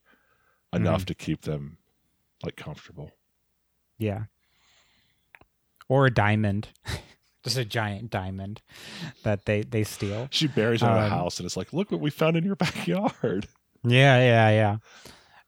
enough 0.74 1.02
Mm-hmm. 1.02 1.06
to 1.08 1.16
keep 1.16 1.42
them 1.42 1.78
like 2.44 2.56
comfortable. 2.56 3.12
Yeah. 3.98 4.24
Or 5.90 6.06
a 6.06 6.12
diamond. 6.14 6.70
Just 7.44 7.58
a 7.58 7.66
giant 7.66 8.10
diamond 8.10 8.62
that 9.24 9.44
they 9.46 9.64
they 9.64 9.84
steal. 9.84 10.30
She 10.32 10.48
buries 10.48 10.82
it 10.82 10.86
in 10.86 10.92
a 10.94 11.00
Um, 11.00 11.10
house 11.10 11.40
and 11.40 11.46
it's 11.46 11.58
like, 11.58 11.74
look 11.74 11.92
what 11.92 12.00
we 12.00 12.10
found 12.10 12.38
in 12.38 12.46
your 12.46 12.56
backyard. 12.66 13.48
Yeah, 13.84 14.18
yeah, 14.50 14.78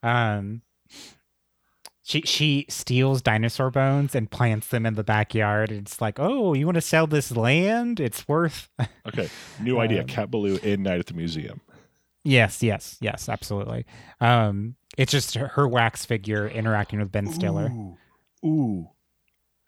yeah. 0.03 0.37
Um 0.37 0.61
she 2.07 2.21
she 2.21 2.67
steals 2.69 3.23
dinosaur 3.23 3.71
bones 3.71 4.13
and 4.13 4.29
plants 4.29 4.67
them 4.67 4.85
in 4.85 4.93
the 4.93 5.03
backyard. 5.03 5.71
It's 5.71 5.99
like, 5.99 6.19
"Oh, 6.19 6.53
you 6.53 6.67
want 6.67 6.75
to 6.75 6.81
sell 6.81 7.07
this 7.07 7.31
land? 7.35 7.99
It's 7.99 8.27
worth 8.27 8.69
Okay, 9.07 9.27
new 9.59 9.79
idea. 9.79 10.01
Um, 10.01 10.07
Cat 10.07 10.29
Ballou 10.29 10.57
in 10.61 10.83
Night 10.83 10.99
at 10.99 11.07
the 11.07 11.15
Museum. 11.15 11.61
Yes, 12.23 12.61
yes, 12.61 12.97
yes, 13.01 13.27
absolutely. 13.27 13.85
Um 14.21 14.75
it's 14.97 15.11
just 15.11 15.33
her, 15.33 15.47
her 15.49 15.67
wax 15.67 16.05
figure 16.05 16.47
interacting 16.47 16.99
with 16.99 17.11
Ben 17.11 17.27
Stiller. 17.33 17.69
Ooh. 17.71 17.97
Ooh. 18.45 18.89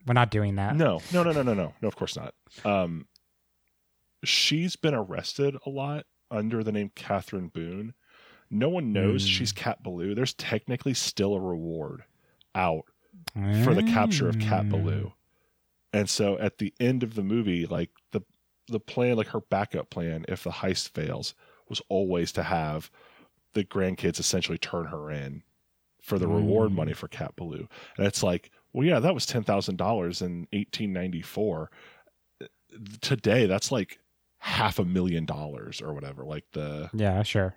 We're 0.05 0.13
not 0.13 0.29
doing 0.31 0.55
that. 0.57 0.75
No, 0.75 1.01
no, 1.11 1.23
no, 1.23 1.31
no, 1.31 1.41
no, 1.41 1.53
no. 1.55 1.73
No, 1.81 1.87
of 1.87 1.95
course 1.95 2.15
not. 2.15 2.33
Um, 2.63 3.07
she's 4.23 4.75
been 4.75 4.93
arrested 4.93 5.55
a 5.65 5.69
lot 5.69 6.05
under 6.31 6.63
the 6.63 6.71
name 6.71 6.91
Catherine 6.95 7.47
Boone. 7.49 7.93
No 8.49 8.69
one 8.69 8.93
knows 8.93 9.25
Mm. 9.25 9.29
she's 9.29 9.51
Cat 9.51 9.83
Ballou. 9.83 10.15
There's 10.15 10.33
technically 10.35 10.93
still 10.93 11.33
a 11.35 11.41
reward 11.41 12.03
out 12.55 12.83
for 13.63 13.73
the 13.73 13.83
capture 13.83 14.27
of 14.29 14.39
Cat 14.39 14.65
Mm. 14.65 14.69
Ballou. 14.69 15.13
And 15.93 16.09
so 16.09 16.37
at 16.39 16.57
the 16.57 16.73
end 16.79 17.01
of 17.03 17.15
the 17.15 17.23
movie, 17.23 17.65
like 17.65 17.89
the 18.11 18.21
the 18.67 18.79
plan, 18.79 19.15
like 19.17 19.27
her 19.27 19.39
backup 19.41 19.89
plan, 19.89 20.25
if 20.27 20.43
the 20.43 20.49
heist 20.51 20.89
fails, 20.89 21.33
was 21.69 21.81
always 21.89 22.31
to 22.33 22.43
have 22.43 22.91
the 23.53 23.63
grandkids 23.63 24.19
essentially 24.19 24.57
turn 24.57 24.85
her 24.87 25.09
in 25.09 25.41
for 26.01 26.19
the 26.19 26.27
reward 26.27 26.71
Mm. 26.71 26.75
money 26.75 26.93
for 26.93 27.07
Cat 27.07 27.35
Ballou. 27.37 27.67
And 27.97 28.05
it's 28.05 28.21
like, 28.23 28.51
well, 28.73 28.85
yeah, 28.85 28.99
that 28.99 29.13
was 29.13 29.25
ten 29.25 29.43
thousand 29.43 29.77
dollars 29.77 30.21
in 30.21 30.47
eighteen 30.53 30.91
ninety 30.93 31.21
four. 31.21 31.71
Today, 33.01 33.45
that's 33.45 33.71
like 33.71 33.99
half 34.39 34.77
a 34.79 34.85
million 34.85 35.25
dollars 35.25 35.81
or 35.81 35.93
whatever. 35.93 36.25
Like 36.25 36.43
the 36.51 36.89
Yeah, 36.93 37.23
sure. 37.23 37.55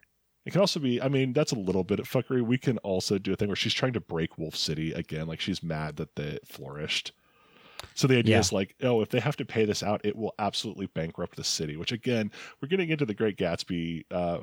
It 0.50 0.54
can 0.54 0.62
also 0.62 0.80
be, 0.80 1.00
I 1.00 1.06
mean, 1.06 1.32
that's 1.32 1.52
a 1.52 1.58
little 1.58 1.84
bit 1.84 2.00
of 2.00 2.10
fuckery. 2.10 2.42
We 2.42 2.58
can 2.58 2.78
also 2.78 3.18
do 3.18 3.32
a 3.32 3.36
thing 3.36 3.46
where 3.46 3.54
she's 3.54 3.72
trying 3.72 3.92
to 3.92 4.00
break 4.00 4.36
Wolf 4.36 4.56
City 4.56 4.90
again. 4.92 5.28
Like 5.28 5.38
she's 5.38 5.62
mad 5.62 5.94
that 5.98 6.16
they 6.16 6.40
flourished. 6.44 7.12
So 7.94 8.08
the 8.08 8.18
idea 8.18 8.34
Yeah. 8.34 8.40
is 8.40 8.52
like, 8.52 8.74
oh, 8.82 9.00
if 9.00 9.10
they 9.10 9.20
have 9.20 9.36
to 9.36 9.44
pay 9.44 9.64
this 9.64 9.84
out, 9.84 10.00
it 10.02 10.16
will 10.16 10.34
absolutely 10.40 10.86
bankrupt 10.86 11.36
the 11.36 11.44
city. 11.44 11.76
Which 11.76 11.92
again, 11.92 12.32
we're 12.60 12.66
getting 12.66 12.88
into 12.90 13.06
the 13.06 13.14
Great 13.14 13.36
Gatsby, 13.36 14.06
uh, 14.10 14.40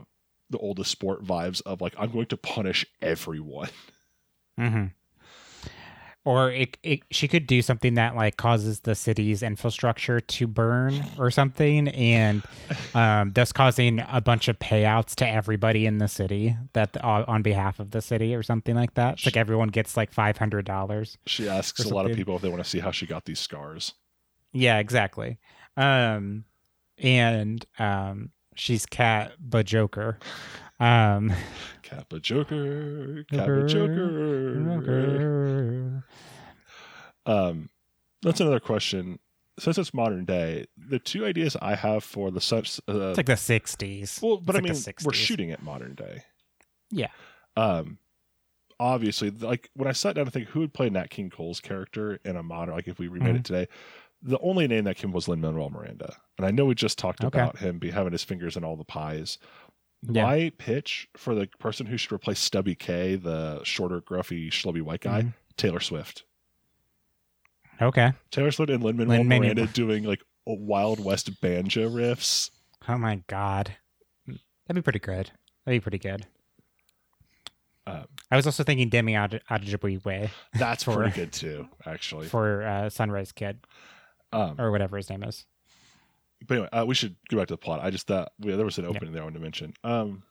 the 0.50 0.58
oldest 0.60 0.92
sport 0.92 1.26
vibes 1.26 1.62
of 1.66 1.82
like, 1.82 1.94
I'm 2.00 2.10
going 2.10 2.28
to 2.28 2.38
punish 2.38 2.86
everyone. 3.02 3.68
hmm 4.58 4.86
Or 6.28 6.52
it, 6.52 6.78
it, 6.84 7.04
she 7.10 7.30
could 7.30 7.48
do 7.48 7.62
something 7.62 7.94
that 7.94 8.18
like 8.18 8.36
causes 8.36 8.82
the 8.82 8.96
city's 8.96 9.42
infrastructure 9.42 10.20
to 10.20 10.46
burn 10.46 11.02
or 11.18 11.32
something, 11.32 11.88
and 11.88 12.44
um, 12.94 13.32
thus 13.32 13.54
causing 13.54 14.04
a 14.12 14.20
bunch 14.20 14.50
of 14.50 14.60
payouts 14.60 15.16
to 15.16 15.26
everybody 15.26 15.86
in 15.86 16.00
the 16.00 16.10
city 16.10 16.58
that 16.74 17.02
uh, 17.02 17.24
on 17.30 17.44
behalf 17.44 17.80
of 17.80 17.92
the 17.92 18.02
city 18.02 18.36
or 18.36 18.44
something 18.44 18.76
like 18.76 18.94
that. 18.96 19.14
It's 19.14 19.26
like 19.26 19.38
everyone 19.38 19.70
gets 19.70 19.96
like 19.96 20.12
five 20.12 20.38
hundred 20.38 20.66
dollars. 20.66 21.18
She 21.28 21.48
asks 21.48 21.86
a 21.86 21.96
lot 21.96 22.12
of 22.12 22.18
people 22.18 22.36
if 22.36 22.42
they 22.42 22.50
want 22.50 22.62
to 22.62 22.70
see 22.70 22.80
how 22.80 22.92
she 22.92 23.06
got 23.06 23.24
these 23.24 23.40
scars. 23.40 23.94
Yeah, 24.52 24.80
exactly. 24.80 25.38
Um, 25.78 26.44
and 26.98 27.66
um, 27.80 28.32
she's 28.54 28.86
Cat 28.86 29.32
Bajoker. 29.42 30.18
Um, 30.80 31.34
Kappa 31.82 32.20
Joker, 32.20 33.24
Kappa 33.32 33.64
Joker. 33.68 36.04
Um, 37.26 37.70
that's 38.22 38.40
another 38.40 38.60
question. 38.60 39.20
Since 39.60 39.80
it's 39.80 39.94
modern 39.94 40.26
day, 40.26 40.68
the 40.78 41.00
two 41.00 41.26
ideas 41.26 41.58
I 41.62 41.74
have 41.76 42.04
for 42.04 42.30
the 42.30 42.40
such 42.42 42.80
uh, 42.88 43.10
it's 43.10 43.18
like 43.18 43.26
the 43.26 43.34
'60s. 43.34 44.22
well, 44.22 44.38
but 44.38 44.56
it's 44.56 44.60
I 44.60 44.62
mean, 44.74 44.84
like 44.86 45.00
the 45.00 45.06
we're 45.08 45.14
shooting 45.14 45.50
it 45.50 45.64
modern 45.64 45.96
day. 45.96 46.24
Yeah. 46.92 47.08
Um, 47.56 47.98
obviously, 48.80 49.32
like 49.32 49.72
when 49.74 49.88
I 49.88 49.94
sat 49.94 50.16
down 50.16 50.26
to 50.26 50.32
think 50.32 50.50
who 50.50 50.60
would 50.60 50.74
play 50.76 50.92
Nat 50.92 51.10
King 51.10 51.32
Cole's 51.32 51.60
character 51.60 52.20
in 52.24 52.36
a 52.36 52.44
modern, 52.44 52.76
like 52.76 52.88
if 52.88 53.00
we 53.00 53.08
remade 53.08 53.30
Mm-hmm. 53.30 53.36
it 53.38 53.46
today, 53.46 53.68
the 54.22 54.38
only 54.40 54.68
name 54.68 54.84
that 54.84 54.98
came 54.98 55.12
was 55.12 55.28
Lin 55.28 55.42
Manuel 55.42 55.72
Miranda, 55.72 56.16
and 56.38 56.46
I 56.46 56.52
know 56.52 56.66
we 56.66 56.76
just 56.76 57.00
talked 57.00 57.24
Okay. 57.24 57.40
about 57.40 57.58
him 57.58 57.80
be 57.80 57.90
having 57.90 58.12
his 58.12 58.24
fingers 58.24 58.58
in 58.58 58.64
all 58.64 58.76
the 58.78 58.84
pies. 58.84 59.40
Yeah. 60.04 60.24
My 60.24 60.52
pitch 60.58 61.08
for 61.18 61.34
the 61.36 61.48
person 61.60 61.86
who 61.86 61.98
should 61.98 62.12
replace 62.12 62.40
Stubby 62.40 62.76
Kaye, 62.76 63.16
the 63.16 63.62
shorter, 63.64 64.00
gruffy, 64.02 64.50
schlubby 64.50 64.82
white 64.82 65.02
guy, 65.02 65.24
Mhm. 65.24 65.34
Taylor 65.58 65.80
Swift. 65.80 66.24
Okay. 67.82 68.14
Taylor 68.32 68.52
Swift 68.52 68.72
and 68.72 68.84
Lin 68.84 68.98
Manuel. 68.98 69.24
Miranda 69.24 69.68
doing 69.68 70.04
like 70.04 70.22
a 70.48 70.54
Wild 70.54 71.00
West 71.04 71.42
banjo 71.42 71.90
riffs. 71.90 72.52
Oh 72.88 72.98
my 72.98 73.22
god, 73.28 73.76
that'd 74.26 74.76
be 74.76 74.82
pretty 74.82 75.00
good. 75.00 75.32
That'd 75.66 75.82
be 75.82 75.84
pretty 75.84 75.98
good. 76.00 76.26
Um, 77.86 78.06
I 78.32 78.36
was 78.36 78.46
also 78.46 78.64
thinking 78.64 78.90
Demi 78.90 79.16
Ad- 79.16 79.42
Adejuyigbe 79.50 80.30
That's 80.54 80.84
For- 80.84 80.96
pretty 80.96 81.12
good 81.12 81.32
too, 81.32 81.70
actually. 81.86 82.28
for 82.28 82.64
uh, 82.64 82.90
Sunrise 82.90 83.32
Kid 83.32 83.60
Um, 84.34 84.60
or 84.60 84.72
whatever 84.72 84.98
his 84.98 85.10
name 85.10 85.24
is. 85.24 85.46
But 86.46 86.56
anyway, 86.56 86.70
uh, 86.72 86.86
we 86.86 86.94
should 86.96 87.16
go 87.30 87.38
back 87.38 87.48
to 87.48 87.54
the 87.54 87.58
plot. 87.58 87.80
I 87.82 87.90
just 87.90 88.08
thought 88.08 88.32
yeah, 88.40 88.56
there 88.56 88.66
was 88.66 88.78
an 88.78 88.84
Yeah. 88.84 88.90
opening 88.92 89.14
there 89.14 89.22
I 89.22 89.26
wanted 89.26 89.40
to 89.40 89.44
mention. 89.44 89.74
Um, 89.84 90.24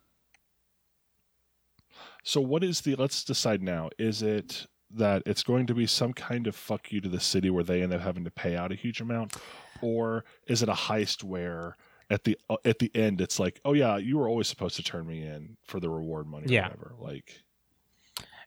so 2.23 2.41
what 2.41 2.63
is 2.63 2.81
the? 2.81 2.95
Let's 2.95 3.23
decide 3.23 3.61
now. 3.61 3.89
Is 3.97 4.21
it 4.21 4.67
that 4.91 5.23
it's 5.25 5.43
going 5.43 5.65
to 5.67 5.73
be 5.73 5.85
some 5.85 6.13
kind 6.13 6.47
of 6.47 6.55
fuck 6.55 6.91
you 6.91 7.01
to 7.01 7.09
the 7.09 7.19
city 7.19 7.49
where 7.49 7.63
they 7.63 7.81
end 7.83 7.93
up 7.93 8.01
having 8.01 8.23
to 8.23 8.31
pay 8.31 8.55
out 8.55 8.71
a 8.71 8.75
huge 8.75 9.01
amount, 9.01 9.35
or 9.81 10.23
is 10.47 10.61
it 10.63 10.69
a 10.69 10.73
heist 10.73 11.23
where 11.23 11.75
at 12.09 12.23
the 12.23 12.37
uh, 12.49 12.57
at 12.65 12.79
the 12.79 12.91
end 12.95 13.21
it's 13.21 13.39
like, 13.39 13.59
oh 13.65 13.73
yeah, 13.73 13.97
you 13.97 14.17
were 14.17 14.27
always 14.29 14.47
supposed 14.47 14.75
to 14.77 14.83
turn 14.83 15.07
me 15.07 15.23
in 15.23 15.57
for 15.63 15.79
the 15.79 15.89
reward 15.89 16.27
money, 16.27 16.45
Yeah. 16.49 16.67
or 16.67 16.69
whatever. 16.69 16.95
Like, 16.99 17.43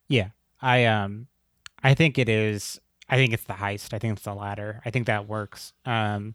yeah, 0.09 0.29
I 0.61 0.85
um, 0.87 1.27
I 1.83 1.95
think 1.95 2.19
it 2.19 2.29
is. 2.29 2.81
I 3.09 3.17
think 3.17 3.33
it's 3.33 3.45
the 3.45 3.55
heist. 3.55 3.93
I 3.93 3.99
think 3.99 4.13
it's 4.15 4.23
the 4.25 4.35
latter. 4.35 4.81
I 4.85 4.91
think 4.91 5.07
that 5.07 5.27
works. 5.27 5.73
Um, 5.85 6.35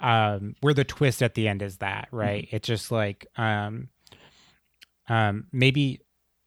um, 0.00 0.54
where 0.60 0.74
the 0.74 0.84
twist 0.84 1.22
at 1.22 1.34
the 1.34 1.46
end 1.48 1.62
is 1.62 1.78
that 1.78 2.08
right? 2.10 2.48
It's 2.50 2.66
just 2.66 2.90
like 2.90 3.26
um, 3.36 3.88
um, 5.08 5.46
maybe, 5.52 6.00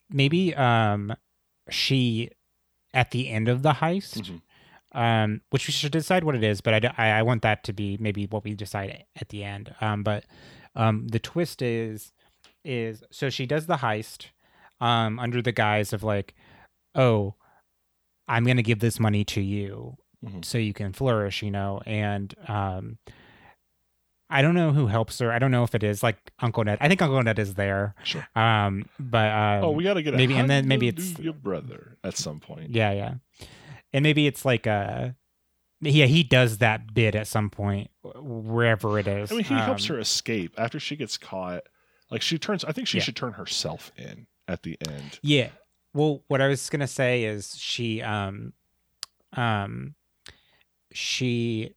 maybe 0.10 0.56
um, 0.56 1.14
she 1.70 2.30
at 2.94 3.12
the 3.12 3.30
end 3.30 3.48
of 3.50 3.62
the 3.64 3.74
heist. 3.74 4.22
Mhm. 4.22 4.42
um, 4.96 5.42
which 5.50 5.68
we 5.68 5.72
should 5.72 5.92
decide 5.92 6.24
what 6.24 6.36
it 6.36 6.44
is, 6.44 6.62
but 6.62 6.86
I, 7.00 7.10
I 7.18 7.24
want 7.24 7.42
that 7.42 7.64
to 7.64 7.74
be 7.74 7.98
maybe 8.00 8.28
what 8.28 8.44
we 8.44 8.54
decide 8.54 9.06
at 9.20 9.30
the 9.30 9.44
end. 9.44 9.74
Um, 9.82 10.04
but 10.04 10.24
um, 10.76 11.08
the 11.08 11.18
twist 11.20 11.64
is 11.64 12.12
is 12.64 13.04
so 13.12 13.32
she 13.32 13.48
does 13.48 13.66
the 13.66 13.78
heist 13.78 14.28
um, 14.80 15.18
under 15.20 15.42
the 15.42 15.52
guise 15.52 15.94
of 15.94 16.04
like, 16.04 16.36
oh, 16.94 17.34
I'm 18.28 18.44
gonna 18.46 18.62
give 18.62 18.82
this 18.82 19.00
money 19.00 19.24
to 19.26 19.42
you 19.42 19.98
Mhm. 20.24 20.46
so 20.46 20.60
you 20.60 20.74
can 20.74 20.94
flourish, 20.94 21.42
you 21.42 21.50
know, 21.50 21.82
and 21.88 22.36
um, 22.48 23.00
I 24.34 24.42
don't 24.42 24.56
know 24.56 24.72
who 24.74 24.88
helps 24.88 25.20
her. 25.20 25.32
I 25.32 25.40
don't 25.40 25.52
know 25.52 25.64
if 25.64 25.76
it 25.76 25.84
is 25.84 26.02
like 26.04 26.18
Uncle 26.40 26.64
Ned. 26.64 26.78
I 26.82 26.88
think 26.88 27.02
Uncle 27.02 27.22
Ned 27.22 27.38
is 27.40 27.54
there. 27.54 27.94
Sure. 28.04 28.28
Um, 28.36 28.86
but 29.00 29.32
um, 29.32 29.64
oh, 29.66 29.72
we 29.72 29.84
got 29.84 29.94
to 29.94 30.02
get 30.04 30.14
a 30.14 30.18
maybe- 30.18 30.36
and 30.36 30.50
then 30.50 30.68
maybe 30.68 30.88
it's- 30.88 31.18
your 31.20 31.34
brother 31.34 31.98
at 32.04 32.18
some 32.18 32.40
point. 32.40 32.72
Yeah, 32.72 32.92
yeah. 32.92 33.14
And 33.94 34.04
maybe 34.04 34.26
it's 34.28 34.44
like 34.44 34.66
a 34.66 35.16
yeah, 35.82 36.06
he 36.06 36.24
does 36.24 36.60
that 36.60 36.94
bit 36.94 37.14
at 37.14 37.28
some 37.28 37.50
point 37.50 37.92
wherever 38.04 38.98
it 39.00 39.08
is. 39.08 39.32
I 39.32 39.36
mean, 39.36 39.44
he 39.44 39.54
helps 39.54 39.90
Um, 39.90 39.96
her 39.96 40.02
escape 40.02 40.56
after 40.58 40.80
she 40.80 40.96
gets 40.96 41.18
caught. 41.18 41.64
Like 42.10 42.22
she 42.22 42.38
turns. 42.40 42.64
I 42.64 42.72
think 42.72 42.88
she 42.88 42.98
Yeah. 42.98 43.04
should 43.04 43.16
turn 43.18 43.34
herself 43.34 43.92
in 43.98 44.28
at 44.48 44.64
the 44.64 44.78
end. 44.88 45.20
Yeah. 45.22 45.50
Well, 45.94 46.24
what 46.28 46.42
I 46.42 46.48
was 46.48 46.70
gonna 46.70 46.88
say 46.88 47.24
is 47.26 47.56
she 47.58 48.02
um 48.02 48.54
um 49.34 49.96
she 50.92 51.74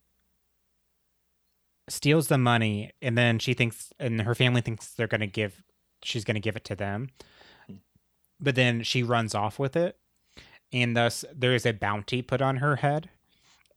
steals 1.89 2.29
the 2.29 2.39
money 2.39 2.93
and 3.01 3.17
then 3.17 3.39
she 3.39 3.55
thinks 3.55 3.93
and 3.99 4.23
her 4.23 4.35
family 4.35 4.61
thinks 4.61 4.93
they're 4.93 5.07
gonna 5.07 5.27
give 5.27 5.63
she's 6.03 6.25
gonna 6.25 6.41
give 6.41 6.57
it 6.57 6.65
to 6.65 6.77
them. 6.77 7.11
Hmm. 7.67 7.77
But 8.41 8.55
then 8.55 8.83
she 8.83 9.03
runs 9.03 9.35
off 9.35 9.59
with 9.59 9.77
it. 9.77 9.99
And 10.73 10.97
thus 10.97 11.25
there 11.35 11.55
is 11.55 11.65
a 11.65 11.73
bounty 11.73 12.23
put 12.23 12.43
on 12.43 12.57
her 12.57 12.77
head. 12.77 13.09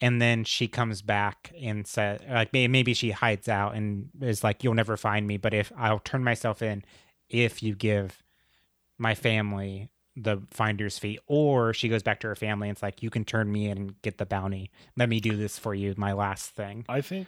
And 0.01 0.21
then 0.21 0.43
she 0.43 0.67
comes 0.67 1.01
back 1.01 1.51
and 1.61 1.85
said 1.85 2.25
like 2.29 2.53
maybe 2.53 2.93
she 2.93 3.11
hides 3.11 3.47
out 3.47 3.75
and 3.75 4.09
is 4.21 4.43
like, 4.43 4.63
You'll 4.63 4.73
never 4.73 4.97
find 4.97 5.27
me, 5.27 5.37
but 5.37 5.53
if 5.53 5.71
I'll 5.77 5.99
turn 5.99 6.23
myself 6.23 6.61
in 6.61 6.83
if 7.29 7.61
you 7.61 7.75
give 7.75 8.23
my 8.97 9.15
family 9.15 9.89
the 10.15 10.41
finder's 10.51 10.97
fee 10.97 11.19
or 11.27 11.73
she 11.73 11.87
goes 11.87 12.03
back 12.03 12.19
to 12.19 12.27
her 12.27 12.35
family 12.35 12.67
and 12.67 12.75
it's 12.75 12.83
like 12.83 13.01
you 13.01 13.09
can 13.09 13.23
turn 13.23 13.51
me 13.51 13.67
in 13.67 13.77
and 13.77 14.01
get 14.01 14.17
the 14.17 14.25
bounty 14.25 14.69
let 14.97 15.07
me 15.07 15.19
do 15.19 15.37
this 15.37 15.57
for 15.57 15.73
you 15.73 15.93
my 15.97 16.11
last 16.11 16.51
thing 16.51 16.83
I 16.89 16.99
think 17.01 17.27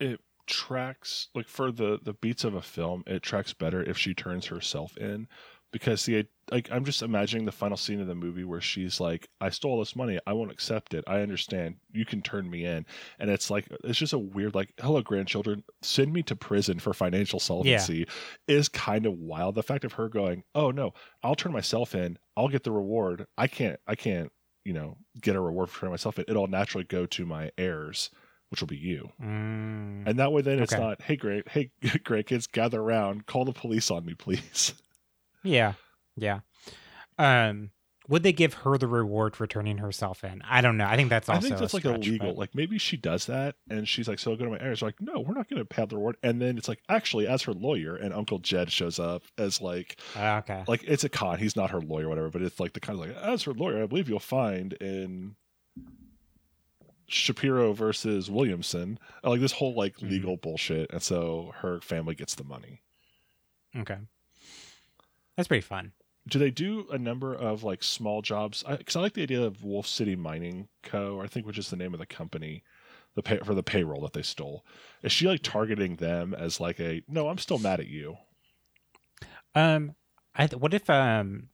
it 0.00 0.20
tracks 0.46 1.28
like 1.34 1.48
for 1.48 1.70
the 1.72 1.98
the 2.02 2.14
beats 2.14 2.44
of 2.44 2.54
a 2.54 2.62
film. 2.62 3.02
It 3.06 3.22
tracks 3.22 3.52
better 3.54 3.82
if 3.82 3.96
she 3.98 4.14
turns 4.14 4.46
herself 4.46 4.96
in, 4.96 5.28
because 5.72 6.04
the 6.06 6.26
like 6.50 6.70
I'm 6.72 6.84
just 6.84 7.02
imagining 7.02 7.44
the 7.46 7.52
final 7.52 7.76
scene 7.76 8.00
of 8.00 8.08
the 8.08 8.14
movie 8.16 8.44
where 8.44 8.60
she's 8.60 9.00
like, 9.00 9.28
"I 9.40 9.50
stole 9.50 9.78
this 9.78 9.94
money. 9.96 10.18
I 10.26 10.32
won't 10.32 10.50
accept 10.50 10.94
it. 10.94 11.04
I 11.06 11.20
understand. 11.20 11.76
You 11.92 12.04
can 12.04 12.22
turn 12.22 12.50
me 12.50 12.64
in." 12.64 12.86
And 13.20 13.30
it's 13.30 13.50
like 13.50 13.68
it's 13.84 13.98
just 13.98 14.12
a 14.12 14.18
weird 14.18 14.54
like, 14.54 14.72
"Hello, 14.80 15.02
grandchildren. 15.02 15.64
Send 15.82 16.12
me 16.12 16.22
to 16.24 16.36
prison 16.36 16.78
for 16.80 16.92
financial 16.94 17.40
solvency." 17.40 18.06
yeah. 18.06 18.12
Is 18.48 18.68
kind 18.68 19.06
of 19.06 19.14
wild. 19.14 19.54
The 19.54 19.62
fact 19.62 19.84
of 19.84 19.92
her 19.94 20.08
going, 20.08 20.42
"Oh 20.54 20.70
no, 20.70 20.92
I'll 21.22 21.36
turn 21.36 21.52
myself 21.52 21.94
in. 21.94 22.18
I'll 22.36 22.48
get 22.48 22.64
the 22.64 22.72
reward. 22.72 23.26
I 23.38 23.46
can't. 23.46 23.78
I 23.86 23.94
can't." 23.94 24.32
You 24.64 24.74
know, 24.74 24.98
get 25.20 25.36
a 25.36 25.40
reward 25.40 25.70
for 25.70 25.80
turning 25.80 25.92
myself 25.92 26.18
in. 26.18 26.24
It'll 26.28 26.46
naturally 26.46 26.84
go 26.84 27.06
to 27.06 27.24
my 27.26 27.50
heirs, 27.56 28.10
which 28.50 28.60
will 28.60 28.68
be 28.68 28.76
you. 28.76 29.10
mm. 29.22 30.06
And 30.06 30.18
that 30.18 30.32
way, 30.32 30.42
then 30.42 30.60
it's 30.60 30.72
Okay. 30.72 30.82
not, 30.82 31.00
hey, 31.02 31.16
great, 31.16 31.48
hey, 31.48 31.70
great 32.04 32.26
kids, 32.26 32.46
gather 32.46 32.80
around, 32.80 33.26
call 33.26 33.44
the 33.44 33.52
police 33.52 33.90
on 33.90 34.04
me, 34.04 34.14
please. 34.14 34.74
yeah 35.42 35.72
yeah 36.16 36.40
um 37.18 37.70
would 38.08 38.22
they 38.24 38.32
give 38.32 38.52
her 38.54 38.76
the 38.76 38.88
reward 38.88 39.34
for 39.36 39.46
turning 39.46 39.78
herself 39.78 40.22
in 40.24 40.42
i 40.48 40.60
don't 40.60 40.76
know 40.76 40.84
i 40.84 40.96
think 40.96 41.08
that's 41.08 41.28
also. 41.28 41.38
I 41.38 41.40
think 41.40 41.58
that's 41.58 41.72
like 41.72 41.82
stretch, 41.82 42.06
illegal. 42.06 42.28
but- 42.28 42.36
Like 42.38 42.54
maybe 42.54 42.76
she 42.76 42.96
does 42.96 43.26
that, 43.26 43.54
and 43.70 43.86
she's 43.88 44.08
like, 44.08 44.18
"So 44.18 44.32
I'll 44.32 44.36
go 44.36 44.44
to 44.46 44.50
my 44.50 44.58
heirs." 44.60 44.82
Like, 44.82 45.00
no, 45.00 45.20
we're 45.20 45.34
not 45.34 45.48
going 45.48 45.60
to 45.60 45.64
pay 45.64 45.86
the 45.86 45.96
reward. 45.96 46.16
And 46.22 46.42
then 46.42 46.58
it's 46.58 46.68
like, 46.68 46.80
actually, 46.88 47.26
as 47.28 47.42
her 47.42 47.52
lawyer, 47.54 47.94
and 47.96 48.12
Uncle 48.12 48.38
Jed 48.40 48.70
shows 48.72 48.98
up 48.98 49.22
as 49.38 49.60
like, 49.62 49.98
Ah, 50.16 50.38
okay 50.38 50.64
like 50.66 50.82
it's 50.86 51.04
a 51.04 51.08
con. 51.08 51.38
He's 51.38 51.54
not 51.56 51.70
her 51.70 51.80
lawyer, 51.80 52.06
or 52.06 52.08
whatever. 52.08 52.30
But 52.30 52.42
it's 52.42 52.58
like 52.58 52.72
the 52.72 52.80
kind 52.80 52.98
of 53.00 53.06
like, 53.06 53.16
as 53.16 53.44
her 53.44 53.52
lawyer, 53.54 53.82
I 53.82 53.86
believe 53.86 54.08
you'll 54.08 54.18
find 54.18 54.72
in 54.74 55.36
Shapiro 57.12 57.72
versus 57.72 58.30
Williamson, 58.30 58.98
like 59.24 59.40
this 59.40 59.52
whole 59.52 59.74
like 59.74 59.96
Mhm. 59.98 60.10
legal 60.10 60.36
bullshit. 60.36 60.90
And 60.92 61.02
so 61.02 61.52
her 61.58 61.80
family 61.80 62.14
gets 62.14 62.34
the 62.34 62.44
money. 62.44 62.82
okay 63.76 63.98
that's 65.36 65.46
pretty 65.48 65.60
fun 65.60 65.92
do 66.28 66.38
they 66.38 66.50
do 66.50 66.86
a 66.90 66.98
number 66.98 67.34
of 67.34 67.62
like 67.64 67.82
small 67.82 68.20
jobs? 68.20 68.62
Because 68.68 68.94
I, 68.94 69.00
like 69.00 69.14
the 69.14 69.22
idea 69.22 69.42
of 69.42 69.64
Wolf 69.64 69.86
City 69.86 70.14
Mining 70.14 70.68
Co. 70.82 71.20
I 71.20 71.26
think 71.26 71.46
which 71.46 71.56
is 71.58 71.70
the 71.70 71.76
name 71.76 71.94
of 71.94 71.98
the 71.98 72.04
company, 72.06 72.62
the 73.14 73.22
pay, 73.22 73.38
for 73.38 73.54
the 73.54 73.62
payroll 73.62 74.02
that 74.02 74.12
they 74.12 74.20
stole. 74.22 74.64
Is 75.02 75.12
she 75.12 75.26
like 75.26 75.42
targeting 75.42 75.96
them 75.96 76.34
as 76.34 76.60
like 76.60 76.78
a 76.78 77.02
no? 77.08 77.28
I'm 77.28 77.38
still 77.38 77.58
mad 77.58 77.80
at 77.80 77.86
you. 77.86 78.18
um 79.54 79.94
i 80.34 80.46
th- 80.46 80.60
what 80.60 80.74
if 80.74 80.88
um 80.90 81.48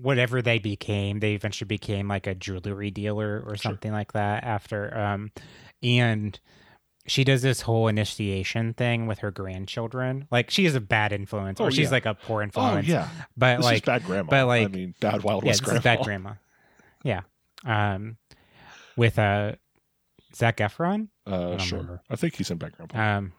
whatever 0.00 0.40
they 0.42 0.58
became, 0.58 1.20
they 1.20 1.34
eventually 1.34 1.66
became 1.66 2.08
like 2.08 2.26
a 2.26 2.34
jewelry 2.34 2.90
dealer 2.90 3.42
or 3.46 3.56
something 3.56 3.92
like 3.92 4.12
that 4.12 4.44
after. 4.44 4.96
Um, 4.96 5.30
and 5.82 6.38
she 7.06 7.24
does 7.24 7.42
this 7.42 7.62
whole 7.62 7.88
initiation 7.88 8.74
thing 8.74 9.06
with 9.06 9.18
her 9.20 9.30
grandchildren. 9.30 10.28
Like 10.30 10.50
she 10.50 10.64
is 10.66 10.74
a 10.74 10.80
bad 10.80 11.12
influence, 11.12 11.60
Oh, 11.60 11.64
or 11.64 11.70
she's 11.70 11.86
yeah. 11.86 11.90
like 11.90 12.06
a 12.06 12.14
poor 12.14 12.42
influence. 12.42 12.74
Oh 12.74 12.78
influence. 12.78 12.88
yeah, 13.18 13.24
but 13.36 13.56
this 13.56 13.64
like 13.64 13.84
bad 13.84 14.04
grandma. 14.04 14.30
but, 14.30 14.46
like- 14.46 14.68
I 14.68 14.70
mean, 14.70 14.94
bad 15.00 15.22
Wild 15.22 15.44
West 15.44 15.62
grandma. 15.64 15.80
bad 15.80 16.00
grandma. 16.02 16.32
Yeah. 17.04 17.22
Um, 17.64 18.16
with 18.96 19.18
uh, 19.18 19.52
Zac 20.34 20.58
Efron. 20.58 21.08
Uh, 21.26 21.50
don't 21.50 21.58
sure. 21.60 21.78
remember. 21.78 22.02
I 22.10 22.16
think 22.16 22.36
he's 22.36 22.50
in 22.50 22.58
bad 22.58 22.72
grandpa. 22.76 22.98
Um, 23.18 23.32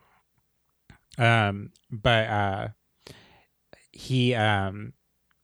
um, 1.18 1.72
but 1.92 2.28
uh, 2.30 2.68
he 3.92 4.34
um, 4.36 4.94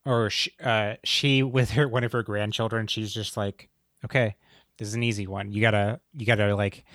or 0.06 0.30
she, 0.30 0.52
uh, 0.64 0.96
she 1.04 1.44
with 1.58 1.72
her 1.72 1.88
one 1.88 2.04
of 2.04 2.12
her 2.12 2.24
grandchildren, 2.24 2.88
she's 2.88 3.14
just 3.14 3.38
like, 3.38 3.70
okay, 4.06 4.36
this 4.78 4.88
is 4.88 4.94
an 4.94 5.04
easy 5.04 5.28
one. 5.28 5.52
You 5.52 5.62
gotta, 5.62 6.00
you 6.16 6.26
gotta 6.26 6.56
like 6.56 6.86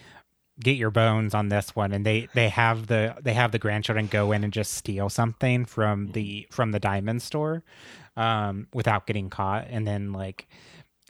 get 0.61 0.77
your 0.77 0.91
bones 0.91 1.35
on 1.35 1.49
this 1.49 1.75
one, 1.75 1.93
and 1.93 2.07
they 2.07 2.29
they 2.35 2.49
have 2.49 2.87
the 2.87 3.17
they 3.23 3.35
have 3.35 3.53
the 3.53 3.59
grandchildren 3.59 4.07
go 4.07 4.33
in 4.33 4.45
and 4.45 4.53
just 4.53 4.73
steal 4.75 5.09
something 5.09 5.65
from 5.65 6.13
the 6.13 6.47
from 6.51 6.73
the 6.73 6.81
diamond 6.81 7.23
store, 7.23 7.63
um, 8.17 8.69
without 8.73 9.07
getting 9.07 9.31
caught, 9.31 9.67
and 9.69 9.87
then 9.87 10.13
like 10.13 10.47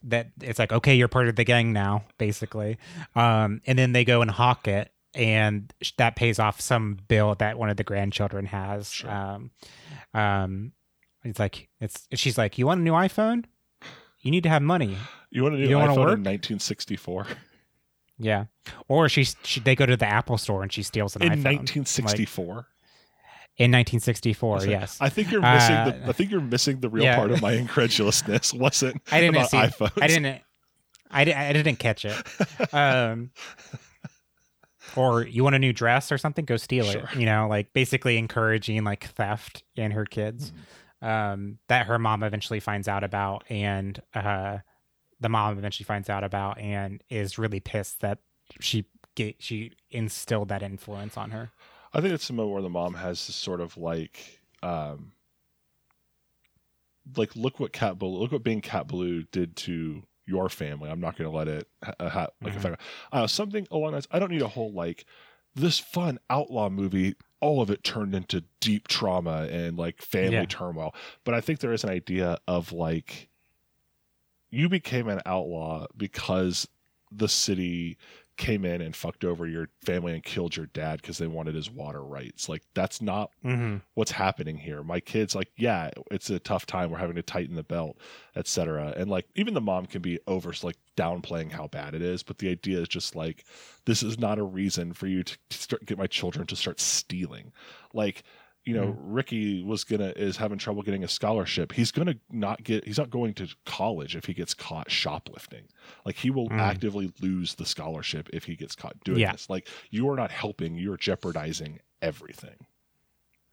that 0.06 0.28
it's 0.42 0.58
like 0.58 0.70
okay 0.70 0.94
you're 0.94 1.08
part 1.08 1.28
of 1.28 1.36
the 1.36 1.44
gang 1.44 1.72
now 1.72 2.04
basically 2.18 2.76
um 3.16 3.62
and 3.66 3.78
then 3.78 3.92
they 3.92 4.04
go 4.04 4.20
and 4.20 4.30
hawk 4.30 4.68
it 4.68 4.92
and 5.14 5.72
that 5.96 6.14
pays 6.14 6.38
off 6.38 6.60
some 6.60 6.98
bill 7.08 7.34
that 7.36 7.58
one 7.58 7.70
of 7.70 7.78
the 7.78 7.84
grandchildren 7.84 8.44
has 8.44 8.92
Sure. 8.92 9.10
um 9.10 9.50
um 10.12 10.72
it's 11.24 11.38
like 11.38 11.68
it's 11.80 12.06
she's 12.14 12.36
like 12.38 12.58
you 12.58 12.66
want 12.66 12.80
a 12.80 12.84
new 12.84 12.92
iphone 12.92 13.44
you 14.20 14.30
need 14.30 14.42
to 14.42 14.48
have 14.48 14.62
money 14.62 14.96
you 15.30 15.42
want 15.42 15.54
a 15.54 15.58
new 15.58 15.68
you 15.68 15.76
iPhone 15.76 15.88
work? 15.96 16.18
in 16.18 16.24
1964? 16.24 17.26
yeah 18.18 18.44
or 18.88 19.08
she's 19.08 19.34
she, 19.42 19.60
they 19.60 19.74
go 19.74 19.86
to 19.86 19.96
the 19.96 20.06
apple 20.06 20.38
store 20.38 20.62
and 20.62 20.72
she 20.72 20.82
steals 20.82 21.16
an 21.16 21.22
iPhone. 21.22 21.32
in 21.32 21.38
iphone 21.40 21.44
1964. 21.58 22.44
in 23.56 23.70
1964 23.72 24.54
Listen, 24.56 24.70
yes 24.70 24.98
I 25.00 25.08
think 25.08 25.30
you're 25.30 25.40
missing 25.40 25.74
Uh, 25.76 25.90
the. 26.04 26.08
I 26.08 26.12
think 26.12 26.30
you're 26.30 26.40
missing 26.40 26.80
the 26.80 26.88
real 26.90 27.04
yeah. 27.04 27.16
part 27.16 27.30
of 27.30 27.40
my 27.42 27.52
incredulousness. 27.52 28.52
Wasn't 28.54 29.00
I 29.12 29.20
didn't 29.20 29.36
about 29.36 29.50
see. 29.50 29.56
iPhones. 29.58 30.02
I 30.02 30.06
didn't. 30.08 30.42
I, 31.10 31.24
di- 31.24 31.32
I 31.34 31.52
didn't 31.52 31.76
catch 31.76 32.04
it. 32.04 32.74
Um, 32.74 33.30
or 34.96 35.24
you 35.26 35.42
want 35.44 35.54
a 35.54 35.58
new 35.58 35.72
dress 35.72 36.10
or 36.12 36.18
something? 36.18 36.44
Go 36.44 36.56
steal 36.56 36.84
Sure. 36.84 37.08
it. 37.12 37.16
You 37.18 37.26
know, 37.26 37.46
like 37.48 37.72
basically 37.72 38.16
encouraging 38.18 38.82
like 38.84 39.04
theft 39.08 39.62
in 39.76 39.92
her 39.92 40.04
kids. 40.04 40.50
Mm-hmm. 40.50 40.60
Um, 41.02 41.58
that 41.68 41.86
her 41.86 41.98
mom 41.98 42.22
eventually 42.22 42.60
finds 42.60 42.88
out 42.88 43.04
about, 43.04 43.44
and 43.50 44.00
uh, 44.14 44.58
the 45.20 45.28
mom 45.28 45.58
eventually 45.58 45.84
finds 45.84 46.08
out 46.08 46.24
about, 46.24 46.58
and 46.58 47.02
is 47.10 47.38
really 47.38 47.60
pissed 47.60 48.00
that 48.00 48.20
she 48.60 48.86
get 49.14 49.36
she 49.38 49.72
instilled 49.90 50.48
that 50.48 50.62
influence 50.62 51.16
on 51.16 51.30
her. 51.32 51.50
I 51.92 52.00
think 52.00 52.14
it's 52.14 52.26
the 52.26 52.32
moment 52.32 52.54
where 52.54 52.62
the 52.62 52.70
mom 52.70 52.94
has 52.94 53.26
this 53.26 53.36
sort 53.36 53.60
of 53.60 53.76
like, 53.76 54.40
um, 54.62 55.12
like 57.16 57.36
look 57.36 57.60
what 57.60 57.72
Cat 57.72 57.98
Ballou, 57.98 58.18
look 58.20 58.32
what 58.32 58.42
being 58.42 58.60
Cat 58.60 58.88
Ballou 58.88 59.24
did 59.30 59.56
to 59.56 60.02
your 60.26 60.48
family. 60.48 60.90
I'm 60.90 61.00
not 61.00 61.16
going 61.18 61.30
to 61.30 61.36
let 61.36 61.48
it 61.48 61.68
ha- 61.82 61.94
uh, 62.00 62.08
ha- 62.08 62.28
like 62.42 62.54
Mhm. 62.54 62.56
affect. 62.56 62.82
Uh, 63.12 63.26
something 63.26 63.66
along 63.70 63.92
those. 63.92 64.08
I 64.10 64.18
don't 64.18 64.30
need 64.30 64.42
a 64.42 64.48
whole 64.48 64.72
like 64.72 65.04
this 65.54 65.78
fun 65.78 66.18
outlaw 66.30 66.68
movie. 66.70 67.14
All 67.44 67.60
of 67.60 67.68
it 67.68 67.84
turned 67.84 68.14
into 68.14 68.42
deep 68.60 68.88
trauma 68.88 69.46
and 69.50 69.76
like 69.76 70.00
family 70.00 70.32
Yeah. 70.32 70.46
turmoil. 70.48 70.94
But 71.24 71.34
I 71.34 71.42
think 71.42 71.60
there 71.60 71.74
is 71.74 71.84
an 71.84 71.90
idea 71.90 72.38
of 72.48 72.72
like 72.72 73.28
you 74.50 74.70
became 74.70 75.08
an 75.08 75.20
outlaw 75.26 75.86
because 75.94 76.66
the 77.12 77.28
city 77.28 77.98
came 78.36 78.64
in 78.64 78.80
and 78.80 78.96
fucked 78.96 79.24
over 79.24 79.46
your 79.46 79.68
family 79.84 80.12
and 80.12 80.22
killed 80.22 80.56
your 80.56 80.66
dad 80.66 81.00
because 81.00 81.18
they 81.18 81.26
wanted 81.26 81.54
his 81.54 81.70
water 81.70 82.02
rights. 82.02 82.48
Like 82.48 82.62
that's 82.74 83.00
not 83.00 83.30
Mm-hmm. 83.44 83.76
what's 83.94 84.10
happening 84.10 84.56
here. 84.56 84.82
My 84.82 85.00
kids, 85.00 85.34
like, 85.34 85.50
yeah, 85.56 85.90
it's 86.10 86.30
a 86.30 86.38
tough 86.38 86.66
time. 86.66 86.90
We're 86.90 86.98
having 86.98 87.16
to 87.16 87.22
tighten 87.22 87.54
the 87.56 87.62
belt, 87.62 87.98
etc. 88.34 88.94
And 88.96 89.10
like, 89.10 89.26
even 89.34 89.54
the 89.54 89.60
mom 89.60 89.86
can 89.86 90.00
be 90.02 90.18
over, 90.26 90.52
like, 90.62 90.76
downplaying 90.96 91.52
how 91.52 91.68
bad 91.68 91.94
it 91.94 92.02
is. 92.02 92.22
But 92.22 92.38
the 92.38 92.48
idea 92.48 92.80
is 92.80 92.88
just 92.88 93.14
like, 93.14 93.44
this 93.84 94.02
is 94.02 94.18
not 94.18 94.38
a 94.38 94.42
reason 94.44 94.92
for 94.94 95.06
you 95.06 95.22
to, 95.22 95.38
to 95.50 95.56
start 95.58 95.84
get 95.84 95.98
my 95.98 96.06
children 96.06 96.46
to 96.46 96.56
start 96.56 96.80
stealing. 96.80 97.52
Like, 97.92 98.22
you 98.66 98.74
know, 98.74 98.96
Ricky 98.98 99.62
was 99.62 99.84
gonna 99.84 100.12
is 100.16 100.36
having 100.38 100.56
trouble 100.58 100.82
getting 100.82 101.04
a 101.04 101.08
scholarship. 101.08 101.72
He's 101.72 101.90
gonna 101.90 102.14
not 102.30 102.64
get. 102.64 102.84
He's 102.86 102.96
not 102.98 103.10
going 103.10 103.34
to 103.34 103.48
college 103.66 104.16
if 104.16 104.24
he 104.24 104.32
gets 104.34 104.54
caught 104.54 104.90
shoplifting. 104.90 105.64
Like 106.06 106.16
he 106.16 106.30
will 106.30 106.48
Mm. 106.48 106.58
actively 106.58 107.12
lose 107.20 107.54
the 107.56 107.66
scholarship 107.66 108.28
if 108.32 108.44
he 108.44 108.56
gets 108.56 108.74
caught 108.74 108.98
doing 109.04 109.18
Yeah. 109.20 109.32
this. 109.32 109.50
Like 109.50 109.68
you 109.90 110.08
are 110.08 110.16
not 110.16 110.30
helping. 110.30 110.76
You 110.76 110.92
are 110.92 110.96
jeopardizing 110.96 111.80
everything. 112.00 112.66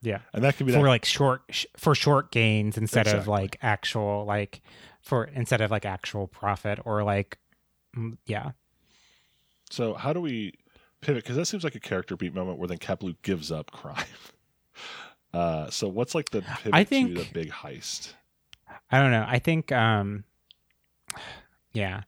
Yeah. 0.01 0.22
And 0.34 0.43
that 0.43 0.55
can 0.57 0.66
be 0.66 0.72
for 0.74 0.82
that 0.82 0.88
like 0.88 1.05
short 1.05 1.43
sh- 1.49 1.66
for 1.78 1.93
short 1.93 2.32
gains 2.32 2.78
instead 2.78 3.07
of 3.07 3.28
like 3.28 3.57
actual 3.62 4.26
like 4.26 4.62
for 5.01 5.26
instead 5.26 5.62
of 5.62 5.72
like 5.72 5.86
actual 5.86 6.26
profit 6.28 6.80
or 6.86 7.03
like 7.03 7.38
mm, 7.95 8.18
yeah 8.26 8.51
So 9.70 9.93
how 9.93 10.14
do 10.14 10.22
we 10.22 10.53
pivot? 11.01 11.24
Because 11.24 11.36
that 11.36 11.45
seems 11.45 11.64
like 11.64 11.76
a 11.76 11.80
character 11.80 12.16
beat 12.16 12.34
moment 12.34 12.57
where 12.59 12.68
then 12.68 12.78
Keplu 12.78 13.16
gives 13.22 13.51
up 13.51 13.72
crime. 13.72 14.05
Uh, 15.34 15.69
so 15.69 15.88
what's 15.88 16.13
like 16.13 16.30
the 16.32 16.41
pivot 16.41 16.74
I 16.74 16.84
to 16.84 16.89
think- 16.89 17.17
the 17.17 17.28
big 17.34 17.49
heist? 17.51 18.13
i 18.89 18.99
don't 18.99 19.11
know 19.11 19.26
i 19.28 19.38
think 19.39 19.69
um 19.74 20.24
yeah 21.74 22.01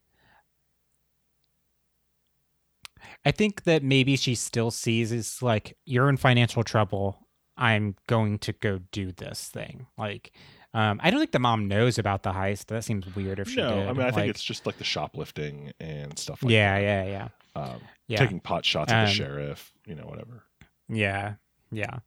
i 3.25 3.31
think 3.31 3.63
that 3.63 3.83
maybe 3.83 4.15
she 4.15 4.35
still 4.35 4.71
sees 4.71 5.11
is 5.11 5.41
like 5.41 5.77
you're 5.85 6.09
in 6.09 6.17
financial 6.17 6.63
trouble 6.63 7.27
i'm 7.57 7.95
going 8.07 8.37
to 8.39 8.53
go 8.53 8.79
do 8.91 9.11
this 9.11 9.49
thing 9.49 9.87
like 9.97 10.31
um 10.73 10.99
i 11.03 11.11
don't 11.11 11.19
think 11.19 11.31
the 11.31 11.39
mom 11.39 11.67
knows 11.67 11.97
about 11.97 12.23
the 12.23 12.31
heist 12.31 12.67
that 12.67 12.83
seems 12.83 13.13
weird 13.15 13.39
if 13.39 13.49
she 13.49 13.57
No, 13.57 13.69
did 13.75 13.87
I 13.89 13.93
mean 13.93 14.01
I 14.01 14.11
think 14.11 14.27
it's 14.29 14.43
just 14.43 14.65
like 14.65 14.77
the 14.77 14.83
shoplifting 14.85 15.71
and 15.79 16.17
stuff 16.17 16.43
like 16.43 16.51
yeah 16.51 16.79
that. 16.79 16.83
yeah 17.07 17.27
yeah 17.55 17.61
Um, 17.61 17.81
yeah 18.07 18.17
Taking 18.19 18.39
pot 18.39 18.65
shots 18.65 18.91
at 18.91 19.03
the 19.05 19.09
Um, 19.09 19.13
sheriff, 19.15 19.73
you 19.85 19.95
know, 19.95 20.03
whatever. 20.05 20.43
Yeah. 20.89 21.35
Yeah. 21.71 21.99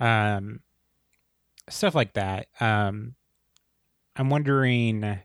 Um 0.00 0.60
stuff 1.68 1.94
like 1.94 2.14
that. 2.14 2.48
Um 2.60 3.14
I'm 4.16 4.30
wondering 4.30 5.20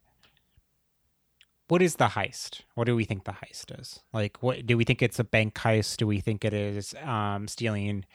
what 1.67 1.81
is 1.83 1.95
the 1.95 2.07
heist? 2.07 2.61
What 2.73 2.85
do 2.85 2.95
we 2.95 3.05
think 3.05 3.25
the 3.25 3.31
heist 3.31 3.79
is? 3.79 3.99
Like 4.11 4.41
what 4.41 4.65
do 4.65 4.75
we 4.77 4.83
think 4.83 5.01
it's 5.01 5.19
a 5.19 5.23
bank 5.23 5.53
heist? 5.55 5.97
Do 5.97 6.07
we 6.07 6.19
think 6.19 6.43
it 6.43 6.53
is 6.53 6.95
um 7.03 7.47
stealing 7.47 8.05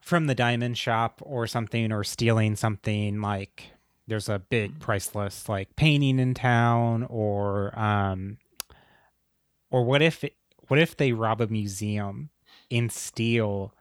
from 0.00 0.26
the 0.26 0.34
diamond 0.34 0.78
shop 0.78 1.20
or 1.22 1.46
something 1.46 1.92
or 1.92 2.02
stealing 2.04 2.56
something 2.56 3.20
like 3.20 3.72
there's 4.06 4.28
a 4.28 4.38
big 4.38 4.80
priceless 4.80 5.48
like 5.50 5.76
painting 5.76 6.18
in 6.18 6.32
town 6.32 7.06
or 7.10 7.78
um 7.78 8.38
or 9.70 9.84
what 9.84 10.00
if 10.00 10.24
what 10.68 10.80
if 10.80 10.96
they 10.96 11.12
rob 11.12 11.40
a 11.42 11.46
museum 11.48 12.30
and 12.70 12.90
steal 12.90 13.74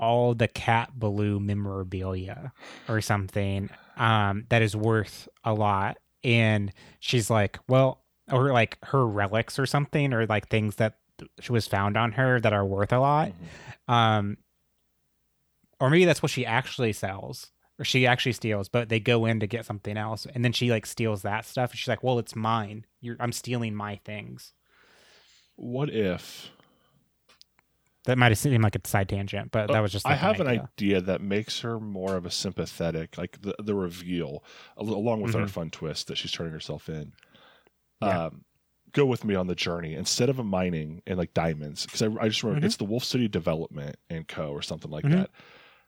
all 0.00 0.34
the 0.34 0.48
Cat 0.48 0.90
Ballou 0.98 1.38
memorabilia 1.38 2.52
or 2.88 3.00
something 3.00 3.70
um 3.96 4.46
that 4.48 4.62
is 4.62 4.74
worth 4.74 5.28
a 5.44 5.54
lot. 5.54 5.98
And 6.24 6.72
she's 6.98 7.30
like 7.30 7.58
well 7.68 8.02
or 8.32 8.52
like 8.52 8.78
her 8.84 9.06
relics 9.06 9.58
or 9.58 9.66
something 9.66 10.12
or 10.12 10.26
like 10.26 10.48
things 10.48 10.76
that 10.76 10.96
she 11.40 11.52
was 11.52 11.66
found 11.66 11.96
on 11.96 12.12
her 12.12 12.40
that 12.40 12.52
are 12.52 12.64
worth 12.64 12.92
a 12.92 12.98
lot. 12.98 13.32
Um 13.86 14.38
or 15.78 15.90
maybe 15.90 16.06
that's 16.06 16.22
what 16.22 16.30
she 16.30 16.44
actually 16.44 16.92
sells 16.92 17.52
or 17.78 17.84
she 17.84 18.06
actually 18.06 18.32
steals 18.32 18.68
but 18.68 18.88
they 18.88 19.00
go 19.00 19.26
in 19.26 19.38
to 19.40 19.46
get 19.46 19.66
something 19.66 19.98
else. 19.98 20.26
And 20.34 20.42
then 20.44 20.52
she 20.52 20.70
like 20.70 20.86
steals 20.86 21.22
that 21.22 21.44
stuff. 21.44 21.70
And 21.70 21.78
she's 21.78 21.88
like 21.88 22.02
well 22.02 22.18
it's 22.18 22.34
mine. 22.34 22.86
You're, 23.02 23.16
i'm 23.20 23.32
stealing 23.32 23.74
my 23.74 24.00
things. 24.04 24.54
What 25.56 25.90
if 25.90 26.50
that 28.04 28.16
might 28.18 28.30
have 28.30 28.38
seemed 28.38 28.62
like 28.62 28.76
a 28.76 28.88
side 28.88 29.08
tangent 29.08 29.50
but 29.52 29.68
that 29.68 29.80
was 29.80 29.92
just 29.92 30.06
Oh, 30.06 30.10
I 30.10 30.14
have 30.14 30.40
an 30.40 30.46
idea. 30.46 30.68
idea 30.76 31.00
that 31.02 31.20
makes 31.20 31.60
her 31.60 31.78
more 31.78 32.16
of 32.16 32.24
a 32.26 32.30
sympathetic, 32.30 33.18
like 33.18 33.40
the 33.42 33.54
the 33.58 33.74
reveal, 33.74 34.42
along 34.76 35.20
with 35.22 35.34
our 35.36 35.42
Mhm. 35.42 35.50
fun 35.50 35.70
twist 35.70 36.06
that 36.08 36.16
she's 36.16 36.32
turning 36.32 36.52
herself 36.52 36.88
in. 36.88 37.12
Yeah. 38.02 38.26
Um, 38.26 38.44
go 38.92 39.04
with 39.06 39.24
me 39.24 39.34
on 39.34 39.46
the 39.46 39.54
journey 39.54 39.94
instead 39.94 40.28
of 40.28 40.38
a 40.38 40.44
mining 40.44 41.02
and 41.06 41.18
like 41.18 41.34
diamonds, 41.34 41.84
because 41.86 42.02
I, 42.02 42.06
I 42.20 42.28
just 42.28 42.42
remember 42.42 42.62
Mhm. 42.62 42.66
it's 42.66 42.76
the 42.76 42.84
Wolf 42.84 43.04
City 43.04 43.28
Development 43.28 43.96
and 44.08 44.26
Co. 44.26 44.50
or 44.50 44.62
something 44.62 44.90
like 44.90 45.04
Mhm. 45.04 45.12
that. 45.12 45.30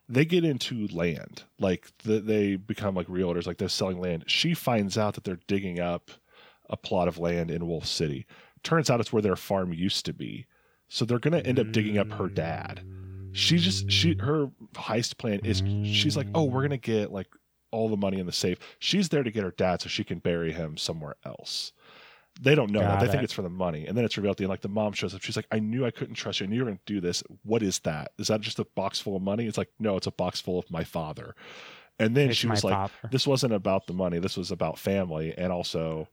They 0.07 0.25
get 0.25 0.43
into 0.45 0.87
land, 0.87 1.43
like 1.59 1.87
the, 1.99 2.19
they 2.19 2.55
become 2.57 2.93
like 2.95 3.07
realtors, 3.07 3.47
like 3.47 3.57
they're 3.57 3.69
selling 3.69 3.99
land. 3.99 4.25
She 4.27 4.53
finds 4.53 4.97
out 4.97 5.15
that 5.15 5.23
they're 5.23 5.39
digging 5.47 5.79
up 5.79 6.11
a 6.69 6.77
plot 6.77 7.07
of 7.07 7.17
land 7.17 7.49
in 7.51 7.67
Wolf 7.67 7.85
City. 7.87 8.25
Turns 8.63 8.89
out 8.89 8.99
it's 8.99 9.11
where 9.11 9.21
their 9.21 9.35
farm 9.35 9.73
used 9.73 10.05
to 10.05 10.13
be. 10.13 10.45
So 10.93 11.05
they're 11.05 11.19
going 11.19 11.41
to 11.41 11.45
end 11.47 11.59
up 11.59 11.71
digging 11.71 11.97
up 11.97 12.11
her 12.11 12.27
dad 12.27 12.81
she 13.35 13.57
just 13.57 13.91
she 13.91 14.15
her 14.19 14.51
heist 14.73 15.17
plan 15.17 15.39
is 15.43 15.63
she's 15.91 16.15
like 16.15 16.27
oh 16.35 16.43
we're 16.43 16.61
gonna 16.61 16.77
get 16.77 17.11
like 17.11 17.25
all 17.73 17.89
the 17.89 17.97
money 17.97 18.19
in 18.19 18.25
the 18.25 18.31
safe. 18.31 18.59
She's 18.79 19.09
there 19.09 19.23
to 19.23 19.31
get 19.31 19.43
her 19.43 19.51
dad 19.51 19.81
so 19.81 19.89
she 19.89 20.03
can 20.03 20.19
bury 20.19 20.53
him 20.53 20.77
somewhere 20.77 21.15
else. 21.25 21.73
They 22.39 22.55
don't 22.55 22.71
know 22.71 22.79
that. 22.79 22.99
They 22.99 23.07
think 23.11 23.23
it's 23.23 23.33
for 23.33 23.41
the 23.41 23.49
money. 23.49 23.85
And 23.85 23.97
then 23.97 24.05
it's 24.05 24.15
revealed 24.15 24.33
at 24.35 24.37
the 24.37 24.43
end, 24.45 24.49
like 24.49 24.61
the 24.61 24.69
mom 24.69 24.93
shows 24.93 25.13
up. 25.13 25.21
She's 25.21 25.35
like, 25.35 25.47
I 25.51 25.59
knew 25.59 25.85
I 25.85 25.91
couldn't 25.91 26.15
trust 26.15 26.39
you. 26.39 26.45
I 26.45 26.49
knew 26.49 26.55
you 26.55 26.61
were 26.63 26.69
going 26.69 26.79
to 26.83 26.93
do 26.93 27.01
this. 27.01 27.23
What 27.43 27.61
is 27.61 27.79
that? 27.79 28.11
Is 28.17 28.27
that 28.27 28.41
just 28.41 28.59
a 28.59 28.65
box 28.75 28.99
full 28.99 29.15
of 29.15 29.21
money? 29.21 29.45
It's 29.45 29.57
like, 29.57 29.69
no, 29.79 29.97
it's 29.97 30.07
a 30.07 30.11
box 30.11 30.39
full 30.39 30.57
of 30.57 30.69
my 30.71 30.83
father. 30.83 31.35
And 31.99 32.15
then 32.15 32.29
It's 32.29 32.37
she 32.37 32.47
was 32.47 32.63
like, 32.63 32.73
father. 32.73 33.09
this 33.11 33.27
wasn't 33.27 33.53
about 33.53 33.85
the 33.85 33.93
money. 33.93 34.17
This 34.17 34.35
was 34.35 34.49
about 34.49 34.79
family. 34.79 35.33
And 35.37 35.51
also, 35.51 36.07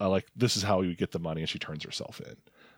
uh, 0.00 0.08
like, 0.08 0.26
this 0.34 0.56
is 0.56 0.64
how 0.64 0.80
you 0.80 0.96
get 0.96 1.12
the 1.12 1.20
money. 1.20 1.42
And 1.42 1.48
she 1.48 1.60
turns 1.60 1.84
herself 1.84 2.20
in. 2.20 2.36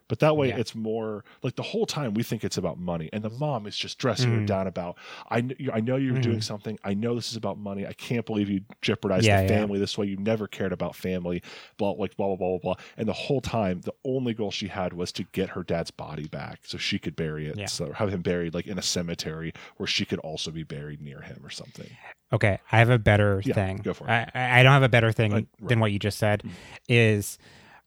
But 0.09 0.20
that 0.20 0.36
way, 0.36 0.48
Yeah. 0.48 0.56
it's 0.56 0.74
more 0.74 1.24
like 1.42 1.56
the 1.56 1.62
whole 1.62 1.84
time 1.86 2.14
we 2.14 2.22
think 2.22 2.42
it's 2.42 2.56
about 2.56 2.78
money, 2.78 3.11
and 3.12 3.22
the 3.22 3.30
mom 3.30 3.66
is 3.66 3.76
just 3.76 3.98
dressing 3.98 4.30
her 4.32 4.40
Mhm. 4.40 4.46
down 4.46 4.66
about. 4.66 4.96
I 5.30 5.38
I 5.72 5.80
know 5.80 5.96
you're 5.96 6.18
doing 6.20 6.38
Mhm. 6.38 6.42
something. 6.44 6.78
I 6.82 6.94
know 6.94 7.14
this 7.14 7.30
is 7.30 7.36
about 7.36 7.59
money. 7.59 7.86
I 7.86 7.92
can't 7.92 8.24
believe 8.24 8.48
you 8.48 8.62
jeopardized 8.80 9.26
Yeah, 9.26 9.42
the 9.42 9.52
yeah. 9.52 9.61
family 9.61 9.78
this 9.78 9.98
way. 9.98 10.06
You 10.06 10.16
never 10.16 10.46
cared 10.48 10.72
about 10.72 10.96
family. 10.96 11.42
Blah 11.76 11.90
like 11.90 12.16
blah 12.16 12.28
blah 12.28 12.36
blah 12.36 12.48
blah 12.59 12.74
blah. 12.74 12.84
And 12.96 13.06
the 13.09 13.12
whole 13.12 13.40
time, 13.42 13.82
the 13.82 13.92
only 14.04 14.32
goal 14.34 14.50
she 14.50 14.68
had 14.68 14.92
was 14.94 15.12
to 15.12 15.24
get 15.32 15.50
her 15.50 15.62
dad's 15.62 15.90
body 15.90 16.26
back 16.26 16.61
so 16.64 16.78
she 16.78 16.98
could 16.98 17.14
bury 17.14 17.46
it. 17.46 17.59
Yeah. 17.59 17.66
So 17.66 17.92
have 17.92 18.09
him 18.12 18.22
buried 18.22 18.54
like 18.54 18.66
in 18.66 18.78
a 18.78 18.82
cemetery 18.82 19.52
where 19.76 19.86
she 19.86 20.04
could 20.04 20.18
also 20.20 20.50
be 20.50 20.62
buried 20.62 21.02
near 21.02 21.20
him 21.20 21.40
or 21.44 21.50
something. 21.50 21.90
Okay, 22.32 22.59
I 22.72 22.78
have 22.78 22.90
a 22.90 22.98
better 22.98 23.42
Yeah, 23.44 23.54
thing. 23.54 23.78
go 23.78 23.92
for 23.94 24.06
it. 24.06 24.11
I, 24.11 24.30
I 24.34 24.61
I 24.61 24.62
don't 24.62 24.72
have 24.72 24.82
a 24.82 24.88
better 24.88 25.12
thing 25.12 25.32
Uh, 25.32 25.36
right. 25.36 25.46
than 25.68 25.80
what 25.80 25.92
you 25.92 25.98
just 25.98 26.18
said. 26.18 26.42
Mhm. 26.44 26.50
Is, 26.88 27.38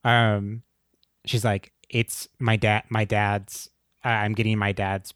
um, 0.03 0.63
she's 1.25 1.45
like, 1.45 1.71
it's 1.91 2.27
my 2.39 2.55
dad. 2.55 2.83
My 2.89 3.05
dad's. 3.05 3.69
Uh, 4.03 4.07
I'm 4.09 4.33
getting 4.33 4.57
my 4.57 4.71
dad's 4.71 5.13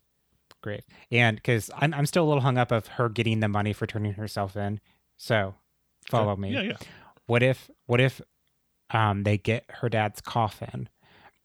grave, 0.61 0.83
and 1.11 1.37
because 1.37 1.71
I'm 1.75 1.93
I'm 1.93 2.05
still 2.05 2.23
a 2.25 2.27
little 2.27 2.41
hung 2.41 2.57
up 2.59 2.71
of 2.71 2.85
her 2.87 3.09
getting 3.09 3.39
the 3.39 3.47
money 3.47 3.73
for 3.73 3.87
turning 3.87 4.13
herself 4.13 4.55
in. 4.55 4.79
So, 5.17 5.55
follow 6.07 6.33
Okay. 6.33 6.41
me. 6.41 6.53
Yeah, 6.53 6.61
yeah. 6.61 6.77
What 7.25 7.41
if 7.41 7.71
what 7.87 7.99
if, 7.99 8.21
um, 8.91 9.23
they 9.23 9.37
get 9.39 9.65
her 9.69 9.89
dad's 9.89 10.21
coffin, 10.21 10.89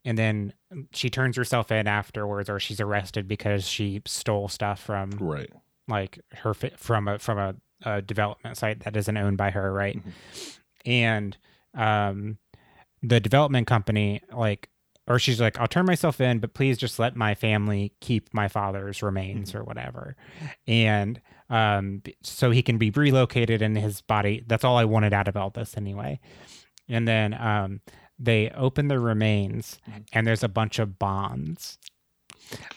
and 0.05 0.19
then 0.19 0.53
she 0.93 1.09
turns 1.09 1.37
herself 1.37 1.71
in 1.73 1.87
afterwards, 1.87 2.51
or 2.51 2.61
she's 2.61 2.81
arrested 2.81 3.27
because 3.27 3.67
she 3.67 4.03
stole 4.07 4.49
stuff 4.49 4.81
from 4.83 5.11
Right. 5.19 5.51
like 5.89 6.19
her 6.35 6.53
from 6.53 7.09
a 7.09 7.19
from 7.19 7.39
a, 7.39 7.55
a 7.89 8.03
development 8.03 8.59
site 8.59 8.81
that 8.81 8.95
isn't 8.97 9.17
owned 9.17 9.39
by 9.39 9.51
her, 9.51 9.73
right? 9.73 9.97
Mhm. 9.99 10.13
And 10.85 11.37
um, 11.75 12.39
the 13.03 13.21
development 13.21 13.67
company 13.67 14.21
like, 14.33 14.69
or 15.11 15.19
she's 15.19 15.41
like, 15.41 15.59
I'll 15.59 15.67
turn 15.67 15.87
myself 15.87 16.21
in, 16.21 16.39
but 16.39 16.55
please 16.55 16.79
just 16.79 16.99
let 16.99 17.17
my 17.17 17.35
family 17.35 17.93
keep 18.01 18.33
my 18.33 18.49
father's 18.49 19.03
remains 19.03 19.55
or 19.55 19.65
whatever, 19.65 20.17
and 20.67 21.21
um, 21.51 22.03
so 22.23 22.51
he 22.53 22.63
can 22.63 22.79
be 22.79 22.91
relocated 22.91 23.61
in 23.61 23.75
his 23.75 24.01
body. 24.03 24.45
That's 24.47 24.63
all 24.65 24.77
I 24.79 24.85
wanted 24.85 25.13
out 25.13 25.27
of 25.27 25.37
all 25.37 25.51
this 25.51 25.77
anyway. 25.77 26.21
And 26.89 27.07
then 27.09 27.35
um, 27.35 27.81
they 28.19 28.51
open 28.51 28.87
the 28.89 28.99
remains, 29.01 29.79
Mhm. 29.91 30.07
and 30.13 30.27
there's 30.27 30.45
a 30.45 30.49
bunch 30.49 30.79
of 30.79 30.99
bonds 30.99 31.79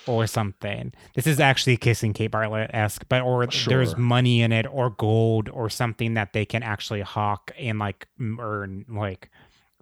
or 0.08 0.28
something. 0.28 0.94
This 1.16 1.26
is 1.28 1.40
actually 1.40 1.78
kissing 1.78 2.14
Kate 2.14 2.28
Barlow 2.32 2.68
esque, 2.72 3.06
but 3.10 3.22
or 3.22 3.48
there's 3.68 3.98
money 3.98 4.42
in 4.42 4.52
it 4.52 4.66
or 4.72 4.90
gold 4.92 5.50
or 5.50 5.70
something 5.70 6.14
that 6.16 6.34
they 6.34 6.46
can 6.46 6.62
actually 6.64 7.02
hawk 7.02 7.52
and 7.58 7.80
like 7.80 8.08
earn 8.40 8.86
like 8.90 9.30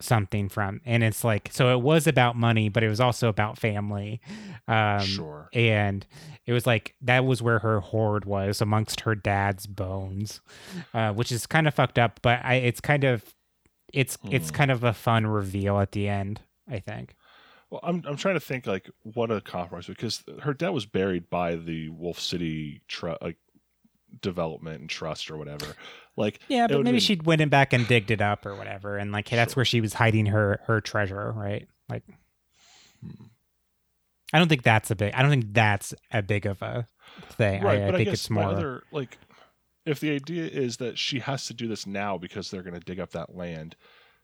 something 0.03 0.49
from. 0.49 0.81
And 0.85 1.03
it's 1.03 1.23
like 1.23 1.49
so 1.51 1.71
it 1.71 1.81
was 1.81 2.07
about 2.07 2.35
money, 2.35 2.69
but 2.69 2.83
it 2.83 2.89
was 2.89 2.99
also 2.99 3.27
about 3.29 3.57
family. 3.57 4.21
Um 4.67 4.99
sure. 5.01 5.49
and 5.53 6.05
it 6.45 6.53
was 6.53 6.65
like 6.65 6.95
that 7.01 7.23
was 7.25 7.41
where 7.41 7.59
her 7.59 7.79
hoard 7.79 8.25
was 8.25 8.61
amongst 8.61 9.01
her 9.01 9.15
dad's 9.15 9.67
bones, 9.67 10.41
uh, 10.93 11.13
which 11.13 11.31
is 11.31 11.45
kind 11.45 11.67
of 11.67 11.73
fucked 11.73 11.99
up. 11.99 12.19
But 12.21 12.39
I, 12.43 12.55
it's 12.55 12.81
kind 12.81 13.03
of, 13.03 13.23
it's 13.93 14.17
it's 14.29 14.49
Hmm. 14.49 14.55
kind 14.55 14.71
of 14.71 14.83
a 14.83 14.93
fun 14.93 15.27
reveal 15.27 15.79
at 15.79 15.91
the 15.91 16.07
end. 16.09 16.41
I 16.69 16.79
think. 16.79 17.15
Well, 17.69 17.81
I'm 17.83 18.03
I'm 18.05 18.17
trying 18.17 18.33
to 18.35 18.39
think 18.41 18.65
like 18.67 18.89
what 19.03 19.29
a 19.31 19.39
compromise 19.39 19.85
because 19.87 20.23
her 20.41 20.53
dad 20.53 20.69
was 20.69 20.85
buried 20.85 21.29
by 21.29 21.55
the 21.55 21.89
Wolf 21.89 22.19
City 22.19 22.81
tr- 22.87 23.11
like 23.21 23.37
development 24.21 24.81
and 24.81 24.89
trust 24.89 25.29
or 25.31 25.37
whatever. 25.37 25.65
Like 26.18 26.39
Yeah, 26.49 26.68
but 26.68 26.80
maybe 26.84 26.91
been- 26.93 26.99
she 26.99 27.16
went 27.16 27.41
in 27.41 27.49
back 27.49 27.74
and 27.74 27.88
digged 27.88 28.12
it 28.12 28.22
up 28.22 28.45
or 28.45 28.55
whatever, 28.55 28.97
and 28.97 29.12
like 29.12 29.30
that's 29.30 29.53
Sure. 29.53 29.62
where 29.62 29.66
she 29.66 29.82
was 29.82 29.93
hiding 29.93 30.28
her 30.28 30.59
her 30.66 30.82
treasure, 30.82 31.32
right? 31.32 31.68
Like, 31.89 32.03
Hmm. 33.01 33.26
I 34.34 34.39
don't 34.39 34.47
think 34.47 34.64
that's 34.64 34.91
a 34.91 34.95
big. 34.95 35.14
I 35.14 35.22
don't 35.22 35.32
think 35.32 35.53
that's 35.53 35.93
a 36.12 36.22
big 36.22 36.45
of 36.45 36.62
a 36.62 36.88
thing. 37.32 37.64
right, 37.64 37.80
I, 37.80 37.84
I 37.84 37.86
but 37.88 37.95
I, 37.95 37.97
think 37.99 38.09
guess 38.09 38.14
it's 38.20 38.30
more. 38.30 38.43
other 38.43 38.84
like 38.91 39.18
if 39.86 39.99
the 39.99 40.12
idea 40.12 40.45
is 40.45 40.78
that 40.78 40.97
she 40.99 41.20
has 41.20 41.47
to 41.47 41.53
do 41.53 41.68
this 41.68 41.86
now 41.88 42.18
because 42.18 42.49
they're 42.51 42.62
going 42.64 42.76
to 42.76 42.80
dig 42.80 42.99
up 42.99 43.12
that 43.12 43.36
land. 43.36 43.76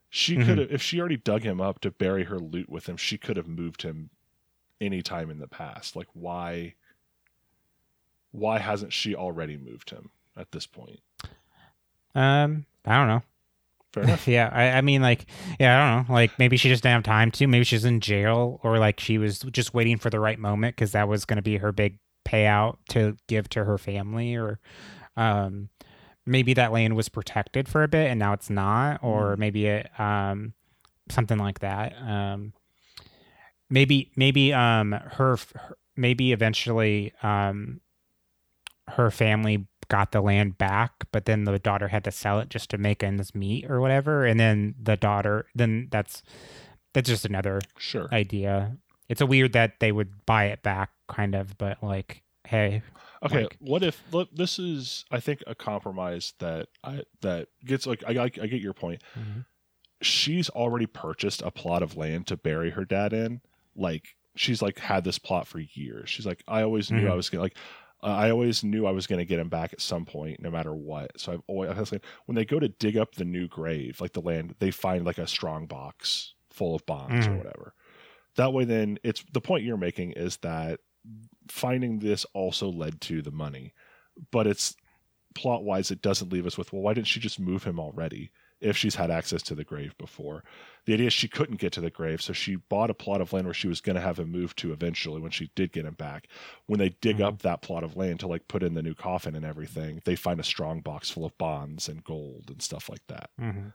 She 0.09 0.35
Mhm. 0.37 0.45
could 0.45 0.57
have 0.59 0.71
if 0.71 0.81
she 0.81 0.99
already 0.99 1.17
dug 1.17 1.41
him 1.43 1.59
up 1.59 1.79
to 1.81 1.91
bury 1.91 2.23
her 2.25 2.37
loot 2.39 2.69
with 2.69 2.87
him, 2.87 2.95
she 2.95 3.17
could 3.17 3.35
have 3.37 3.47
moved 3.47 3.81
him 3.81 4.09
any 4.79 5.01
time 5.01 5.29
in 5.29 5.39
the 5.39 5.47
past. 5.47 5.95
Like 5.95 6.07
why 6.13 6.75
why 8.31 8.59
hasn't 8.59 8.93
she 8.93 9.15
already 9.15 9.57
moved 9.57 9.89
him 9.89 10.11
at 10.35 10.51
this 10.51 10.67
point? 10.67 10.99
Um, 12.17 12.65
I 12.85 12.97
don't 12.97 13.07
know. 13.07 13.21
Fair 13.93 14.03
enough. 14.03 14.27
yeah, 14.27 14.49
I, 14.51 14.77
I 14.77 14.81
mean, 14.81 15.01
like, 15.01 15.25
yeah, 15.59 15.77
I 15.77 15.95
don't 15.97 16.07
know. 16.09 16.13
Like, 16.13 16.37
maybe 16.39 16.57
she 16.57 16.69
just 16.69 16.83
didn't 16.83 16.95
have 16.95 17.03
time 17.03 17.31
to. 17.31 17.47
Maybe 17.47 17.63
she's 17.63 17.85
in 17.85 17.99
jail, 17.99 18.59
or 18.63 18.79
like 18.79 18.99
she 18.99 19.17
was 19.17 19.39
just 19.39 19.73
waiting 19.73 19.97
for 19.97 20.09
the 20.09 20.19
right 20.19 20.39
moment 20.39 20.75
because 20.75 20.91
that 20.93 21.07
was 21.07 21.25
going 21.25 21.37
to 21.37 21.41
be 21.43 21.57
her 21.57 21.71
big 21.71 21.99
payout 22.25 22.77
to 22.89 23.15
give 23.27 23.47
to 23.49 23.63
her 23.63 23.77
family, 23.77 24.35
or 24.35 24.59
um, 25.15 25.69
maybe 26.25 26.53
that 26.55 26.71
land 26.73 26.95
was 26.95 27.07
protected 27.09 27.69
for 27.69 27.83
a 27.83 27.87
bit 27.87 28.09
and 28.09 28.19
now 28.19 28.33
it's 28.33 28.49
not, 28.49 28.99
or 29.01 29.35
Mm. 29.35 29.39
maybe 29.39 29.65
it 29.67 29.99
um 29.99 30.53
something 31.09 31.37
like 31.37 31.59
that. 31.59 31.93
Um, 32.01 32.51
maybe 33.69 34.11
maybe 34.15 34.53
um 34.53 34.91
her, 34.91 35.37
her 35.37 35.77
maybe 35.95 36.33
eventually 36.33 37.13
um 37.23 37.79
her 38.89 39.09
family 39.11 39.67
got 39.89 40.11
the 40.11 40.21
land 40.21 40.57
back, 40.57 41.05
but 41.11 41.25
then 41.25 41.43
the 41.45 41.59
daughter 41.59 41.87
had 41.89 42.03
to 42.05 42.11
sell 42.11 42.39
it 42.39 42.49
just 42.49 42.69
to 42.71 42.77
make 42.77 43.03
ends 43.03 43.33
meet 43.35 43.69
or 43.69 43.79
whatever. 43.81 44.25
And 44.25 44.39
then 44.39 44.75
the 44.81 44.97
daughter, 44.97 45.45
then 45.55 45.87
that's 45.91 46.23
that's 46.93 47.09
just 47.09 47.25
another 47.25 47.61
Sure. 47.77 48.07
idea. 48.11 48.77
It's 49.09 49.21
a 49.21 49.25
weird 49.25 49.53
that 49.53 49.79
they 49.79 49.91
would 49.91 50.25
buy 50.25 50.45
it 50.45 50.63
back, 50.63 50.89
kind 51.07 51.35
of, 51.35 51.57
but 51.57 51.81
like, 51.83 52.23
hey, 52.45 52.81
Okay, 53.23 53.43
Like- 53.43 53.57
what 53.59 53.81
if 53.81 54.03
look, 54.13 54.29
this 54.31 54.59
is 54.59 55.03
I 55.09 55.19
think 55.19 55.41
a 55.47 55.55
compromise 55.55 56.33
that 56.37 56.67
I 56.83 57.01
that 57.21 57.47
gets 57.65 57.87
like 57.87 58.03
I 58.07 58.11
I, 58.11 58.23
I 58.25 58.27
get 58.27 58.61
your 58.61 58.73
point. 58.73 59.01
Mhm. 59.17 59.45
She's 60.01 60.49
already 60.51 60.85
purchased 60.85 61.41
a 61.41 61.49
plot 61.49 61.81
of 61.81 61.97
land 61.97 62.27
to 62.27 62.37
bury 62.37 62.69
her 62.71 62.85
dad 62.85 63.13
in. 63.13 63.41
Like 63.75 64.15
she's 64.35 64.61
like 64.61 64.77
had 64.77 65.03
this 65.03 65.17
plot 65.17 65.47
for 65.47 65.57
years. 65.59 66.09
She's 66.11 66.27
like 66.27 66.43
I 66.47 66.61
always 66.61 66.91
knew 66.91 67.07
I 67.07 67.11
Mhm. 67.11 67.15
was 67.15 67.29
gonna 67.31 67.41
like 67.41 67.57
uh, 68.03 68.07
I 68.07 68.31
always 68.31 68.63
knew 68.63 68.85
I 68.85 68.91
was 68.91 69.07
gonna 69.07 69.25
get 69.25 69.39
him 69.39 69.49
back 69.49 69.73
at 69.73 69.81
some 69.81 70.05
point, 70.05 70.39
no 70.41 70.51
matter 70.51 70.73
what. 70.75 71.19
So 71.19 71.33
I've 71.33 71.41
always 71.47 71.71
I 71.71 71.79
was 71.79 71.91
like, 71.91 72.05
when 72.25 72.35
they 72.35 72.45
go 72.45 72.59
to 72.59 72.69
dig 72.69 72.97
up 72.97 73.15
the 73.15 73.25
new 73.25 73.47
grave, 73.47 74.01
like 74.01 74.13
the 74.13 74.21
land, 74.21 74.55
they 74.59 74.71
find 74.71 75.05
like 75.05 75.17
a 75.17 75.27
strong 75.27 75.67
box 75.67 76.33
full 76.51 76.75
of 76.75 76.85
bonds 76.85 77.27
or 77.27 77.35
Mhm. 77.35 77.37
whatever. 77.37 77.73
That 78.37 78.53
way, 78.53 78.65
then 78.65 78.99
it's 79.03 79.23
the 79.33 79.41
point 79.41 79.65
you're 79.65 79.77
making 79.77 80.13
is 80.13 80.37
that 80.37 80.79
finding 81.49 81.99
this 81.99 82.25
also 82.33 82.69
led 82.69 83.01
to 83.01 83.21
the 83.21 83.31
money, 83.31 83.73
but 84.31 84.47
it's 84.47 84.75
plot 85.35 85.63
wise, 85.63 85.91
it 85.91 86.01
doesn't 86.01 86.31
leave 86.33 86.47
us 86.47 86.57
with, 86.57 86.73
well, 86.73 86.81
why 86.81 86.93
didn't 86.93 87.07
she 87.07 87.19
just 87.19 87.39
move 87.39 87.63
him 87.63 87.79
already 87.79 88.31
if 88.59 88.75
she's 88.77 88.95
had 88.95 89.11
access 89.11 89.41
to 89.43 89.55
the 89.55 89.63
grave 89.63 89.97
before? 89.97 90.43
The 90.85 90.93
idea 90.93 91.07
is 91.07 91.13
she 91.13 91.27
couldn't 91.27 91.59
get 91.59 91.73
to 91.73 91.81
the 91.81 91.89
grave, 91.89 92.21
so 92.21 92.33
she 92.33 92.55
bought 92.55 92.89
a 92.89 92.93
plot 92.93 93.19
of 93.21 93.33
land 93.33 93.45
where 93.45 93.53
she 93.53 93.67
was 93.67 93.81
going 93.81 93.95
to 93.95 94.01
have 94.01 94.19
him 94.19 94.31
moved 94.31 94.57
to 94.59 94.71
eventually 94.71 95.19
when 95.21 95.31
she 95.31 95.51
did 95.55 95.71
get 95.73 95.85
him 95.85 95.95
back. 95.95 96.27
When 96.65 96.79
they 96.79 96.89
dig 97.01 97.19
up 97.21 97.41
that 97.41 97.61
plot 97.61 97.83
of 97.83 97.95
land 97.97 98.19
to 98.21 98.27
like 98.27 98.47
put 98.47 98.63
in 98.63 98.73
the 98.73 98.81
new 98.83 98.93
coffin 98.95 99.35
and 99.35 99.45
everything, 99.45 100.01
they 100.05 100.15
find 100.15 100.39
a 100.39 100.43
strong 100.43 100.79
box 100.81 101.09
full 101.09 101.25
of 101.25 101.37
bonds 101.37 101.89
and 101.89 102.03
gold 102.03 102.45
and 102.49 102.61
stuff 102.61 102.89
like 102.89 103.05
that. 103.07 103.29
Mhm. 103.39 103.73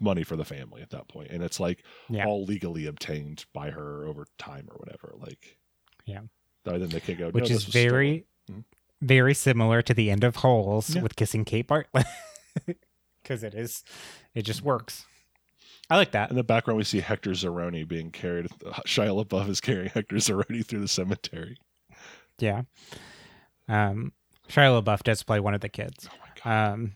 Money 0.00 0.22
for 0.22 0.36
the 0.36 0.44
family 0.44 0.82
at 0.82 0.90
that 0.90 1.08
point, 1.08 1.30
and 1.30 1.42
it's 1.42 1.58
like 1.60 1.82
Yeah. 2.08 2.24
all 2.26 2.44
legally 2.44 2.86
obtained 2.86 3.44
by 3.52 3.70
her 3.70 4.06
over 4.06 4.26
time 4.38 4.68
or 4.70 4.76
whatever. 4.76 5.14
Like, 5.18 5.58
Yeah. 6.04 6.22
Then 6.64 6.88
they 6.90 7.00
can 7.00 7.16
go, 7.16 7.30
which 7.30 7.48
this 7.48 7.66
is 7.66 7.72
very, 7.72 8.26
Mhm. 8.50 8.64
very 9.00 9.32
similar 9.34 9.80
to 9.82 9.94
the 9.94 10.10
end 10.10 10.24
of 10.24 10.36
Holes 10.36 10.94
Yeah. 10.94 11.02
with 11.02 11.16
kissing 11.16 11.44
Kate 11.46 11.66
Barlow, 11.66 11.84
because 13.30 13.44
it 13.44 13.54
is, 13.54 13.84
it 14.34 14.42
just 14.42 14.62
works. 14.62 15.06
I 15.88 15.96
like 15.96 16.10
that. 16.12 16.30
In 16.30 16.36
the 16.36 16.42
background, 16.42 16.78
we 16.78 16.84
see 16.84 16.98
Hector 16.98 17.30
Zeroni 17.30 17.86
being 17.86 18.10
carried. 18.10 18.48
Shia 18.86 19.24
LaBeouf 19.24 19.48
is 19.48 19.60
carrying 19.60 19.88
Hector 19.94 20.16
Zeroni 20.16 20.66
through 20.66 20.80
the 20.80 20.88
cemetery. 20.88 21.56
Yeah. 22.40 22.62
Um, 23.68 24.12
Shia 24.48 24.82
LaBeouf 24.82 25.04
does 25.04 25.22
play 25.22 25.38
one 25.38 25.54
of 25.54 25.60
the 25.60 25.68
kids. 25.68 26.08
Oh 26.10 26.16
my 26.20 26.28
god! 26.42 26.72
Um, 26.72 26.92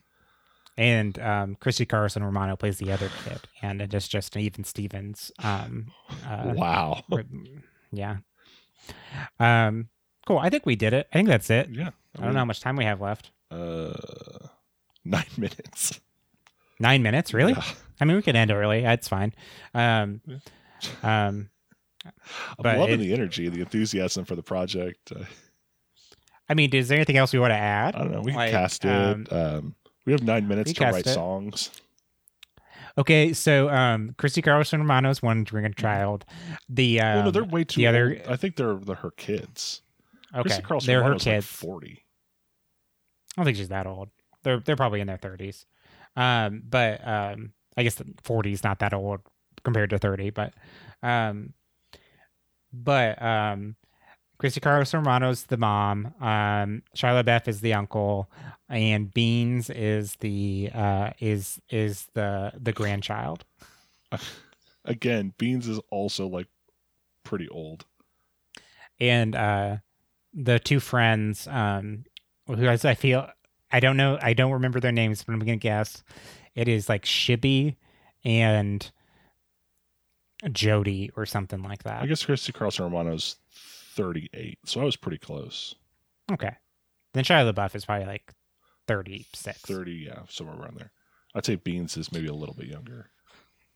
and 0.76 1.16
um, 1.20 1.56
Christy 1.60 1.86
Carlson 1.86 2.24
Romano 2.24 2.56
plays 2.56 2.78
the 2.78 2.90
other 2.90 3.10
kid, 3.24 3.40
and 3.62 3.80
it 3.80 3.94
is 3.94 4.08
just 4.08 4.36
even 4.36 4.64
Stevens. 4.64 5.30
Um, 5.40 5.92
uh, 6.26 6.52
wow. 6.56 7.00
yeah. 7.92 8.16
Um, 9.38 9.88
cool. 10.26 10.38
I 10.38 10.50
think 10.50 10.66
we 10.66 10.74
did 10.74 10.94
it. 10.94 11.06
I 11.12 11.16
think 11.16 11.28
that's 11.28 11.50
it. 11.50 11.68
Yeah. 11.70 11.90
I 12.18 12.24
don't 12.24 12.32
know 12.32 12.40
how 12.40 12.44
much 12.44 12.60
time 12.60 12.74
we 12.74 12.84
have 12.84 13.00
left. 13.00 13.30
Uh, 13.52 13.92
nine 15.04 15.26
minutes. 15.36 16.00
Nine 16.80 17.02
minutes, 17.02 17.32
really? 17.34 17.52
Yeah. 17.52 17.64
I 18.00 18.04
mean, 18.04 18.16
we 18.16 18.22
could 18.22 18.36
end 18.36 18.50
early. 18.50 18.82
That's 18.82 19.06
fine. 19.08 19.32
Um, 19.74 20.20
um, 21.02 21.48
I'm 22.62 22.78
loving 22.78 22.94
it- 23.00 23.04
the 23.04 23.12
energy, 23.14 23.48
the 23.48 23.60
enthusiasm 23.60 24.24
for 24.24 24.34
the 24.36 24.42
project. 24.42 25.12
Uh, 25.14 25.24
I 26.48 26.54
mean, 26.54 26.74
is 26.74 26.88
there 26.88 26.96
anything 26.98 27.16
else 27.16 27.32
we 27.32 27.38
want 27.38 27.52
to 27.52 27.56
add? 27.56 27.94
I 27.94 28.00
don't 28.00 28.10
know. 28.12 28.20
We 28.20 28.32
Like, 28.34 28.50
cast 28.50 28.84
it. 28.84 28.90
um, 28.90 29.26
Um, 29.30 29.74
we 30.04 30.12
have 30.12 30.22
nine 30.22 30.46
minutes 30.48 30.72
to 30.74 30.84
write 30.84 31.06
it. 31.06 31.10
songs. 31.14 31.70
Okay, 32.98 33.32
so 33.32 33.70
um, 33.70 34.14
Christy 34.18 34.42
Carlson 34.42 34.80
Romano's 34.80 35.22
one 35.22 35.42
drinking 35.42 35.74
child. 35.74 36.24
The 36.68 37.00
um, 37.00 37.14
well, 37.16 37.24
no, 37.24 37.30
they're 37.30 37.44
way 37.44 37.64
too. 37.64 37.80
the 37.80 37.86
old. 37.88 37.94
other 37.96 38.20
I 38.28 38.36
think 38.36 38.56
they're 38.56 38.74
they're 38.76 38.94
her 38.96 39.10
kids. 39.12 39.82
okay, 40.32 40.42
Christy 40.42 40.62
Carlson 40.62 40.86
they're 40.86 40.98
her 40.98 41.02
Romano's 41.04 41.26
like 41.26 41.34
kids. 41.36 41.46
Forty. 41.46 42.04
I 43.36 43.40
don't 43.40 43.46
think 43.46 43.56
she's 43.56 43.70
that 43.70 43.86
old. 43.88 44.10
They're 44.44 44.60
they're 44.60 44.76
probably 44.76 45.00
in 45.00 45.06
their 45.08 45.16
thirties. 45.18 45.66
Um, 46.16 46.62
but 46.68 47.06
um, 47.06 47.52
I 47.76 47.82
guess 47.82 48.00
forty 48.22 48.52
is 48.52 48.64
not 48.64 48.78
that 48.80 48.94
old 48.94 49.20
compared 49.64 49.90
to 49.90 49.98
thirty. 49.98 50.30
But 50.30 50.54
um, 51.02 51.52
but 52.72 53.20
um, 53.22 53.76
Christy 54.38 54.60
Carlson 54.60 55.00
Romano's 55.00 55.44
the 55.44 55.56
mom. 55.56 56.14
Um, 56.20 56.82
Charlotte 56.94 57.26
Beth 57.26 57.48
is 57.48 57.60
the 57.60 57.74
uncle, 57.74 58.30
and 58.68 59.12
Beans 59.12 59.70
is 59.70 60.16
the 60.20 60.70
uh 60.74 61.10
is 61.20 61.60
is 61.70 62.08
the 62.14 62.52
the 62.60 62.72
grandchild. 62.72 63.44
Again, 64.84 65.32
Beans 65.38 65.66
is 65.66 65.80
also 65.90 66.26
like 66.26 66.48
pretty 67.24 67.48
old. 67.48 67.86
and 69.00 69.34
uh 69.34 69.76
the 70.34 70.58
two 70.58 70.78
friends 70.80 71.46
um 71.48 72.04
who 72.46 72.66
as 72.66 72.84
I 72.84 72.94
feel 72.94 73.28
I 73.74 73.80
don't 73.80 73.96
know 73.96 74.18
I 74.22 74.32
don't 74.34 74.52
remember 74.52 74.78
their 74.80 74.92
names 74.92 75.22
but 75.24 75.32
I'm 75.32 75.40
gonna 75.40 75.56
guess 75.56 76.02
it 76.54 76.68
is 76.68 76.88
like 76.88 77.04
Shibby 77.04 77.76
and 78.24 78.88
Jody 80.52 81.10
or 81.16 81.26
something 81.26 81.62
like 81.62 81.82
that. 81.84 82.02
I 82.02 82.06
guess 82.06 82.24
Christy 82.24 82.52
Carlson 82.52 82.84
Romano's 82.84 83.36
thirty-eight, 83.96 84.58
so 84.64 84.80
I 84.80 84.84
was 84.84 84.96
pretty 84.96 85.18
close. 85.18 85.74
Okay. 86.30 86.52
Then 87.14 87.24
Shia 87.24 87.50
LaBeouf 87.52 87.74
is 87.74 87.84
probably 87.84 88.06
like 88.06 88.32
thirty 88.86 89.26
six. 89.34 89.60
Thirty, 89.60 90.04
yeah, 90.06 90.20
somewhere 90.28 90.56
around 90.56 90.76
there. 90.78 90.92
I'd 91.34 91.44
say 91.46 91.54
Beans 91.56 91.96
is 91.96 92.12
maybe 92.12 92.26
a 92.26 92.34
little 92.34 92.54
bit 92.54 92.66
younger. 92.66 93.10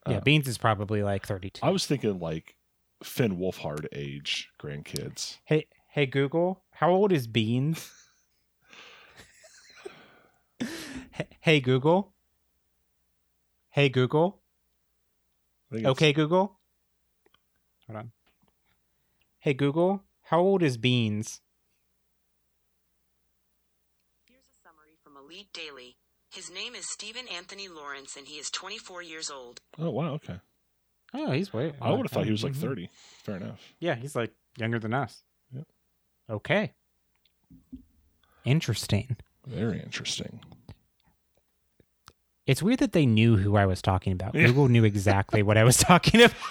Yeah, 0.08 0.18
Uh, 0.18 0.20
Beans 0.20 0.46
is 0.46 0.58
probably 0.58 1.02
like 1.02 1.26
thirty 1.26 1.50
two. 1.50 1.64
I 1.64 1.70
was 1.70 1.86
thinking 1.86 2.18
like 2.20 2.56
Finn 3.02 3.36
Wolfhard 3.38 3.86
age 3.92 4.48
grandkids. 4.60 5.38
Hey 5.44 5.66
hey 5.88 6.06
Google, 6.06 6.62
how 6.72 6.90
old 6.90 7.12
is 7.12 7.26
Beans? 7.26 7.90
Hey- 10.60 11.28
hey 11.40 11.60
Google. 11.60 12.12
Hey 13.70 13.88
Google. 13.88 14.40
I 15.70 15.74
think 15.74 15.80
it's- 15.82 15.92
Okay, 15.92 16.12
Google. 16.12 16.58
Hold 17.86 17.96
on. 17.98 18.12
Hey, 19.40 19.54
Google, 19.54 20.02
how 20.22 20.40
old 20.40 20.62
is 20.62 20.76
Beans? 20.76 21.40
Here's 24.26 24.44
a 24.44 24.62
summary 24.62 24.96
from 25.02 25.16
Elite 25.16 25.52
Daily. 25.52 25.96
His 26.30 26.50
name 26.50 26.74
is 26.74 26.90
Steven 26.90 27.26
Anthony 27.28 27.68
Lawrence, 27.68 28.16
and 28.16 28.26
he 28.26 28.34
is 28.38 28.50
24 28.50 29.00
years 29.02 29.30
old. 29.30 29.60
Oh 29.78 29.90
wow, 29.90 30.12
okay. 30.14 30.40
Oh, 31.14 31.30
he's 31.30 31.52
way. 31.52 31.72
I 31.80 31.90
would 31.92 32.02
have 32.02 32.10
thought 32.12 32.26
he 32.26 32.30
was 32.32 32.44
like 32.44 32.52
Mhm. 32.52 32.60
thirty. 32.60 32.90
Fair 33.22 33.36
enough. 33.36 33.72
Yeah, 33.78 33.94
he's 33.94 34.14
like 34.14 34.34
younger 34.58 34.78
than 34.78 34.92
us. 34.92 35.22
Yep. 35.52 35.66
Okay. 36.28 36.74
Interesting. 38.44 39.16
Very 39.48 39.80
interesting. 39.80 40.40
It's 42.46 42.62
weird 42.62 42.78
that 42.80 42.92
they 42.92 43.06
knew 43.06 43.36
who 43.36 43.56
I 43.56 43.66
was 43.66 43.82
talking 43.82 44.12
about. 44.12 44.34
Yeah. 44.34 44.46
Google 44.46 44.68
knew 44.68 44.84
exactly 44.84 45.42
what 45.42 45.56
I 45.58 45.64
was 45.64 45.76
talking 45.78 46.22
about. 46.22 46.34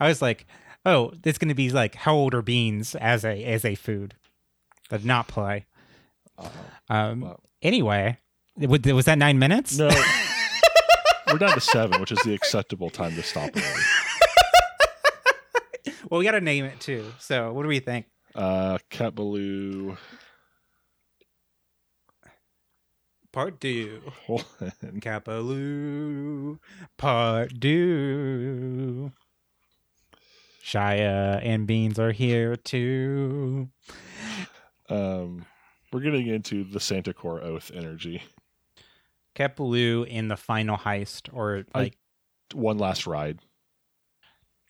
I 0.00 0.08
was 0.08 0.20
like, 0.20 0.46
"Oh, 0.84 1.12
it's 1.24 1.38
going 1.38 1.48
to 1.48 1.54
be 1.54 1.70
like 1.70 1.94
how 1.94 2.14
old 2.14 2.34
are 2.34 2.42
beans 2.42 2.94
as 2.94 3.24
a 3.24 3.42
as 3.44 3.64
a 3.64 3.74
food?" 3.74 4.14
But 4.90 5.04
not 5.04 5.28
play. 5.28 5.66
Uh, 6.38 6.48
Um. 6.90 7.20
Wow. 7.20 7.40
Anyway, 7.62 8.18
was 8.56 8.80
was 8.82 9.04
that 9.06 9.18
nine 9.18 9.38
minutes? 9.38 9.78
no, 9.78 9.88
we're 11.32 11.38
down 11.38 11.54
to 11.54 11.60
seven, 11.60 12.00
which 12.00 12.12
is 12.12 12.18
the 12.24 12.34
acceptable 12.34 12.90
time 12.90 13.14
to 13.14 13.22
stop. 13.22 13.50
Well, 16.10 16.18
we 16.18 16.24
got 16.26 16.32
to 16.32 16.40
name 16.40 16.64
it 16.66 16.78
too. 16.80 17.06
So, 17.18 17.52
what 17.52 17.62
do 17.62 17.68
we 17.68 17.80
think? 17.80 18.06
Uh, 18.34 18.78
Cat 18.90 19.14
Ballou. 19.14 19.96
Part 23.32 23.60
two. 23.60 24.00
Capaloo. 25.00 26.58
Part 26.96 27.60
two. 27.60 29.12
Shia 30.64 31.40
and 31.44 31.66
Beans 31.66 31.98
are 31.98 32.12
here 32.12 32.56
too. 32.56 33.68
um, 34.88 35.44
we're 35.92 36.00
getting 36.00 36.26
into 36.28 36.64
the 36.64 36.80
Santa 36.80 37.12
Core 37.12 37.42
Oath 37.42 37.70
energy. 37.74 38.22
Capaloo 39.34 40.06
in 40.06 40.28
the 40.28 40.36
final 40.36 40.76
heist, 40.76 41.28
or 41.32 41.64
I- 41.74 41.78
like 41.78 41.98
One 42.54 42.78
last 42.78 43.06
ride. 43.06 43.40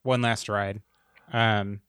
one 0.02 0.22
last 0.22 0.48
ride. 0.48 0.80
Um, 1.32 1.80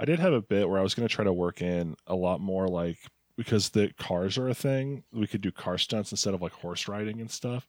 I 0.00 0.04
did 0.06 0.18
have 0.18 0.32
a 0.32 0.40
bit 0.40 0.68
where 0.68 0.78
I 0.78 0.82
was 0.82 0.94
going 0.94 1.06
to 1.06 1.14
try 1.14 1.24
to 1.24 1.32
work 1.32 1.60
in 1.60 1.94
a 2.06 2.14
lot 2.14 2.40
more 2.40 2.66
like 2.66 2.98
because 3.36 3.70
the 3.70 3.92
cars 3.98 4.36
are 4.38 4.48
a 4.48 4.54
thing, 4.54 5.04
we 5.12 5.26
could 5.26 5.40
do 5.40 5.50
car 5.52 5.78
stunts 5.78 6.10
instead 6.10 6.34
of 6.34 6.42
like 6.42 6.52
horse 6.52 6.88
riding 6.88 7.20
and 7.20 7.30
stuff. 7.30 7.66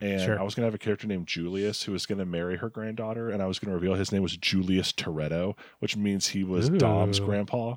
And 0.00 0.20
Sure. 0.20 0.38
I 0.38 0.42
was 0.42 0.54
going 0.54 0.62
to 0.62 0.66
have 0.66 0.74
a 0.74 0.78
character 0.78 1.06
named 1.06 1.26
Julius 1.28 1.82
who 1.82 1.92
was 1.92 2.06
going 2.06 2.18
to 2.18 2.24
marry 2.26 2.56
her 2.56 2.68
granddaughter, 2.68 3.30
and 3.30 3.42
I 3.42 3.46
was 3.46 3.58
going 3.58 3.70
to 3.70 3.74
reveal 3.74 3.94
his 3.94 4.10
name 4.12 4.22
was 4.22 4.36
Julius 4.36 4.92
Toretto, 4.92 5.56
which 5.78 5.96
means 5.96 6.28
he 6.28 6.44
was 6.44 6.68
Dom's 6.70 7.20
grandpa. 7.20 7.76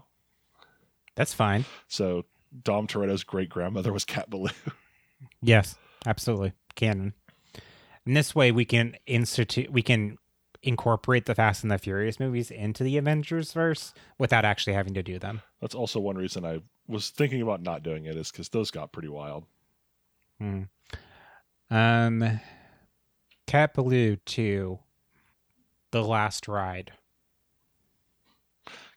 that's 1.16 1.34
fine. 1.34 1.66
So 1.88 2.26
Dom 2.64 2.88
Toretto's 2.88 3.24
great 3.24 3.50
grandmother 3.50 3.94
was 3.94 4.06
Cat 4.06 4.30
Ballou. 4.30 4.50
Yes, 5.42 5.76
absolutely 6.06 6.54
canon. 6.76 7.14
And 8.06 8.16
this 8.18 8.36
way, 8.36 8.52
we 8.52 8.66
can 8.66 8.96
institute, 9.08 9.72
we 9.72 9.82
can 9.82 10.18
incorporate 10.66 11.26
the 11.26 11.36
Fast 11.36 11.64
and 11.64 11.72
the 11.72 11.78
Furious 11.78 12.20
movies 12.20 12.52
into 12.52 12.84
the 12.84 12.98
Avengers 12.98 13.54
verse 13.54 13.94
without 14.18 14.44
actually 14.44 14.74
having 14.74 14.96
to 14.96 15.04
do 15.04 15.20
them. 15.20 15.42
That's 15.62 15.76
also 15.76 16.00
one 16.00 16.18
reason 16.18 16.44
I 16.44 16.60
was 16.88 17.10
thinking 17.10 17.42
about 17.42 17.62
not 17.62 17.84
doing 17.84 18.06
it 18.06 18.18
is 18.18 18.32
because 18.32 18.50
those 18.50 18.72
got 18.72 18.92
pretty 18.92 19.08
wild. 19.08 19.46
Hmm. 20.40 20.64
Um, 21.70 22.40
Cat 23.48 23.74
Ballou 23.74 24.18
two, 24.18 24.80
The 25.92 26.04
Last 26.04 26.48
Ride. 26.48 26.92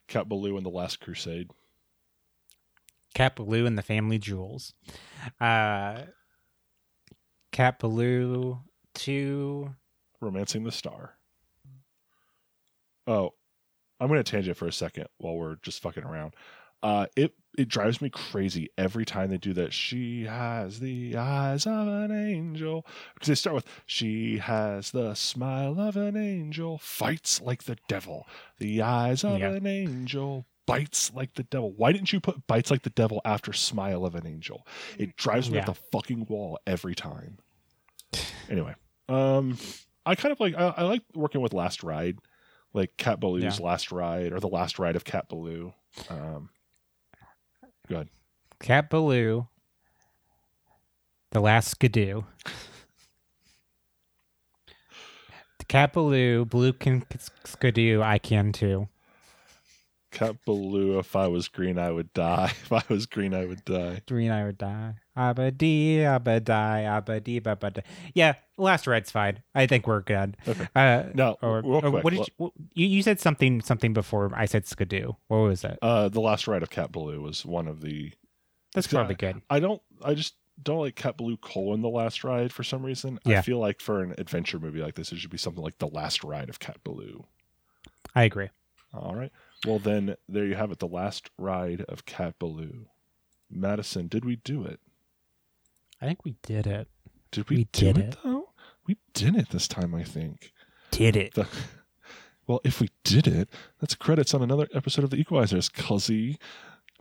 Cat 0.07 0.27
Ballou 0.27 0.57
and 0.57 0.65
the 0.65 0.71
Last 0.71 0.99
Crusade. 0.99 1.51
Cat 3.13 3.35
Ballou 3.35 3.65
and 3.65 3.77
the 3.77 3.83
Family 3.83 4.17
Jewels. 4.17 4.73
Uh, 5.39 6.01
Cat 7.51 7.79
Ballou 7.79 8.59
two. 8.95 9.75
Romancing 10.19 10.63
the 10.63 10.71
Star. 10.71 11.15
Oh, 13.09 13.33
I'm 13.99 14.07
going 14.07 14.23
to 14.23 14.29
tangent 14.31 14.55
for 14.55 14.67
a 14.67 14.71
second 14.71 15.07
while 15.17 15.35
we're 15.35 15.55
just 15.63 15.81
fucking 15.81 16.03
around. 16.03 16.35
Uh, 16.81 17.07
it 17.17 17.33
it 17.57 17.67
drives 17.67 18.01
me 18.01 18.09
crazy 18.09 18.69
every 18.77 19.03
time 19.03 19.29
they 19.31 19.37
do 19.37 19.51
that. 19.53 19.73
She 19.73 20.23
has 20.25 20.79
the 20.79 21.17
eyes 21.17 21.65
of 21.65 21.87
an 21.89 22.11
angel 22.11 22.85
because 23.15 23.27
they 23.27 23.35
start 23.35 23.55
with 23.55 23.65
she 23.85 24.37
has 24.37 24.91
the 24.91 25.13
smile 25.15 25.77
of 25.81 25.97
an 25.97 26.15
angel, 26.15 26.77
fights 26.77 27.41
like 27.41 27.63
the 27.63 27.77
devil, 27.89 28.25
the 28.59 28.81
eyes 28.81 29.25
of 29.25 29.39
Yeah. 29.39 29.49
an 29.49 29.67
angel, 29.67 30.45
bites 30.65 31.11
like 31.13 31.33
the 31.33 31.43
devil. 31.43 31.73
Why 31.75 31.91
didn't 31.91 32.13
you 32.13 32.21
put 32.21 32.47
bites 32.47 32.71
like 32.71 32.83
the 32.83 32.91
devil 32.91 33.19
after 33.25 33.51
smile 33.51 34.05
of 34.05 34.15
an 34.15 34.25
angel? 34.25 34.65
It 34.97 35.17
drives 35.17 35.49
me 35.49 35.55
Yeah. 35.57 35.61
up 35.61 35.65
the 35.65 35.81
fucking 35.91 36.27
wall 36.29 36.59
every 36.65 36.95
time. 36.95 37.39
Anyway, 38.49 38.73
um, 39.09 39.57
I 40.05 40.15
kind 40.15 40.31
of 40.31 40.39
like 40.39 40.55
I, 40.55 40.73
I 40.77 40.83
like 40.83 41.01
working 41.13 41.41
with 41.41 41.53
Last 41.53 41.83
Ride, 41.83 42.19
like 42.73 42.95
Cat 42.97 43.19
Ballou's 43.19 43.59
Yeah. 43.59 43.65
Last 43.65 43.91
Ride 43.91 44.31
or 44.31 44.39
the 44.39 44.47
Last 44.47 44.79
Ride 44.79 44.95
of 44.95 45.03
Cat 45.03 45.27
Ballou. 45.29 45.73
Um, 46.09 46.49
good. 47.87 48.09
Cat 48.59 48.89
Ballou. 48.89 49.47
The 51.31 51.39
Last 51.39 51.69
Skidoo. 51.69 52.23
Cat 55.67 55.93
Ballou, 55.93 56.45
Blue 56.45 56.73
can 56.73 57.03
Skidoo, 57.45 58.01
I 58.01 58.17
can 58.17 58.51
too. 58.51 58.87
Cat 60.11 60.35
Ballou. 60.43 60.97
If 60.97 61.15
I 61.15 61.27
was 61.27 61.47
green, 61.47 61.77
I 61.77 61.91
would 61.91 62.11
die. 62.13 62.45
If 62.63 62.73
I 62.73 62.81
was 62.89 63.05
green, 63.05 63.35
I 63.35 63.45
would 63.45 63.63
die. 63.65 64.01
Green, 64.07 64.31
I 64.31 64.45
would 64.45 64.57
die. 64.57 64.95
Abadi, 65.19 65.97
abadi, 65.97 66.45
abadi, 66.85 67.41
babadi. 67.41 67.83
Yeah, 68.13 68.35
last 68.57 68.87
ride's 68.87 69.11
fine. 69.11 69.43
I 69.53 69.67
think 69.67 69.85
we're 69.85 69.99
good. 70.01 70.37
Okay. 70.47 70.67
Uh, 70.73 71.03
Now, 71.13 71.37
or, 71.41 71.61
real 71.61 71.81
quick, 71.81 72.03
what 72.05 72.13
did 72.13 72.27
you, 72.39 72.53
you? 72.73 72.87
You 72.87 73.03
said 73.03 73.19
something 73.19 73.59
something 73.61 73.91
before 73.93 74.31
I 74.33 74.45
said 74.45 74.65
skidoo. 74.65 75.13
What 75.27 75.37
was 75.39 75.63
it? 75.65 75.77
Uh, 75.81 76.07
the 76.07 76.21
Last 76.21 76.47
Ride 76.47 76.63
of 76.63 76.69
Cat 76.69 76.91
Ballou 76.93 77.21
was 77.21 77.45
one 77.45 77.67
of 77.67 77.81
the 77.81 78.13
That's 78.73 78.87
probably 78.87 79.15
I- 79.15 79.17
good. 79.17 79.41
I 79.49 79.59
don't. 79.59 79.81
I 80.03 80.13
just 80.13 80.35
don't 80.63 80.79
like 80.79 80.95
Cat 80.95 81.17
Ballou 81.17 81.35
colon 81.37 81.81
the 81.81 81.89
last 81.89 82.23
ride 82.23 82.51
for 82.53 82.63
some 82.63 82.85
reason. 82.85 83.19
Yeah. 83.25 83.39
I 83.39 83.41
feel 83.41 83.59
like 83.59 83.81
for 83.81 84.01
an 84.01 84.13
adventure 84.17 84.59
movie 84.59 84.81
like 84.81 84.95
this, 84.95 85.11
it 85.11 85.17
should 85.17 85.29
be 85.31 85.37
something 85.37 85.63
like 85.63 85.79
the 85.79 85.87
last 85.87 86.23
ride 86.23 86.49
of 86.49 86.59
Cat 86.59 86.77
Ballou. 86.83 87.25
I 88.15 88.23
agree. 88.23 88.49
All 88.93 89.15
right. 89.15 89.31
Well, 89.65 89.79
then 89.79 90.15
there 90.29 90.45
you 90.45 90.55
have 90.55 90.71
it. 90.71 90.79
The 90.79 90.87
last 90.87 91.29
ride 91.37 91.81
of 91.89 92.05
Cat 92.05 92.35
Ballou. 92.39 92.87
Madison, 93.49 94.07
did 94.07 94.25
we 94.25 94.35
do 94.37 94.63
it? 94.63 94.79
I 96.01 96.05
think 96.05 96.23
we 96.25 96.35
did 96.43 96.67
it. 96.67 96.87
Did 97.31 97.49
we, 97.49 97.57
We 97.57 97.63
do 97.65 97.85
did 97.93 97.97
it, 97.97 98.05
it. 98.05 98.17
though? 98.23 98.49
We 98.87 98.97
did 99.13 99.35
it 99.35 99.49
this 99.49 99.67
time, 99.67 99.93
I 99.93 100.03
think. 100.03 100.51
Did 100.91 101.15
it. 101.15 101.33
The, 101.35 101.47
well, 102.47 102.61
if 102.63 102.81
we 102.81 102.89
did 103.03 103.27
it, 103.27 103.49
that's 103.79 103.95
credits 103.95 104.33
on 104.33 104.41
another 104.41 104.67
episode 104.73 105.03
of 105.03 105.09
The 105.11 105.23
Equelizers. 105.23 105.71
Cuzzy. 105.71 106.37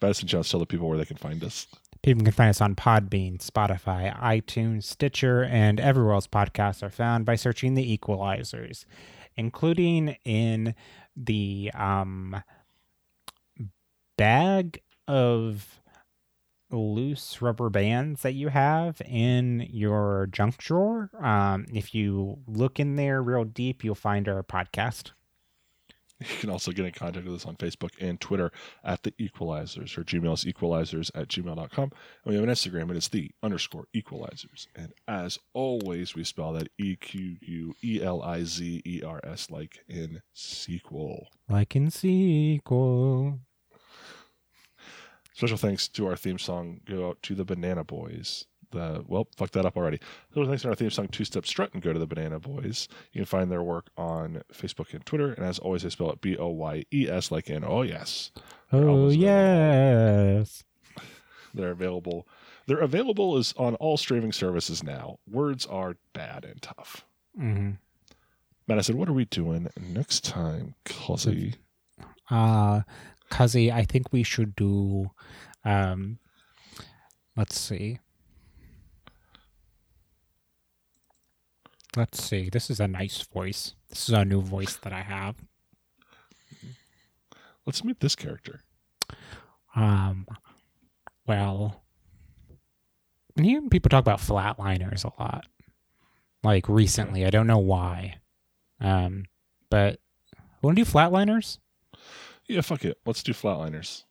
Madison 0.02 0.28
Jones, 0.28 0.48
tell 0.50 0.60
the 0.60 0.66
people 0.66 0.88
where 0.88 0.98
they 0.98 1.04
can 1.04 1.16
find 1.16 1.42
us. 1.42 1.66
People 2.02 2.22
can 2.22 2.32
find 2.32 2.50
us 2.50 2.60
on 2.60 2.76
Podbean, 2.76 3.38
Spotify, 3.44 4.16
iTunes, 4.20 4.84
Stitcher, 4.84 5.42
and 5.44 5.80
everywhere 5.80 6.14
else 6.14 6.28
podcasts 6.28 6.82
are 6.82 6.90
found 6.90 7.24
by 7.24 7.34
searching 7.34 7.74
the 7.74 7.98
Equelizers, 7.98 8.84
including 9.36 10.16
in 10.24 10.74
the 11.16 11.72
um, 11.74 12.40
bag 14.16 14.82
of 15.08 15.77
loose 16.70 17.40
rubber 17.40 17.70
bands 17.70 18.22
that 18.22 18.34
you 18.34 18.48
have 18.48 19.00
in 19.06 19.66
your 19.70 20.28
junk 20.30 20.58
drawer. 20.58 21.10
Um, 21.20 21.66
if 21.72 21.94
you 21.94 22.38
look 22.46 22.78
in 22.78 22.96
there 22.96 23.22
real 23.22 23.44
deep, 23.44 23.84
you'll 23.84 23.94
find 23.94 24.28
our 24.28 24.42
podcast. 24.42 25.12
You 26.20 26.26
can 26.40 26.50
also 26.50 26.72
get 26.72 26.84
in 26.84 26.90
contact 26.92 27.26
with 27.26 27.36
us 27.36 27.46
on 27.46 27.54
Facebook 27.56 27.90
and 28.00 28.20
Twitter 28.20 28.50
at 28.82 29.04
the 29.04 29.12
Equelizers. 29.12 29.96
Or 29.96 30.02
Gmail 30.02 30.34
is 30.34 30.44
equelizers 30.44 31.10
at 31.14 31.28
gmail.com. 31.28 31.84
And 31.84 31.92
we 32.24 32.34
have 32.34 32.42
an 32.42 32.50
Instagram, 32.50 32.82
and 32.82 32.96
it's 32.96 33.08
the 33.08 33.30
underscore 33.42 33.86
equelizers. 33.94 34.66
And 34.74 34.92
as 35.06 35.38
always, 35.54 36.16
we 36.16 36.24
spell 36.24 36.52
that 36.54 36.70
E 36.76 36.96
Q 36.96 37.36
U 37.40 37.74
E 37.84 38.02
L 38.02 38.20
I 38.22 38.42
Z 38.42 38.82
E 38.84 39.02
R 39.06 39.20
S 39.22 39.48
like 39.50 39.78
in 39.88 40.20
sequel. 40.34 41.28
Like 41.48 41.76
in 41.76 41.90
sequel. 41.90 43.38
Special 45.38 45.56
thanks 45.56 45.86
to 45.86 46.04
our 46.08 46.16
theme 46.16 46.36
song 46.36 46.80
go 46.84 47.10
out 47.10 47.22
to 47.22 47.32
the 47.32 47.44
BananaBoyes. 47.44 48.46
The 48.72 49.04
well, 49.06 49.28
fuck 49.36 49.52
that 49.52 49.64
up 49.64 49.76
already. 49.76 50.00
Special 50.32 50.48
thanks 50.48 50.62
to 50.62 50.68
our 50.70 50.74
theme 50.74 50.90
song 50.90 51.06
Two 51.06 51.24
Step 51.24 51.44
Struttin' 51.44 51.80
go 51.80 51.92
to 51.92 51.98
the 52.00 52.08
BananaBoyes. 52.08 52.88
You 53.12 53.20
can 53.20 53.24
find 53.24 53.48
their 53.48 53.62
work 53.62 53.86
on 53.96 54.42
Facebook 54.52 54.92
and 54.94 55.06
Twitter. 55.06 55.32
And 55.32 55.46
as 55.46 55.60
always, 55.60 55.84
they 55.84 55.90
spell 55.90 56.10
it 56.10 56.20
B 56.20 56.36
O 56.36 56.48
Y 56.48 56.86
E 56.92 57.08
S 57.08 57.30
like 57.30 57.50
in 57.50 57.62
oh 57.64 57.82
yes. 57.82 58.32
Oh, 58.72 58.78
available. 58.78 59.12
yes. 59.12 60.64
They're 61.54 61.70
available. 61.70 62.26
They're 62.66 62.78
available 62.78 63.38
is 63.38 63.54
on 63.56 63.76
all 63.76 63.96
streaming 63.96 64.32
services 64.32 64.82
now. 64.82 65.20
Words 65.30 65.66
are 65.66 65.98
bad 66.14 66.44
and 66.44 66.60
tough. 66.60 67.04
Mm-hmm. 67.40 67.70
Matt, 68.66 68.78
I 68.78 68.80
said, 68.80 68.96
what 68.96 69.08
are 69.08 69.12
we 69.12 69.26
doing 69.26 69.68
next 69.80 70.24
time, 70.24 70.74
Cuzzy? 70.84 71.54
Uh, 72.28 72.80
Cuzzy, 73.30 73.72
I 73.72 73.84
think 73.84 74.12
we 74.12 74.22
should 74.22 74.56
do, 74.56 75.10
um, 75.64 76.18
let's 77.36 77.58
see. 77.58 77.98
Let's 81.96 82.22
see. 82.22 82.48
This 82.50 82.70
is 82.70 82.80
a 82.80 82.88
nice 82.88 83.22
voice. 83.22 83.74
This 83.88 84.08
is 84.08 84.14
a 84.14 84.24
new 84.24 84.40
voice 84.40 84.76
that 84.76 84.92
I 84.92 85.00
have. 85.00 85.36
Let's 87.66 87.84
meet 87.84 88.00
this 88.00 88.16
character. 88.16 88.62
Um, 89.74 90.26
well, 91.26 91.82
hearing 93.36 93.68
people 93.68 93.90
talk 93.90 94.00
about 94.00 94.20
flatliners 94.20 95.04
a 95.04 95.12
lot. 95.22 95.46
Like 96.42 96.68
recently, 96.68 97.26
I 97.26 97.30
don't 97.30 97.46
know 97.46 97.58
why. 97.58 98.16
Um, 98.80 99.24
but 99.70 99.98
want 100.62 100.76
to 100.76 100.84
do 100.84 100.90
flatliners? 100.90 101.58
Yeah, 102.48 102.62
fuck 102.62 102.84
it. 102.84 102.98
Let's 103.04 103.22
do 103.22 103.32
Flatliners. 103.32 104.04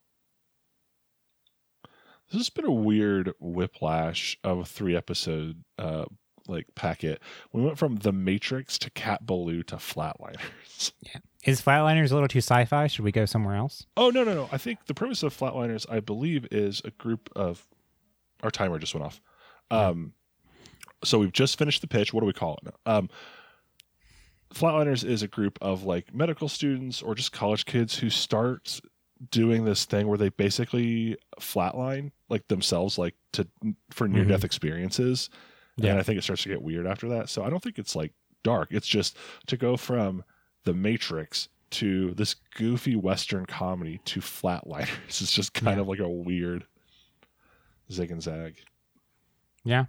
This 2.30 2.40
has 2.40 2.50
been 2.50 2.66
a 2.66 2.72
weird 2.72 3.34
whiplash 3.40 4.38
of 4.44 4.60
a 4.60 4.66
three 4.66 4.96
episode 4.96 5.64
uh 5.80 6.06
like 6.50 6.68
packet. 6.76 7.22
We 7.52 7.62
went 7.62 7.78
from 7.78 7.98
The 7.98 8.14
Matrix 8.14 8.78
to 8.80 8.90
Cat 8.90 9.26
Ballou 9.26 9.64
to 9.64 9.76
Flatliners. 9.78 10.92
Yeah. 11.02 11.20
Is 11.44 11.62
flatliners 11.62 12.12
a 12.12 12.14
little 12.14 12.28
too 12.28 12.38
sci-fi? 12.40 12.88
Should 12.88 13.04
we 13.04 13.12
go 13.12 13.26
somewhere 13.26 13.56
else? 13.56 13.86
Oh 13.96 14.10
no 14.12 14.24
no 14.24 14.34
no! 14.36 14.50
I 14.52 14.58
think 14.60 14.86
the 14.86 14.94
premise 14.94 15.24
of 15.24 15.36
Flatliners, 15.36 15.86
I 15.90 16.02
believe, 16.02 16.46
is 16.52 16.82
a 16.86 16.92
group 16.92 17.30
of. 17.36 17.66
Our 18.44 18.52
timer 18.52 18.78
just 18.78 18.94
went 18.94 19.06
off. 19.06 19.22
Um, 19.72 20.14
so 21.04 21.18
we've 21.18 21.32
just 21.32 21.58
finished 21.58 21.82
the 21.82 21.88
pitch. 21.88 22.14
What 22.14 22.20
do 22.22 22.28
we 22.28 22.34
call 22.34 22.58
it 22.62 22.66
now? 22.66 22.98
Um, 22.98 23.10
Flatliners 24.54 25.04
is 25.04 25.24
a 25.24 25.28
group 25.28 25.58
of 25.62 25.84
like 25.84 26.14
medical 26.14 26.48
students 26.48 27.02
or 27.02 27.16
just 27.16 27.32
college 27.32 27.66
kids 27.66 27.98
who 27.98 28.10
start 28.10 28.80
doing 29.32 29.66
this 29.66 29.86
thing 29.86 30.08
where 30.08 30.18
they 30.18 30.30
basically 30.30 31.18
flatline 31.40 32.12
like 32.30 32.48
themselves, 32.48 32.98
like 32.98 33.16
to 33.34 33.48
for 33.92 34.08
near 34.08 34.22
mm-hmm. 34.22 34.32
death 34.32 34.44
experiences. 34.44 35.30
Yeah. 35.78 35.92
And 35.92 36.00
I 36.00 36.04
think 36.04 36.18
it 36.18 36.24
starts 36.24 36.44
to 36.44 36.50
get 36.50 36.62
weird 36.62 36.88
after 36.88 37.10
that. 37.10 37.30
So 37.30 37.44
I 37.44 37.50
don't 37.50 37.62
think 37.62 37.78
it's 37.78 37.96
like 37.96 38.14
dark. 38.44 38.70
It's 38.72 38.88
just 38.88 39.18
to 39.48 39.58
go 39.58 39.78
from 39.78 40.24
the 40.64 40.74
Matrix 40.74 41.50
to 41.70 42.14
this 42.14 42.36
goofy 42.56 42.96
Western 42.96 43.46
comedy 43.46 44.00
to 44.06 44.22
Flatliners. 44.22 44.90
It's 45.08 45.32
just 45.32 45.54
kind 45.54 45.78
Yeah. 45.78 45.82
of 45.82 45.88
like 45.88 46.00
a 46.00 46.10
weird 46.10 46.66
zig 47.92 48.12
and 48.12 48.22
zag. 48.22 48.58
Yeah. 49.64 49.86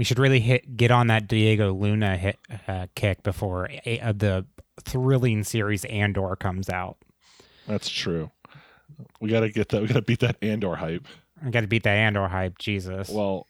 We 0.00 0.04
should 0.04 0.18
really 0.18 0.40
hit 0.40 0.78
get 0.78 0.90
on 0.90 1.08
that 1.08 1.28
Diego 1.28 1.74
Luna 1.74 2.16
hit 2.16 2.38
uh, 2.66 2.86
kick 2.94 3.22
before 3.22 3.68
a, 3.84 4.00
uh, 4.00 4.12
the 4.12 4.46
thrilling 4.82 5.44
series 5.44 5.84
Andor 5.84 6.36
comes 6.36 6.70
out. 6.70 6.96
That's 7.66 7.86
true. 7.90 8.30
We 9.20 9.28
got 9.28 9.40
to 9.40 9.50
get 9.50 9.68
that. 9.68 9.82
We 9.82 9.88
got 9.88 9.96
to 9.96 10.00
beat 10.00 10.20
that 10.20 10.36
Andor 10.40 10.76
hype. 10.76 11.06
I 11.44 11.50
got 11.50 11.60
to 11.60 11.66
beat 11.66 11.82
that 11.82 11.98
Andor 11.98 12.28
hype. 12.28 12.56
Jesus. 12.56 13.10
Well, 13.10 13.46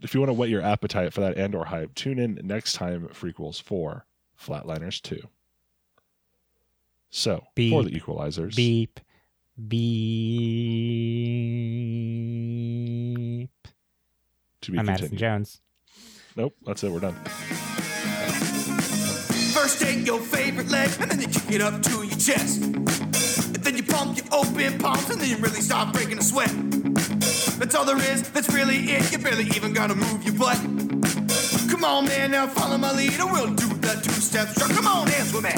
if 0.00 0.14
you 0.14 0.20
want 0.20 0.30
to 0.30 0.32
whet 0.32 0.48
your 0.48 0.62
appetite 0.62 1.12
for 1.12 1.20
that 1.20 1.36
Andor 1.36 1.64
hype, 1.64 1.94
tune 1.94 2.18
in 2.18 2.40
next 2.42 2.72
time 2.72 3.08
for 3.08 3.26
Equals 3.26 3.60
for 3.60 4.06
Flatliners 4.42 5.02
2. 5.02 5.20
So, 7.10 7.40
for 7.40 7.44
Beep. 7.54 7.92
the 7.92 8.00
Equelizers, 8.00 8.56
beep, 8.56 9.00
beep. 9.68 9.90
to 14.62 14.72
be 14.72 14.78
I'm 14.78 14.86
Madison. 14.86 15.14
Jones. 15.18 15.60
Nope, 16.36 16.56
that's 16.66 16.82
it. 16.82 16.90
We're 16.90 16.98
done. 16.98 17.14
First 19.54 19.80
take 19.80 20.04
your 20.04 20.18
favorite 20.18 20.68
leg, 20.68 20.90
and 20.98 21.08
then 21.10 21.20
you 21.20 21.28
kick 21.28 21.52
it 21.52 21.60
up 21.60 21.80
to 21.82 22.02
your 22.02 22.18
chest. 22.18 22.60
And 22.62 23.62
then 23.62 23.76
you 23.76 23.84
pump 23.84 24.16
your 24.16 24.26
open 24.32 24.78
palms, 24.78 25.08
and 25.10 25.20
then 25.20 25.28
you 25.30 25.36
really 25.36 25.60
start 25.60 25.92
breaking 25.92 26.18
a 26.18 26.22
sweat. 26.22 26.50
That's 27.58 27.76
all 27.76 27.84
there 27.84 27.98
is, 27.98 28.28
that's 28.30 28.52
really 28.52 28.78
it. 28.78 29.12
You 29.12 29.18
barely 29.18 29.44
even 29.54 29.72
gotta 29.72 29.94
move 29.94 30.24
your 30.24 30.34
butt. 30.34 30.58
Come 31.70 31.84
on, 31.84 32.06
man, 32.06 32.32
now 32.32 32.48
follow 32.48 32.78
my 32.78 32.92
lead, 32.92 33.12
and 33.12 33.30
we'll 33.30 33.54
do 33.54 33.68
the 33.68 34.00
two 34.02 34.10
step 34.12 34.48
strut. 34.48 34.70
Come 34.72 34.88
on, 34.88 35.06
dance 35.06 35.32
with 35.32 35.44
me. 35.44 35.52